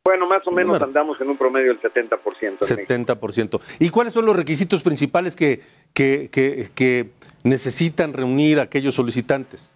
Bueno, 0.05 0.26
más 0.26 0.47
o 0.47 0.51
menos 0.51 0.81
andamos 0.81 1.20
en 1.20 1.29
un 1.29 1.37
promedio 1.37 1.68
del 1.74 1.83
70%. 1.83 2.61
70%. 2.61 3.61
¿Y 3.79 3.91
cuáles 3.91 4.14
son 4.14 4.24
los 4.24 4.35
requisitos 4.35 4.83
principales 4.83 5.37
que, 5.37 5.61
que, 5.93 6.31
que, 6.74 7.11
necesitan 7.45 8.14
reunir 8.14 8.59
aquellos 8.59 8.95
solicitantes? 8.95 9.74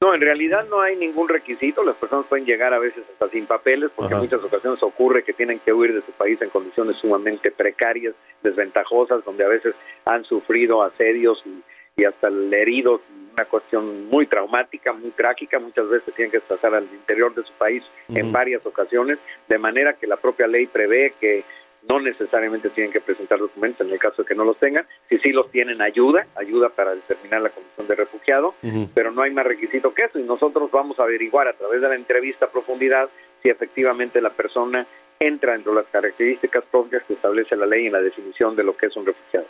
No, 0.00 0.14
en 0.14 0.22
realidad 0.22 0.64
no 0.70 0.80
hay 0.80 0.96
ningún 0.96 1.28
requisito. 1.28 1.84
Las 1.84 1.96
personas 1.96 2.24
pueden 2.26 2.46
llegar 2.46 2.72
a 2.72 2.78
veces 2.78 3.04
hasta 3.12 3.28
sin 3.28 3.44
papeles, 3.44 3.90
porque 3.94 4.14
en 4.14 4.20
muchas 4.20 4.42
ocasiones 4.42 4.82
ocurre 4.82 5.24
que 5.24 5.34
tienen 5.34 5.58
que 5.58 5.74
huir 5.74 5.94
de 5.94 6.00
su 6.00 6.12
país 6.12 6.40
en 6.40 6.48
condiciones 6.48 6.96
sumamente 6.96 7.50
precarias, 7.50 8.14
desventajosas, 8.42 9.24
donde 9.26 9.44
a 9.44 9.48
veces 9.48 9.74
han 10.06 10.24
sufrido 10.24 10.82
asedios 10.82 11.42
y 11.44 11.62
y 11.96 12.04
hasta 12.04 12.28
el 12.28 12.52
herido, 12.52 13.00
una 13.34 13.44
cuestión 13.46 14.08
muy 14.08 14.26
traumática, 14.26 14.92
muy 14.92 15.10
trágica, 15.10 15.58
muchas 15.58 15.88
veces 15.88 16.14
tienen 16.14 16.30
que 16.30 16.40
pasar 16.40 16.74
al 16.74 16.84
interior 16.84 17.34
de 17.34 17.42
su 17.42 17.52
país 17.54 17.82
en 18.08 18.32
varias 18.32 18.64
ocasiones, 18.64 19.18
de 19.48 19.58
manera 19.58 19.94
que 19.94 20.06
la 20.06 20.16
propia 20.16 20.46
ley 20.46 20.66
prevé 20.66 21.14
que 21.20 21.44
no 21.88 22.00
necesariamente 22.00 22.70
tienen 22.70 22.92
que 22.92 23.00
presentar 23.00 23.38
documentos 23.38 23.86
en 23.86 23.92
el 23.92 23.98
caso 23.98 24.22
de 24.22 24.28
que 24.28 24.34
no 24.34 24.44
los 24.44 24.56
tengan, 24.58 24.86
si 25.08 25.18
sí 25.18 25.32
los 25.32 25.50
tienen 25.50 25.82
ayuda, 25.82 26.26
ayuda 26.34 26.70
para 26.70 26.94
determinar 26.94 27.42
la 27.42 27.50
condición 27.50 27.86
de 27.86 27.94
refugiado, 27.94 28.54
pero 28.94 29.10
no 29.10 29.22
hay 29.22 29.32
más 29.32 29.46
requisito 29.46 29.92
que 29.92 30.04
eso. 30.04 30.18
Y 30.18 30.22
nosotros 30.22 30.70
vamos 30.70 30.98
a 30.98 31.02
averiguar 31.02 31.48
a 31.48 31.52
través 31.52 31.82
de 31.82 31.88
la 31.88 31.94
entrevista 31.94 32.46
a 32.46 32.50
profundidad 32.50 33.08
si 33.42 33.50
efectivamente 33.50 34.20
la 34.20 34.30
persona 34.30 34.86
entra 35.20 35.52
dentro 35.52 35.74
de 35.74 35.82
las 35.82 35.90
características 35.90 36.64
propias 36.70 37.02
que 37.04 37.14
establece 37.14 37.54
la 37.56 37.66
ley 37.66 37.86
en 37.86 37.92
la 37.92 38.00
definición 38.00 38.56
de 38.56 38.64
lo 38.64 38.76
que 38.76 38.86
es 38.86 38.96
un 38.96 39.04
refugiado. 39.04 39.46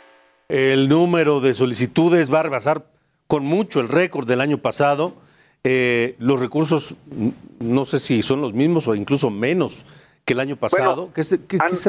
El 0.47 0.89
número 0.89 1.39
de 1.39 1.53
solicitudes 1.53 2.31
va 2.31 2.41
a 2.41 2.43
rebasar 2.43 2.83
con 3.27 3.43
mucho 3.43 3.79
el 3.79 3.89
récord 3.89 4.27
del 4.27 4.41
año 4.41 4.59
pasado. 4.59 5.13
Eh, 5.63 6.15
los 6.19 6.39
recursos, 6.39 6.95
no 7.59 7.85
sé 7.85 7.99
si 7.99 8.21
son 8.21 8.41
los 8.41 8.53
mismos 8.53 8.87
o 8.87 8.93
incluso 8.93 9.31
menos 9.31 9.85
que 10.23 10.33
el 10.33 10.39
año 10.39 10.55
pasado. 10.55 11.09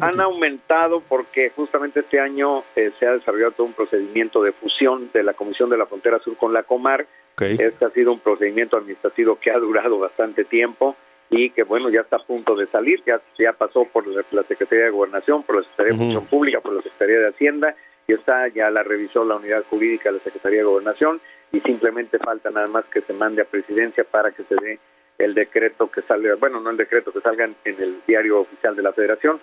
han, 0.01 0.21
aumentado 0.21 1.01
porque 1.01 1.51
justamente 1.51 2.01
este 2.01 2.21
año 2.21 2.65
eh, 2.75 2.93
se 2.99 3.07
ha 3.07 3.13
desarrollado 3.13 3.53
todo 3.53 3.67
un 3.67 3.73
procedimiento 3.75 4.43
de 4.43 4.53
fusión 4.53 5.11
de 5.13 5.23
la 5.23 5.35
Comisión 5.35 5.69
de 5.69 5.77
la 5.77 5.87
Frontera 5.87 6.19
Sur 6.21 6.37
con 6.37 6.53
la 6.53 6.63
Comar. 6.63 7.07
Este 7.39 7.85
ha 7.85 7.91
sido 7.91 8.13
un 8.13 8.21
procedimiento 8.21 8.79
administrativo 8.79 9.39
que 9.39 9.51
ha 9.51 9.59
durado 9.59 9.99
bastante 9.99 10.45
tiempo 10.45 10.97
y 11.29 11.51
que 11.51 11.65
bueno 11.65 11.91
ya 11.91 12.01
está 12.01 12.17
a 12.17 12.25
punto 12.25 12.55
de 12.55 12.67
salir, 12.69 13.03
ya, 13.07 13.21
ya 13.39 13.53
pasó 13.53 13.85
por 13.85 14.07
la, 14.07 14.23
Secretaría 14.45 14.87
de 14.87 14.91
Gobernación, 14.91 15.43
por 15.43 15.57
la 15.57 15.63
Secretaría 15.63 15.93
de 15.93 15.99
Función 15.99 16.27
Pública, 16.27 16.61
por 16.61 16.73
la 16.73 16.83
Secretaría 16.83 17.19
de 17.19 17.29
Hacienda 17.29 17.77
y 18.07 18.13
está, 18.13 18.49
ya 18.49 18.71
la 18.71 18.83
revisó 18.83 19.25
la 19.25 19.37
unidad 19.37 19.65
jurídica 19.69 20.11
de 20.11 20.19
la 20.19 20.25
Secretaría 20.25 20.59
de 20.59 20.65
Gobernación 20.65 21.21
y 21.53 21.61
simplemente 21.61 22.19
falta 22.19 22.51
nada 22.51 22.67
más 22.67 22.85
que 22.87 23.01
se 23.03 23.13
mande 23.13 23.43
a 23.43 23.47
presidencia 23.47 24.05
para 24.05 24.31
que 24.31 24.45
se 24.45 24.55
dé 24.57 24.79
el 25.19 25.35
decreto 25.35 25.91
que 25.91 26.03
salga, 26.03 26.35
bueno, 26.37 26.61
no 26.61 26.71
el 26.71 26.77
decreto 26.77 27.13
que 27.13 27.21
salga 27.21 27.45
en, 27.45 27.57
el 27.65 27.97
diario 28.07 28.41
oficial 28.41 28.77
de 28.77 28.83
la 28.83 28.93
Federación, 28.93 29.41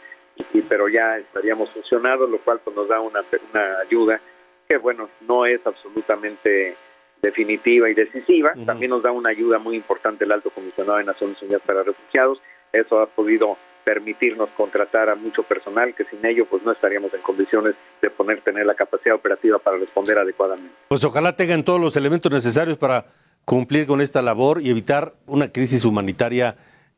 y, 0.53 0.61
pero 0.61 0.88
ya 0.88 1.18
estaríamos 1.18 1.70
funcionados, 1.72 2.30
lo 2.30 2.38
cual 2.39 2.59
pues, 2.64 2.76
nos 2.76 2.88
da 2.88 2.99
una, 2.99 3.22
una 3.51 3.80
ayuda 3.80 4.20
que, 4.68 4.78
bueno, 4.78 5.09
no 5.28 5.45
es 5.45 5.66
absolutamente 5.66 6.76
definitiva 7.22 7.89
y 7.89 7.93
decisiva, 7.93 8.53
también 8.66 8.91
nos 8.91 9.01
da 9.01 9.11
una 9.11 9.30
ayuda 9.30 9.57
muy 9.57 9.78
importante 9.78 10.26
el 10.26 10.32
Alto 10.32 10.49
Comisionado 10.49 10.97
de 10.97 11.05
Naciones 11.05 11.41
Unidas 11.41 11.61
para 11.66 11.84
Refugiados, 11.84 12.41
eso 12.74 12.99
ha 12.99 13.07
podido 13.07 13.57
permitirnos 13.84 14.49
contratar 14.55 15.09
a 15.09 15.15
mucho 15.15 15.43
personal 15.43 15.93
que 15.93 16.05
sin 16.05 16.25
ello 16.25 16.45
pues 16.45 16.63
no 16.63 16.71
estaríamos 16.71 17.13
en 17.13 17.21
condiciones 17.21 17.75
de 18.01 18.09
poder 18.09 18.41
tener 18.41 18.65
la 18.65 18.75
capacidad 18.75 19.15
operativa 19.15 19.59
para 19.59 19.77
responder 19.77 20.17
adecuadamente. 20.17 20.73
Pues 20.88 21.03
ojalá 21.03 21.36
tengan 21.36 21.63
todos 21.63 21.81
los 21.81 21.95
elementos 21.97 22.31
necesarios 22.31 22.77
para 22.77 23.05
cumplir 23.45 23.86
con 23.86 23.99
esta 24.01 24.21
labor 24.21 24.61
y 24.61 24.69
evitar 24.69 25.13
una 25.27 25.51
crisis 25.51 25.84
humanitaria 25.86 26.55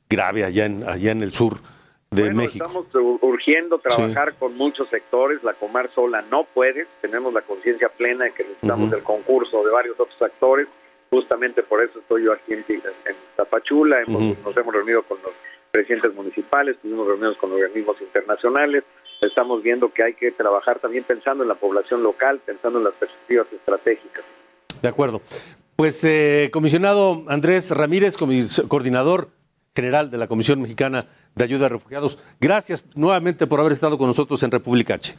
grave 0.10 0.44
allá 0.44 0.66
en, 0.66 0.88
allá 0.88 1.12
en 1.12 1.24
el 1.24 1.34
sur 1.34 1.56
de 2.12 2.22
bueno, 2.24 2.38
México. 2.38 2.66
Estamos 2.66 2.88
urgiendo 3.22 3.80
trabajar 3.80 4.36
con 4.36 4.56
muchos 4.56 4.88
sectores, 4.90 5.44
la 5.44 5.54
Comar 5.54 5.90
sola 5.96 6.24
no 6.30 6.44
puede, 6.44 6.86
tenemos 7.02 7.34
la 7.34 7.42
conciencia 7.42 7.90
plena 7.90 8.26
de 8.26 8.32
que 8.34 8.44
necesitamos 8.44 8.88
Ujú. 8.90 8.98
el 8.98 9.04
concurso 9.04 9.64
de 9.66 9.72
varios 9.72 10.00
otros 10.00 10.22
actores, 10.22 10.68
justamente 11.10 11.64
por 11.64 11.84
eso 11.84 12.00
estoy 12.00 12.24
yo 12.26 12.34
aquí 12.34 12.54
en, 12.54 12.64
en 12.70 13.16
Tapachula, 13.36 14.02
hemos- 14.04 14.38
nos 14.46 14.56
hemos 14.56 14.74
reunido 14.74 15.02
con 15.04 15.18
los 15.24 15.32
presidentes 15.76 16.14
municipales, 16.16 16.76
estuvimos 16.78 17.06
reunidos 17.06 17.36
con 17.38 17.52
organismos 17.52 18.00
internacionales, 18.00 18.84
estamos 19.20 19.62
viendo 19.62 19.92
que 19.94 20.04
hay 20.04 20.14
que 20.14 20.32
trabajar 20.32 20.80
también 20.80 21.04
pensando 21.04 21.44
en 21.44 21.50
la 21.50 21.56
población 21.56 22.02
local, 22.02 22.40
pensando 22.46 22.80
en 22.80 22.86
las 22.86 22.94
perspectivas 22.94 23.48
estratégicas. 23.52 24.24
De 24.82 24.88
acuerdo. 24.88 25.22
Pues, 25.76 26.02
eh, 26.06 26.50
comisionado 26.54 27.24
Andrés 27.28 27.72
Ramírez, 27.72 28.16
comis- 28.18 28.66
coordinador 28.70 29.28
general 29.76 30.10
de 30.10 30.18
la 30.18 30.28
Comisión 30.28 30.62
Mexicana 30.62 31.08
de 31.36 31.44
Ayuda 31.44 31.66
a 31.66 31.70
Refugiados, 31.70 32.18
gracias 32.40 32.86
nuevamente 32.96 33.46
por 33.46 33.60
haber 33.60 33.74
estado 33.74 33.98
con 33.98 34.08
nosotros 34.08 34.42
en 34.44 34.52
República 34.52 34.94
H. 34.94 35.14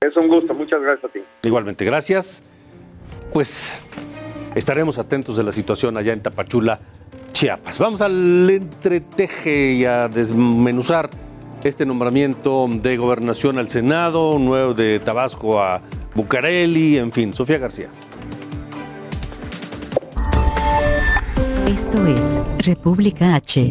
Es 0.00 0.16
un 0.16 0.28
gusto, 0.28 0.54
muchas 0.54 0.80
gracias 0.80 1.04
a 1.04 1.12
ti. 1.12 1.20
Igualmente, 1.42 1.84
gracias. 1.84 2.42
Pues 3.34 3.70
estaremos 4.54 4.96
atentos 4.98 5.36
de 5.36 5.42
la 5.44 5.52
situación 5.52 5.98
allá 5.98 6.14
en 6.14 6.22
Tapachula, 6.22 6.80
Chiapas. 7.40 7.78
Vamos 7.78 8.02
al 8.02 8.50
entreteje 8.50 9.72
y 9.72 9.86
a 9.86 10.08
desmenuzar 10.08 11.08
este 11.64 11.86
nombramiento 11.86 12.68
de 12.70 12.98
gobernación 12.98 13.56
al 13.56 13.70
Senado, 13.70 14.38
nuevo 14.38 14.74
de 14.74 15.00
Tabasco 15.00 15.58
a 15.58 15.80
Bucareli, 16.14 16.98
en 16.98 17.10
fin, 17.10 17.32
Sofía 17.32 17.56
García. 17.56 17.88
Esto 21.66 22.06
es 22.08 22.66
República 22.66 23.36
H. 23.36 23.70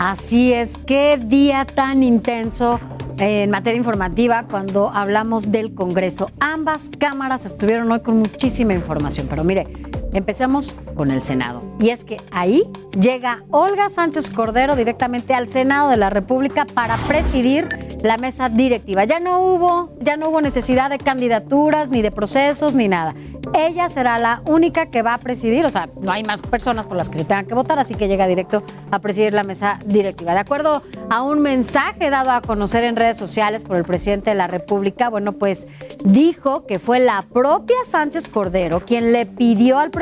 Así 0.00 0.52
es, 0.52 0.76
qué 0.84 1.20
día 1.24 1.64
tan 1.64 2.02
intenso 2.02 2.80
en 3.18 3.50
materia 3.50 3.78
informativa 3.78 4.46
cuando 4.50 4.88
hablamos 4.88 5.52
del 5.52 5.72
Congreso. 5.72 6.32
Ambas 6.40 6.90
cámaras 6.98 7.46
estuvieron 7.46 7.92
hoy 7.92 8.00
con 8.00 8.18
muchísima 8.18 8.74
información, 8.74 9.28
pero 9.30 9.44
mire, 9.44 9.68
empecemos 10.12 10.74
con 10.94 11.10
el 11.10 11.22
Senado. 11.22 11.62
Y 11.80 11.90
es 11.90 12.04
que 12.04 12.20
ahí 12.30 12.64
llega 12.98 13.42
Olga 13.50 13.88
Sánchez 13.88 14.30
Cordero 14.30 14.76
directamente 14.76 15.34
al 15.34 15.48
Senado 15.48 15.88
de 15.88 15.96
la 15.96 16.10
República 16.10 16.66
para 16.74 16.96
presidir 17.08 17.66
la 18.02 18.18
mesa 18.18 18.48
directiva. 18.48 19.04
Ya 19.04 19.20
no 19.20 19.40
hubo, 19.40 19.96
ya 20.00 20.16
no 20.16 20.28
hubo 20.28 20.40
necesidad 20.40 20.90
de 20.90 20.98
candidaturas, 20.98 21.88
ni 21.88 22.02
de 22.02 22.10
procesos, 22.10 22.74
ni 22.74 22.88
nada. 22.88 23.14
Ella 23.54 23.88
será 23.88 24.18
la 24.18 24.42
única 24.46 24.86
que 24.86 25.02
va 25.02 25.14
a 25.14 25.18
presidir, 25.18 25.64
o 25.64 25.70
sea, 25.70 25.88
no 26.00 26.10
hay 26.10 26.24
más 26.24 26.42
personas 26.42 26.86
por 26.86 26.96
las 26.96 27.08
que 27.08 27.18
se 27.18 27.24
tengan 27.24 27.46
que 27.46 27.54
votar, 27.54 27.78
así 27.78 27.94
que 27.94 28.08
llega 28.08 28.26
directo 28.26 28.62
a 28.90 28.98
presidir 28.98 29.32
la 29.32 29.44
mesa 29.44 29.78
directiva. 29.86 30.32
De 30.32 30.40
acuerdo 30.40 30.82
a 31.10 31.22
un 31.22 31.40
mensaje 31.40 32.10
dado 32.10 32.30
a 32.30 32.40
conocer 32.40 32.84
en 32.84 32.96
redes 32.96 33.16
sociales 33.16 33.62
por 33.62 33.76
el 33.76 33.84
presidente 33.84 34.30
de 34.30 34.36
la 34.36 34.46
República, 34.46 35.08
bueno, 35.08 35.32
pues 35.32 35.68
dijo 36.04 36.66
que 36.66 36.78
fue 36.78 36.98
la 37.00 37.22
propia 37.32 37.76
Sánchez 37.86 38.28
Cordero 38.28 38.80
quien 38.80 39.12
le 39.12 39.26
pidió 39.26 39.78
al 39.78 39.90
presidente 39.90 40.01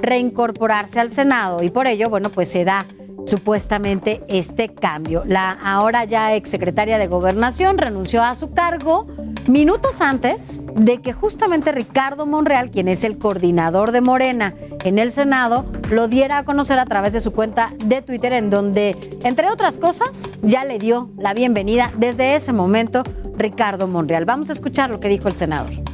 reincorporarse 0.00 1.00
al 1.00 1.10
Senado 1.10 1.62
y 1.62 1.70
por 1.70 1.86
ello, 1.86 2.10
bueno, 2.10 2.30
pues 2.30 2.50
se 2.50 2.64
da 2.64 2.86
supuestamente 3.26 4.22
este 4.28 4.68
cambio. 4.68 5.22
La 5.26 5.50
ahora 5.50 6.04
ya 6.04 6.34
exsecretaria 6.34 6.98
de 6.98 7.06
Gobernación 7.06 7.78
renunció 7.78 8.22
a 8.22 8.34
su 8.34 8.52
cargo 8.52 9.06
minutos 9.46 10.00
antes 10.00 10.60
de 10.74 10.98
que 10.98 11.12
justamente 11.12 11.72
Ricardo 11.72 12.26
Monreal, 12.26 12.70
quien 12.70 12.88
es 12.88 13.04
el 13.04 13.18
coordinador 13.18 13.92
de 13.92 14.00
Morena 14.00 14.54
en 14.84 14.98
el 14.98 15.10
Senado, 15.10 15.66
lo 15.90 16.08
diera 16.08 16.38
a 16.38 16.44
conocer 16.44 16.78
a 16.78 16.86
través 16.86 17.12
de 17.12 17.20
su 17.20 17.32
cuenta 17.32 17.72
de 17.84 18.02
Twitter, 18.02 18.32
en 18.32 18.50
donde, 18.50 18.96
entre 19.22 19.50
otras 19.50 19.78
cosas, 19.78 20.34
ya 20.42 20.64
le 20.64 20.78
dio 20.78 21.10
la 21.18 21.34
bienvenida 21.34 21.90
desde 21.96 22.36
ese 22.36 22.52
momento 22.52 23.02
Ricardo 23.36 23.86
Monreal. 23.86 24.24
Vamos 24.24 24.50
a 24.50 24.52
escuchar 24.52 24.90
lo 24.90 25.00
que 25.00 25.08
dijo 25.08 25.28
el 25.28 25.34
senador. 25.34 25.93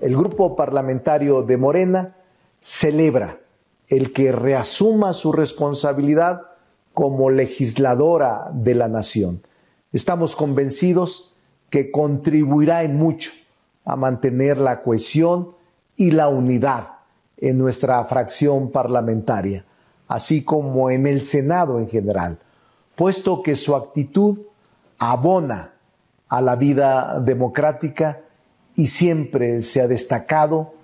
El 0.00 0.16
grupo 0.16 0.56
parlamentario 0.56 1.42
de 1.42 1.56
Morena 1.58 2.16
celebra 2.60 3.38
el 3.88 4.12
que 4.12 4.32
reasuma 4.32 5.12
su 5.12 5.32
responsabilidad 5.32 6.42
como 6.94 7.28
legisladora 7.30 8.50
de 8.52 8.74
la 8.74 8.88
nación. 8.88 9.42
Estamos 9.92 10.34
convencidos 10.34 11.34
que 11.68 11.90
contribuirá 11.90 12.82
en 12.82 12.96
mucho 12.96 13.30
a 13.84 13.96
mantener 13.96 14.58
la 14.58 14.82
cohesión 14.82 15.50
y 15.96 16.12
la 16.12 16.28
unidad 16.28 16.88
en 17.36 17.58
nuestra 17.58 18.02
fracción 18.04 18.70
parlamentaria, 18.70 19.64
así 20.08 20.44
como 20.44 20.90
en 20.90 21.06
el 21.06 21.24
Senado 21.24 21.78
en 21.78 21.88
general, 21.88 22.38
puesto 22.96 23.42
que 23.42 23.56
su 23.56 23.74
actitud 23.74 24.40
abona 24.98 25.72
a 26.28 26.40
la 26.40 26.56
vida 26.56 27.18
democrática 27.20 28.20
y 28.74 28.86
siempre 28.86 29.60
se 29.62 29.80
ha 29.80 29.86
destacado 29.86 30.74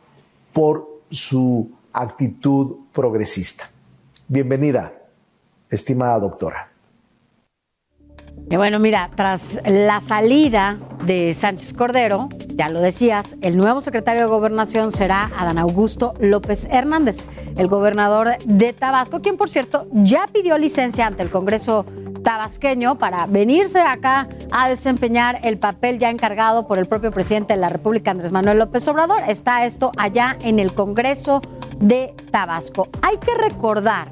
por 0.53 0.89
su 1.11 1.71
actitud 1.93 2.77
progresista. 2.93 3.71
Bienvenida, 4.29 4.93
estimada 5.71 6.19
doctora. 6.19 6.73
Y 8.49 8.57
bueno, 8.57 8.79
mira, 8.79 9.11
tras 9.17 9.61
la 9.65 10.01
salida 10.01 10.79
de 11.05 11.35
Sánchez 11.35 11.73
Cordero, 11.73 12.29
ya 12.55 12.69
lo 12.69 12.81
decías, 12.81 13.37
el 13.41 13.57
nuevo 13.57 13.81
secretario 13.81 14.23
de 14.23 14.29
Gobernación 14.29 14.93
será 14.93 15.33
Adán 15.37 15.59
Augusto 15.59 16.15
López 16.21 16.69
Hernández, 16.71 17.29
el 17.57 17.67
gobernador 17.67 18.39
de 18.45 18.73
Tabasco, 18.73 19.21
quien 19.21 19.37
por 19.37 19.49
cierto 19.49 19.89
ya 19.93 20.29
pidió 20.33 20.59
licencia 20.59 21.07
ante 21.07 21.23
el 21.23 21.31
Congreso 21.31 21.85
tabasqueño 22.27 22.99
para 22.99 23.27
venirse 23.27 23.81
acá 23.81 24.29
a 24.51 24.69
desempeñar 24.69 25.39
el 25.45 25.59
papel 25.59 26.01
ya 26.01 26.11
encargado 26.11 26.67
por 26.67 26.79
el 26.79 26.87
propio 26.87 27.13
presidente 27.13 27.55
de 27.55 27.61
la 27.61 27.69
República, 27.69 28.11
Andrés 28.11 28.33
Manuel 28.33 28.59
López 28.59 28.89
Obrador. 28.89 29.19
Está 29.29 29.65
esto 29.65 29.93
allá 29.97 30.37
en 30.43 30.59
el 30.59 30.75
Congreso 30.75 31.41
de 31.79 32.15
Tabasco. 32.33 32.89
Hay 33.03 33.19
que 33.19 33.33
recordar 33.35 34.11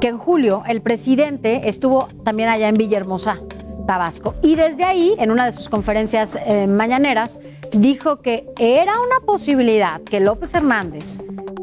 que 0.00 0.06
en 0.06 0.18
julio 0.18 0.62
el 0.68 0.80
presidente 0.82 1.68
estuvo 1.68 2.06
también 2.22 2.48
allá 2.48 2.68
en 2.68 2.76
Villahermosa, 2.76 3.40
Tabasco, 3.88 4.34
y 4.42 4.54
desde 4.54 4.84
ahí, 4.84 5.14
en 5.18 5.30
una 5.30 5.46
de 5.46 5.52
sus 5.52 5.70
conferencias 5.70 6.36
eh, 6.44 6.66
mañaneras, 6.66 7.40
dijo 7.72 8.20
que 8.20 8.46
era 8.58 8.92
una 9.00 9.24
posibilidad 9.24 10.02
que 10.02 10.20
López 10.20 10.52
Hernández 10.52 11.16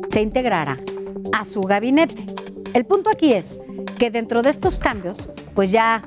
se 0.09 0.21
integrara 0.21 0.79
a 1.33 1.45
su 1.45 1.61
gabinete. 1.61 2.25
El 2.73 2.83
punto 2.85 3.11
aquí 3.11 3.33
es 3.33 3.59
que 3.99 4.09
dentro 4.09 4.41
de 4.41 4.49
estos 4.49 4.79
cambios, 4.79 5.29
pues 5.53 5.69
ya 5.69 6.01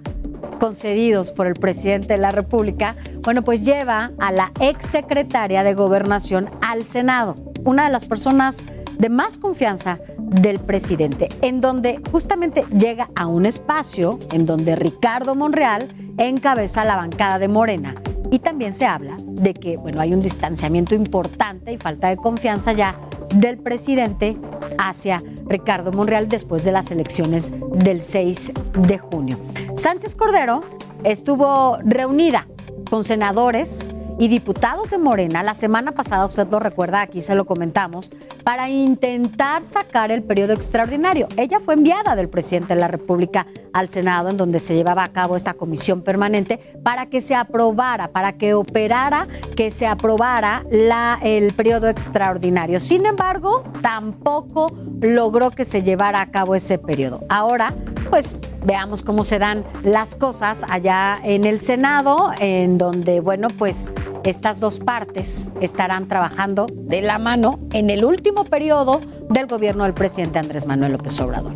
concedidos 0.58 1.30
por 1.30 1.46
el 1.46 1.54
presidente 1.54 2.14
de 2.14 2.18
la 2.18 2.32
República, 2.32 2.96
bueno, 3.22 3.44
pues 3.44 3.64
lleva 3.64 4.10
a 4.18 4.32
la 4.32 4.50
exsecretaria 4.58 5.62
de 5.62 5.74
Gobernación 5.74 6.50
al 6.62 6.82
Senado, 6.82 7.36
una 7.64 7.84
de 7.84 7.90
las 7.90 8.06
personas 8.06 8.66
de 8.98 9.08
más 9.08 9.38
confianza 9.38 10.00
del 10.28 10.58
presidente, 10.58 11.28
en 11.42 11.60
donde 11.60 12.00
justamente 12.10 12.64
llega 12.76 13.10
a 13.14 13.26
un 13.26 13.46
espacio 13.46 14.18
en 14.32 14.46
donde 14.46 14.76
Ricardo 14.76 15.34
Monreal 15.34 15.88
encabeza 16.18 16.84
la 16.84 16.96
bancada 16.96 17.38
de 17.38 17.48
Morena. 17.48 17.94
Y 18.30 18.40
también 18.40 18.74
se 18.74 18.84
habla 18.84 19.16
de 19.24 19.54
que, 19.54 19.76
bueno, 19.78 20.00
hay 20.00 20.12
un 20.12 20.20
distanciamiento 20.20 20.94
importante 20.94 21.72
y 21.72 21.78
falta 21.78 22.08
de 22.08 22.16
confianza 22.16 22.72
ya 22.72 22.94
del 23.34 23.58
presidente 23.58 24.36
hacia 24.78 25.22
Ricardo 25.46 25.92
Monreal 25.92 26.28
después 26.28 26.64
de 26.64 26.72
las 26.72 26.90
elecciones 26.90 27.52
del 27.72 28.02
6 28.02 28.52
de 28.86 28.98
junio. 28.98 29.38
Sánchez 29.76 30.14
Cordero 30.14 30.62
estuvo 31.04 31.78
reunida 31.84 32.46
con 32.90 33.04
senadores 33.04 33.92
y 34.18 34.28
diputados 34.28 34.90
de 34.90 34.98
Morena 34.98 35.42
la 35.42 35.54
semana 35.54 35.92
pasada, 35.92 36.24
usted 36.24 36.48
lo 36.50 36.58
recuerda, 36.58 37.00
aquí 37.00 37.22
se 37.22 37.34
lo 37.34 37.46
comentamos, 37.46 38.10
para 38.44 38.68
intentar 38.68 39.64
sacar 39.64 40.10
el 40.10 40.22
periodo 40.22 40.52
extraordinario. 40.52 41.28
Ella 41.36 41.60
fue 41.60 41.74
enviada 41.74 42.16
del 42.16 42.28
presidente 42.28 42.74
de 42.74 42.80
la 42.80 42.88
República 42.88 43.46
al 43.72 43.88
Senado, 43.88 44.28
en 44.30 44.36
donde 44.36 44.60
se 44.60 44.74
llevaba 44.74 45.04
a 45.04 45.12
cabo 45.12 45.36
esta 45.36 45.54
comisión 45.54 46.02
permanente, 46.02 46.58
para 46.82 47.06
que 47.06 47.20
se 47.20 47.34
aprobara, 47.34 48.08
para 48.08 48.32
que 48.32 48.54
operara, 48.54 49.26
que 49.56 49.70
se 49.70 49.86
aprobara 49.86 50.64
la, 50.70 51.20
el 51.22 51.52
periodo 51.52 51.88
extraordinario. 51.88 52.80
Sin 52.80 53.06
embargo, 53.06 53.64
tampoco 53.82 54.72
logró 55.00 55.50
que 55.50 55.64
se 55.64 55.82
llevara 55.82 56.20
a 56.20 56.30
cabo 56.30 56.54
ese 56.54 56.78
periodo. 56.78 57.24
Ahora, 57.28 57.74
pues 58.10 58.40
veamos 58.64 59.02
cómo 59.02 59.22
se 59.22 59.38
dan 59.38 59.64
las 59.84 60.16
cosas 60.16 60.64
allá 60.68 61.18
en 61.22 61.44
el 61.44 61.60
Senado, 61.60 62.32
en 62.40 62.78
donde, 62.78 63.20
bueno, 63.20 63.48
pues 63.48 63.92
estas 64.24 64.60
dos 64.60 64.78
partes 64.78 65.48
estarán 65.60 66.08
trabajando 66.08 66.66
de 66.70 67.02
la 67.02 67.18
mano 67.18 67.58
en 67.72 67.90
el 67.90 68.04
último 68.04 68.44
periodo 68.44 69.00
del 69.28 69.46
gobierno 69.46 69.84
del 69.84 69.94
presidente 69.94 70.38
Andrés 70.38 70.66
Manuel 70.66 70.92
López 70.92 71.18
Obrador. 71.20 71.52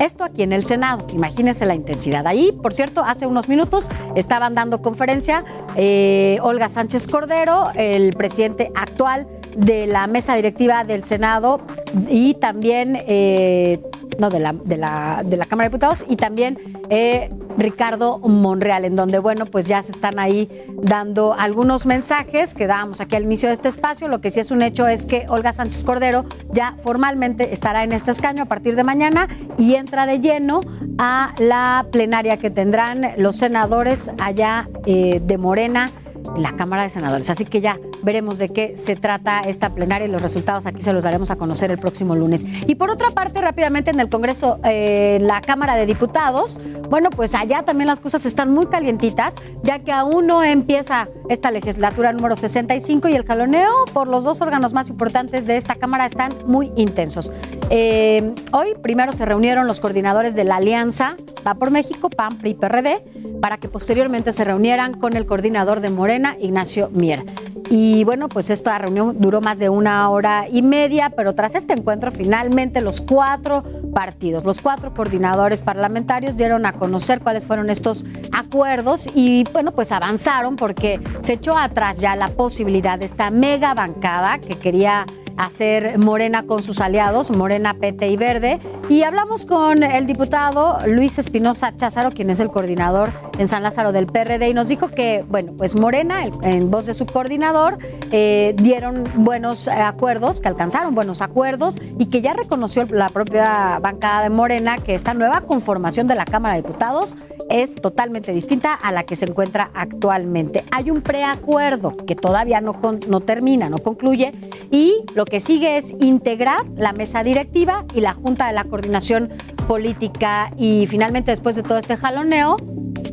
Esto 0.00 0.24
aquí 0.24 0.42
en 0.42 0.52
el 0.52 0.64
Senado, 0.64 1.06
imagínense 1.12 1.66
la 1.66 1.74
intensidad. 1.74 2.26
Ahí, 2.26 2.52
por 2.52 2.72
cierto, 2.72 3.02
hace 3.04 3.26
unos 3.26 3.48
minutos 3.48 3.88
estaban 4.16 4.54
dando 4.54 4.82
conferencia 4.82 5.44
eh, 5.76 6.38
Olga 6.42 6.68
Sánchez 6.68 7.06
Cordero, 7.06 7.70
el 7.74 8.12
presidente 8.14 8.72
actual 8.74 9.26
de 9.56 9.86
la 9.86 10.06
mesa 10.06 10.34
directiva 10.34 10.84
del 10.84 11.04
Senado 11.04 11.60
y 12.08 12.34
también, 12.34 12.98
eh, 13.06 13.80
no, 14.18 14.30
de 14.30 14.40
la, 14.40 14.52
de, 14.52 14.76
la, 14.76 15.22
de 15.24 15.36
la 15.36 15.46
Cámara 15.46 15.68
de 15.68 15.70
Diputados 15.70 16.04
y 16.08 16.16
también 16.16 16.82
eh, 16.90 17.30
Ricardo 17.56 18.18
Monreal, 18.18 18.84
en 18.84 18.96
donde, 18.96 19.18
bueno, 19.18 19.46
pues 19.46 19.66
ya 19.66 19.82
se 19.82 19.92
están 19.92 20.18
ahí 20.18 20.48
dando 20.82 21.34
algunos 21.34 21.86
mensajes 21.86 22.54
que 22.54 22.66
dábamos 22.66 23.00
aquí 23.00 23.16
al 23.16 23.24
inicio 23.24 23.48
de 23.48 23.54
este 23.54 23.68
espacio. 23.68 24.08
Lo 24.08 24.20
que 24.20 24.30
sí 24.30 24.40
es 24.40 24.50
un 24.50 24.62
hecho 24.62 24.86
es 24.86 25.06
que 25.06 25.26
Olga 25.28 25.52
Sánchez 25.52 25.84
Cordero 25.84 26.24
ya 26.52 26.74
formalmente 26.82 27.52
estará 27.52 27.84
en 27.84 27.92
este 27.92 28.10
escaño 28.10 28.44
a 28.44 28.46
partir 28.46 28.76
de 28.76 28.84
mañana 28.84 29.28
y 29.58 29.74
entra 29.74 30.06
de 30.06 30.20
lleno 30.20 30.60
a 30.98 31.34
la 31.38 31.86
plenaria 31.90 32.36
que 32.38 32.50
tendrán 32.50 33.12
los 33.16 33.36
senadores 33.36 34.10
allá 34.18 34.68
eh, 34.86 35.20
de 35.24 35.38
Morena 35.38 35.90
la 36.36 36.52
Cámara 36.52 36.84
de 36.84 36.90
Senadores. 36.90 37.30
Así 37.30 37.44
que 37.44 37.60
ya 37.60 37.78
veremos 38.02 38.38
de 38.38 38.48
qué 38.48 38.74
se 38.76 38.96
trata 38.96 39.40
esta 39.40 39.74
plenaria 39.74 40.06
y 40.06 40.10
los 40.10 40.22
resultados 40.22 40.66
aquí 40.66 40.82
se 40.82 40.92
los 40.92 41.04
daremos 41.04 41.30
a 41.30 41.36
conocer 41.36 41.70
el 41.70 41.78
próximo 41.78 42.14
lunes. 42.14 42.44
Y 42.66 42.74
por 42.74 42.90
otra 42.90 43.10
parte, 43.10 43.40
rápidamente 43.40 43.90
en 43.90 44.00
el 44.00 44.08
Congreso, 44.08 44.58
eh, 44.64 45.18
la 45.20 45.40
Cámara 45.40 45.74
de 45.74 45.86
Diputados, 45.86 46.60
bueno, 46.90 47.10
pues 47.10 47.34
allá 47.34 47.62
también 47.62 47.86
las 47.86 48.00
cosas 48.00 48.26
están 48.26 48.52
muy 48.52 48.66
calientitas, 48.66 49.34
ya 49.62 49.78
que 49.78 49.92
aún 49.92 50.26
no 50.26 50.42
empieza 50.42 51.08
esta 51.28 51.50
legislatura 51.50 52.12
número 52.12 52.36
65 52.36 53.08
y 53.08 53.14
el 53.14 53.24
jaloneo 53.24 53.84
por 53.92 54.08
los 54.08 54.24
dos 54.24 54.40
órganos 54.40 54.72
más 54.72 54.90
importantes 54.90 55.46
de 55.46 55.56
esta 55.56 55.74
Cámara 55.76 56.06
están 56.06 56.34
muy 56.46 56.70
intensos. 56.76 57.32
Eh, 57.70 58.34
hoy 58.52 58.74
primero 58.82 59.12
se 59.12 59.24
reunieron 59.24 59.66
los 59.66 59.80
coordinadores 59.80 60.34
de 60.34 60.44
la 60.44 60.56
Alianza 60.56 61.16
Va 61.46 61.54
por 61.54 61.70
México, 61.70 62.08
PAN, 62.08 62.38
PRI, 62.38 62.54
PRD, 62.54 63.02
para 63.40 63.56
que 63.56 63.68
posteriormente 63.68 64.32
se 64.32 64.44
reunieran 64.44 64.94
con 64.94 65.16
el 65.16 65.26
coordinador 65.26 65.80
de 65.80 65.90
Morena, 65.90 66.36
Ignacio 66.40 66.88
Mier. 66.90 67.24
Y 67.68 67.91
bueno, 68.04 68.28
pues 68.28 68.50
esta 68.50 68.78
reunión 68.78 69.16
duró 69.20 69.40
más 69.40 69.58
de 69.58 69.68
una 69.68 70.08
hora 70.10 70.46
y 70.50 70.62
media, 70.62 71.10
pero 71.10 71.34
tras 71.34 71.54
este 71.54 71.72
encuentro 71.72 72.10
finalmente 72.10 72.80
los 72.80 73.00
cuatro 73.00 73.62
partidos, 73.92 74.44
los 74.44 74.60
cuatro 74.60 74.94
coordinadores 74.94 75.62
parlamentarios 75.62 76.36
dieron 76.36 76.64
a 76.66 76.72
conocer 76.72 77.20
cuáles 77.20 77.46
fueron 77.46 77.70
estos 77.70 78.04
acuerdos 78.32 79.08
y 79.14 79.44
bueno, 79.52 79.72
pues 79.72 79.92
avanzaron 79.92 80.56
porque 80.56 81.00
se 81.20 81.34
echó 81.34 81.56
atrás 81.58 81.98
ya 81.98 82.16
la 82.16 82.28
posibilidad 82.28 82.98
de 82.98 83.06
esta 83.06 83.30
mega 83.30 83.74
bancada 83.74 84.38
que 84.38 84.58
quería 84.58 85.06
hacer 85.36 85.98
Morena 85.98 86.44
con 86.44 86.62
sus 86.62 86.80
aliados, 86.80 87.30
Morena, 87.30 87.74
PT 87.74 88.08
y 88.08 88.16
Verde. 88.16 88.60
Y 88.88 89.02
hablamos 89.02 89.44
con 89.44 89.82
el 89.82 90.06
diputado 90.06 90.78
Luis 90.86 91.18
Espinosa 91.18 91.74
Cházaro, 91.76 92.10
quien 92.10 92.30
es 92.30 92.40
el 92.40 92.50
coordinador 92.50 93.10
en 93.38 93.48
San 93.48 93.62
Lázaro 93.62 93.92
del 93.92 94.06
PRD, 94.06 94.48
y 94.48 94.54
nos 94.54 94.68
dijo 94.68 94.88
que, 94.88 95.24
bueno, 95.28 95.52
pues 95.56 95.74
Morena, 95.74 96.22
en 96.42 96.70
voz 96.70 96.86
de 96.86 96.94
su 96.94 97.06
coordinador, 97.06 97.78
eh, 98.10 98.54
dieron 98.58 99.04
buenos 99.16 99.68
acuerdos, 99.68 100.40
que 100.40 100.48
alcanzaron 100.48 100.94
buenos 100.94 101.22
acuerdos 101.22 101.76
y 101.98 102.06
que 102.06 102.20
ya 102.20 102.34
reconoció 102.34 102.86
la 102.90 103.08
propia 103.08 103.78
bancada 103.80 104.22
de 104.22 104.30
Morena 104.30 104.78
que 104.78 104.94
esta 104.94 105.14
nueva 105.14 105.42
conformación 105.42 106.08
de 106.08 106.14
la 106.14 106.24
Cámara 106.24 106.54
de 106.54 106.62
Diputados 106.62 107.16
es 107.50 107.74
totalmente 107.74 108.32
distinta 108.32 108.74
a 108.74 108.92
la 108.92 109.04
que 109.04 109.16
se 109.16 109.26
encuentra 109.26 109.70
actualmente. 109.74 110.64
Hay 110.70 110.90
un 110.90 111.02
preacuerdo 111.02 111.96
que 111.96 112.14
todavía 112.14 112.60
no, 112.60 112.74
no 113.08 113.20
termina, 113.20 113.68
no 113.68 113.78
concluye, 113.78 114.32
y 114.70 115.04
lo 115.14 115.24
sigue 115.40 115.76
es 115.76 115.92
integrar 116.00 116.64
la 116.76 116.92
mesa 116.92 117.22
directiva 117.22 117.84
y 117.94 118.00
la 118.00 118.14
Junta 118.14 118.46
de 118.46 118.52
la 118.52 118.64
Coordinación 118.64 119.30
Política. 119.66 120.50
Y 120.56 120.86
finalmente, 120.88 121.30
después 121.30 121.56
de 121.56 121.62
todo 121.62 121.78
este 121.78 121.96
jaloneo, 121.96 122.56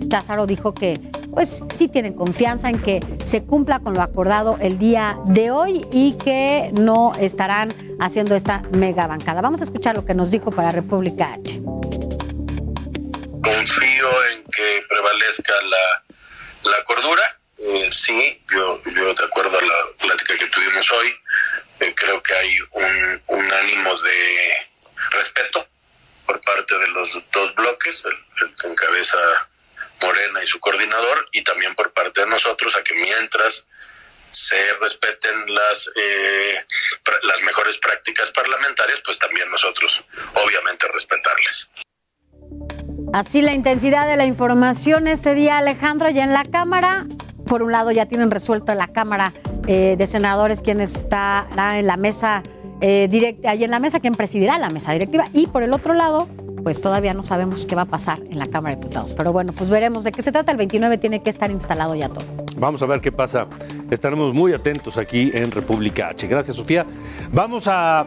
Cházaro 0.09 0.45
dijo 0.45 0.74
que 0.74 0.99
pues 1.32 1.63
sí 1.70 1.88
tienen 1.88 2.13
confianza 2.13 2.70
en 2.70 2.82
que 2.82 2.99
se 3.24 3.43
cumpla 3.45 3.80
con 3.80 3.93
lo 3.93 4.01
acordado 4.01 4.57
el 4.59 4.80
día 4.80 5.17
de 5.26 5.51
hoy 5.51 5.86
y 5.91 6.17
que 6.17 6.72
no 6.74 7.13
estarán 7.20 7.74
haciendo 7.99 8.36
esta 8.36 8.63
mega 8.72 9.07
bancada. 9.07 9.41
Vamos 9.41 9.61
a 9.61 9.63
escuchar 9.63 9.95
lo 9.95 10.05
que 10.05 10.13
nos 10.13 10.32
dijo 10.32 10.51
para 10.51 10.72
República 10.72 11.34
H. 11.34 11.61
Confío 13.41 14.07
en 14.32 14.43
que 14.51 14.82
prevalezca 14.89 15.53
la, 15.63 16.72
la 16.72 16.84
cordura. 16.84 17.22
Eh, 17.57 17.89
sí, 17.91 18.41
yo, 18.51 18.82
yo 18.84 19.13
de 19.13 19.24
acuerdo 19.26 19.57
a 19.57 19.61
la 19.61 19.74
plática 19.99 20.34
que 20.38 20.47
tuvimos 20.47 20.91
hoy, 20.91 21.13
eh, 21.80 21.94
creo 21.96 22.22
que 22.22 22.34
hay 22.34 22.60
un, 22.72 23.22
un, 23.28 23.54
ánimo 23.54 23.96
de 24.02 24.68
respeto 25.12 25.68
por 26.26 26.42
parte 26.42 26.78
de 26.78 26.88
los 26.90 27.18
dos 27.32 27.56
bloques, 27.56 28.06
el, 28.06 28.56
que 28.56 28.68
encabeza 28.68 29.18
Morena 30.02 30.44
y 30.44 30.48
su 30.48 30.60
coordinador, 30.60 31.28
y 31.32 31.44
también 31.44 31.76
por 31.76 31.92
parte 31.94 32.22
de 32.22 32.28
nosotros, 32.28 32.76
a 32.76 32.84
que 32.84 32.94
mientras 32.96 33.66
se 34.32 34.74
respeten 34.80 35.54
las 35.54 35.90
eh, 35.96 36.66
las 37.24 37.42
mejores 37.42 37.78
prácticas 37.80 38.32
parlamentarias, 38.32 39.02
pues 39.04 39.18
también 39.18 39.50
nosotros 39.50 40.04
obviamente 40.36 40.88
respetarles. 40.88 41.70
Así 43.12 43.42
la 43.42 43.54
intensidad 43.54 44.08
de 44.08 44.18
la 44.18 44.26
información 44.26 45.08
este 45.08 45.34
día, 45.34 45.58
Alejandro, 45.58 46.10
ya 46.12 46.24
en 46.24 46.34
la 46.34 46.44
Cámara. 46.44 47.06
Por 47.50 47.64
un 47.64 47.72
lado 47.72 47.91
ya 47.91 48.06
tienen 48.06 48.30
resuelto 48.30 48.74
la 48.76 48.88
Cámara 48.88 49.34
eh, 49.68 49.95
de 49.97 50.08
Senadores 50.08 50.62
quién 50.62 50.80
estará 50.80 51.80
en 51.80 51.88
la 51.88 51.97
mesa 51.97 52.43
eh, 52.80 53.08
directa, 53.10 53.50
ahí 53.50 53.64
en 53.64 53.72
la 53.72 53.80
mesa, 53.80 54.00
quién 54.00 54.14
presidirá 54.14 54.60
la 54.60 54.70
mesa 54.70 54.93
directiva. 54.93 55.26
Y 55.34 55.47
por 55.47 55.64
el 55.64 55.74
otro 55.74 55.95
lado, 55.95 56.28
pues 56.64 56.80
todavía 56.80 57.16
no 57.16 57.24
sabemos 57.24 57.66
qué 57.66 57.76
va 57.76 57.82
a 57.82 57.86
pasar 57.86 58.20
en 58.30 58.38
la 58.38 58.45
Cámara 58.45 58.76
de 58.76 58.82
Diputados. 58.82 59.14
Pero 59.14 59.34
bueno, 59.34 59.52
pues 59.52 59.72
veremos 59.72 60.04
de 60.04 60.12
qué 60.12 60.22
se 60.22 60.32
trata. 60.32 60.52
El 60.52 60.60
29 60.60 61.00
tiene 61.00 61.24
que 61.24 61.32
estar 61.32 61.50
instalado 61.50 61.95
ya 61.95 62.08
todo. 62.08 62.24
Vamos 62.56 62.84
a 62.84 62.86
ver 62.86 63.02
qué 63.02 63.12
pasa. 63.12 63.47
Estaremos 63.89 64.32
muy 64.32 64.54
atentos 64.54 64.97
aquí 64.97 65.32
en 65.34 65.50
República 65.50 66.10
H. 66.10 66.28
Gracias, 66.28 66.56
Sofía. 66.56 66.86
Vamos 67.34 67.68
a, 67.68 68.02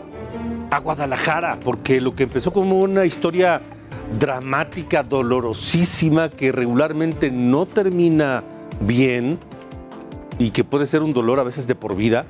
a 0.70 0.78
Guadalajara, 0.78 1.59
porque 1.64 2.01
lo 2.01 2.14
que 2.14 2.22
empezó 2.22 2.53
como 2.53 2.76
una 2.76 3.05
historia 3.05 3.61
dramática, 4.18 5.03
dolorosísima, 5.03 6.30
que 6.30 6.53
regularmente 6.53 7.30
no 7.30 7.66
termina 7.66 8.43
bien 8.81 9.39
y 10.39 10.51
que 10.51 10.64
puede 10.64 10.87
ser 10.87 11.03
un 11.03 11.12
dolor 11.12 11.39
a 11.39 11.43
veces 11.43 11.66
de 11.66 11.75
por 11.75 11.97
vida, 11.97 12.27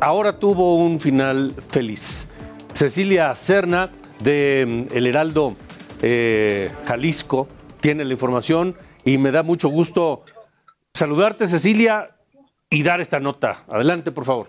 ahora 0.00 0.38
tuvo 0.38 0.76
un 0.76 1.00
final 1.00 1.52
feliz. 1.70 2.28
Cecilia 2.72 3.34
Cerna 3.34 3.90
de 4.22 4.86
mm, 4.90 4.96
El 4.96 5.06
Heraldo 5.06 5.56
eh, 6.02 6.70
Jalisco 6.86 7.48
tiene 7.80 8.04
la 8.04 8.12
información 8.12 8.76
y 9.04 9.18
me 9.18 9.30
da 9.30 9.42
mucho 9.42 9.68
gusto 9.68 10.24
saludarte 10.94 11.46
Cecilia 11.46 12.16
y 12.68 12.82
dar 12.82 13.00
esta 13.00 13.20
nota. 13.20 13.64
Adelante, 13.68 14.12
por 14.12 14.24
favor. 14.24 14.48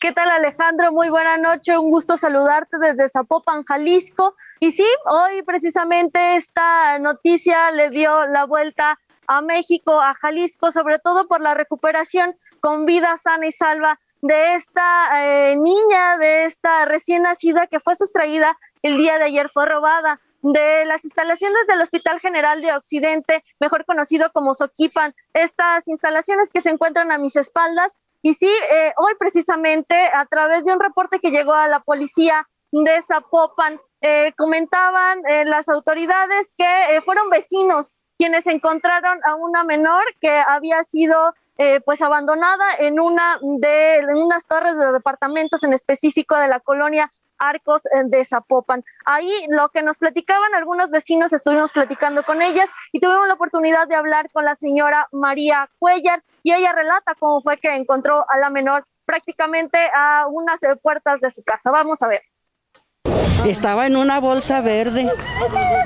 ¿Qué 0.00 0.12
tal 0.12 0.30
Alejandro? 0.30 0.92
Muy 0.92 1.08
buena 1.08 1.36
noche, 1.38 1.76
un 1.76 1.90
gusto 1.90 2.16
saludarte 2.16 2.78
desde 2.78 3.08
Zapopan, 3.08 3.64
Jalisco. 3.64 4.36
Y 4.60 4.70
sí, 4.70 4.86
hoy 5.06 5.42
precisamente 5.42 6.36
esta 6.36 7.00
noticia 7.00 7.72
le 7.72 7.90
dio 7.90 8.26
la 8.26 8.44
vuelta 8.44 8.96
a 9.28 9.40
México, 9.42 10.00
a 10.00 10.14
Jalisco, 10.14 10.72
sobre 10.72 10.98
todo 10.98 11.28
por 11.28 11.40
la 11.40 11.54
recuperación 11.54 12.34
con 12.60 12.86
vida 12.86 13.16
sana 13.18 13.46
y 13.46 13.52
salva 13.52 14.00
de 14.22 14.54
esta 14.54 15.22
eh, 15.22 15.56
niña, 15.56 16.18
de 16.18 16.44
esta 16.46 16.86
recién 16.86 17.22
nacida 17.22 17.68
que 17.68 17.78
fue 17.78 17.94
sustraída 17.94 18.58
el 18.82 18.96
día 18.96 19.18
de 19.18 19.24
ayer, 19.24 19.48
fue 19.48 19.66
robada 19.66 20.20
de 20.42 20.84
las 20.84 21.04
instalaciones 21.04 21.66
del 21.66 21.80
Hospital 21.80 22.20
General 22.20 22.60
de 22.62 22.72
Occidente, 22.72 23.42
mejor 23.60 23.84
conocido 23.84 24.30
como 24.32 24.54
Soquipan, 24.54 25.14
estas 25.34 25.88
instalaciones 25.88 26.50
que 26.50 26.60
se 26.60 26.70
encuentran 26.70 27.10
a 27.12 27.18
mis 27.18 27.36
espaldas. 27.36 27.92
Y 28.22 28.34
sí, 28.34 28.50
eh, 28.70 28.92
hoy 28.96 29.12
precisamente, 29.18 29.94
a 30.12 30.26
través 30.26 30.64
de 30.64 30.72
un 30.72 30.80
reporte 30.80 31.20
que 31.20 31.30
llegó 31.30 31.54
a 31.54 31.68
la 31.68 31.80
policía 31.80 32.48
de 32.70 33.00
Zapopan, 33.02 33.80
eh, 34.00 34.32
comentaban 34.36 35.22
eh, 35.28 35.44
las 35.44 35.68
autoridades 35.68 36.54
que 36.56 37.00
fueron 37.04 37.30
vecinos 37.30 37.96
quienes 38.18 38.46
encontraron 38.46 39.18
a 39.24 39.36
una 39.36 39.64
menor 39.64 40.04
que 40.20 40.42
había 40.46 40.82
sido 40.82 41.34
pues 41.84 42.00
abandonada 42.02 42.66
en 42.78 43.00
una 43.00 43.40
de 43.42 43.96
en 43.98 44.16
unas 44.16 44.44
torres 44.46 44.76
de 44.78 44.92
departamentos 44.92 45.64
en 45.64 45.72
específico 45.72 46.36
de 46.36 46.46
la 46.46 46.60
colonia 46.60 47.10
Arcos 47.38 47.86
eh, 47.86 48.04
de 48.06 48.24
Zapopan. 48.24 48.84
Ahí 49.04 49.32
lo 49.48 49.68
que 49.70 49.82
nos 49.82 49.98
platicaban 49.98 50.54
algunos 50.54 50.90
vecinos, 50.90 51.32
estuvimos 51.32 51.72
platicando 51.72 52.22
con 52.24 52.42
ellas 52.42 52.68
y 52.92 53.00
tuvimos 53.00 53.26
la 53.28 53.34
oportunidad 53.34 53.88
de 53.88 53.94
hablar 53.94 54.30
con 54.30 54.44
la 54.44 54.54
señora 54.54 55.08
María 55.12 55.70
Cuellar 55.78 56.22
y 56.42 56.52
ella 56.52 56.72
relata 56.72 57.14
cómo 57.18 57.40
fue 57.40 57.58
que 57.58 57.74
encontró 57.74 58.24
a 58.28 58.38
la 58.38 58.50
menor 58.50 58.84
prácticamente 59.04 59.78
a 59.94 60.26
unas 60.28 60.60
puertas 60.82 61.20
de 61.20 61.30
su 61.30 61.42
casa. 61.42 61.70
Vamos 61.70 62.02
a 62.02 62.08
ver. 62.08 62.22
Estaba 63.46 63.86
en 63.86 63.96
una 63.96 64.20
bolsa 64.20 64.60
verde. 64.60 65.08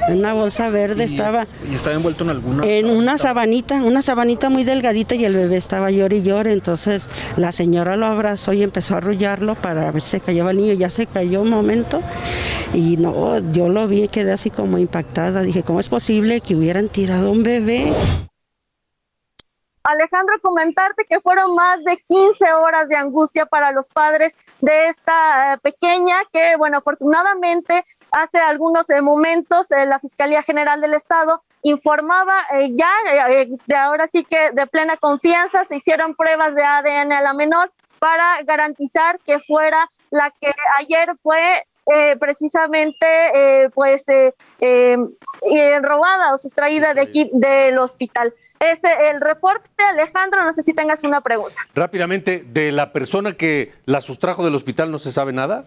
En 0.09 0.19
una 0.19 0.33
bolsa 0.33 0.71
verde 0.71 1.05
estaba. 1.05 1.47
¿Y 1.71 1.75
estaba 1.75 1.97
envuelto 1.97 2.25
en 2.25 2.31
alguna? 2.31 2.67
En 2.67 2.91
una 2.91 3.19
sabanita, 3.19 3.83
una 3.83 4.03
sabanita 4.03 4.51
muy 4.51 4.65
delgadita 4.65 5.15
y 5.15 5.25
el 5.25 5.35
bebé 5.35 5.57
estaba 5.57 5.91
llorando 5.91 6.17
y 6.17 6.23
llorando. 6.23 6.53
Entonces 6.53 7.09
la 7.37 7.53
señora 7.53 7.97
lo 7.97 8.07
abrazó 8.07 8.53
y 8.53 8.63
empezó 8.63 8.95
a 8.95 8.99
arrullarlo 8.99 9.55
para 9.55 9.91
ver 9.91 10.03
si 10.03 10.11
se 10.11 10.21
cayó 10.21 10.49
el 10.51 10.57
niño. 10.57 10.73
Ya 10.75 10.91
se 10.91 11.07
cayó 11.07 11.43
un 11.43 11.51
momento 11.51 12.03
y 12.75 12.97
no, 12.97 13.39
yo 13.53 13.69
lo 13.69 13.87
vi 13.87 14.05
y 14.05 14.09
quedé 14.09 14.33
así 14.33 14.51
como 14.51 14.79
impactada. 14.79 15.43
Dije, 15.43 15.63
¿cómo 15.63 15.81
es 15.81 15.89
posible 15.89 16.41
que 16.41 16.57
hubieran 16.57 16.89
tirado 16.89 17.31
un 17.31 17.43
bebé? 17.43 17.93
Alejandro, 19.85 20.37
comentarte 20.41 21.05
que 21.09 21.21
fueron 21.21 21.55
más 21.55 21.83
de 21.85 21.97
15 21.97 22.53
horas 22.53 22.89
de 22.89 22.97
angustia 22.97 23.47
para 23.47 23.73
los 23.73 23.89
padres 23.89 24.35
de 24.61 24.89
esta 24.89 25.55
eh, 25.55 25.59
pequeña 25.59 26.17
que, 26.33 26.57
bueno, 26.57 26.79
afortunadamente 26.79 27.85
hace 28.13 28.39
algunos 28.39 28.89
eh, 28.91 29.01
momentos 29.01 29.71
eh, 29.73 29.87
la 29.87 29.99
Fiscalía 29.99 30.43
General 30.43 30.81
del 30.81 30.95
Estado 30.95 31.43
informaba 31.63 32.37
ya, 32.71 32.91
de 33.67 33.77
ahora 33.77 34.09
sí 34.09 34.25
que 34.25 34.51
de 34.51 34.67
plena 34.67 34.97
confianza, 34.97 35.63
se 35.63 35.77
hicieron 35.77 36.17
pruebas 36.17 36.55
de 36.57 36.65
ADN 36.65 37.13
a 37.13 37.23
la 37.23 37.35
menor 37.35 37.73
para 38.01 38.43
garantizar 38.43 39.21
que 39.21 39.39
fuera 39.39 39.89
la 40.11 40.33
que 40.41 40.53
ayer 40.81 41.11
fue 41.23 41.65
eh, 41.85 42.17
precisamente 42.17 43.07
eh, 43.35 43.71
pues 43.75 44.05
eh, 44.09 44.33
robada 45.83 46.33
o 46.33 46.39
sustraída 46.39 46.95
de 46.95 47.01
aquí 47.01 47.29
del 47.33 47.77
hospital. 47.79 48.33
Es 48.61 48.85
el 48.85 49.21
reporte, 49.21 49.69
Alejandro, 49.91 50.45
no 50.45 50.53
sé 50.53 50.63
si 50.63 50.75
tengas 50.75 51.03
una 51.03 51.23
pregunta. 51.23 51.57
Rápidamente, 51.75 52.45
¿de 52.47 52.71
la 52.71 52.93
persona 52.93 53.33
que 53.33 53.73
la 53.85 54.01
sustrajo 54.01 54.45
del 54.45 54.55
hospital 54.55 54.93
no 54.93 55.01
se 55.01 55.11
sabe 55.11 55.33
nada? 55.33 55.65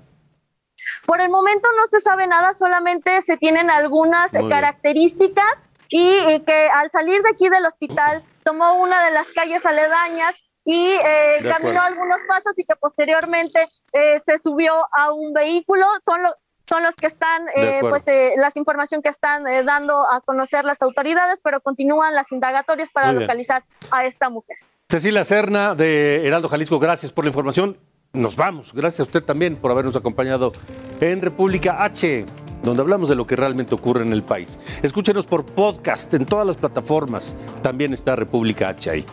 Por 1.05 1.19
el 1.19 1.29
momento 1.29 1.67
no 1.75 1.85
se 1.85 1.99
sabe 1.99 2.27
nada, 2.27 2.53
solamente 2.53 3.21
se 3.21 3.35
tienen 3.35 3.69
algunas 3.69 4.31
características 4.31 5.75
y 5.89 6.39
que 6.41 6.69
al 6.73 6.91
salir 6.91 7.21
de 7.23 7.29
aquí 7.29 7.49
del 7.49 7.65
hospital 7.65 8.23
tomó 8.45 8.75
una 8.75 9.03
de 9.03 9.11
las 9.11 9.27
calles 9.27 9.65
aledañas 9.65 10.44
y 10.65 10.93
eh, 10.93 11.47
caminó 11.47 11.79
algunos 11.79 12.17
pasos 12.27 12.53
y 12.57 12.65
que 12.65 12.75
posteriormente 12.75 13.69
eh, 13.93 14.19
se 14.25 14.39
subió 14.39 14.73
a 14.91 15.13
un 15.13 15.31
vehículo. 15.31 15.85
Son, 16.03 16.21
los 16.23 16.33
son 16.67 16.81
los 16.81 16.95
que 16.95 17.05
están, 17.05 17.43
eh, 17.55 17.77
pues, 17.81 18.05
las 18.37 18.57
información 18.57 19.03
que 19.03 19.09
están 19.09 19.43
dando 19.65 20.11
a 20.11 20.21
conocer 20.21 20.65
las 20.65 20.81
autoridades, 20.81 21.39
pero 21.43 21.61
continúan 21.61 22.15
las 22.15 22.31
indagatorias 22.31 22.89
para 22.91 23.13
localizar 23.13 23.63
a 23.91 24.05
esta 24.05 24.29
mujer. 24.29 24.57
Cecilia 24.89 25.23
Serna 25.23 25.75
de 25.75 26.25
Heraldo 26.25 26.49
Jalisco, 26.49 26.79
gracias 26.79 27.11
por 27.11 27.25
la 27.25 27.29
información. 27.29 27.77
Nos 28.13 28.35
vamos. 28.35 28.73
Gracias 28.73 29.01
a 29.01 29.03
usted 29.03 29.23
también 29.23 29.57
por 29.57 29.69
habernos 29.69 29.95
acompañado 29.95 30.53
en 31.01 31.21
República 31.21 31.83
H, 31.83 32.25
donde 32.63 32.81
hablamos 32.81 33.09
de 33.09 33.15
lo 33.15 33.27
que 33.27 33.35
realmente 33.35 33.75
ocurre 33.75 34.01
en 34.01 34.13
el 34.13 34.23
país. 34.23 34.57
Escúchenos 34.81 35.27
por 35.27 35.45
podcast 35.45 36.13
en 36.15 36.25
todas 36.25 36.47
las 36.47 36.55
plataformas. 36.55 37.35
También 37.61 37.93
está 37.93 38.15
República 38.15 38.69
H 38.69 38.89
ahí. 38.89 39.05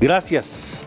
Gracias 0.00 0.86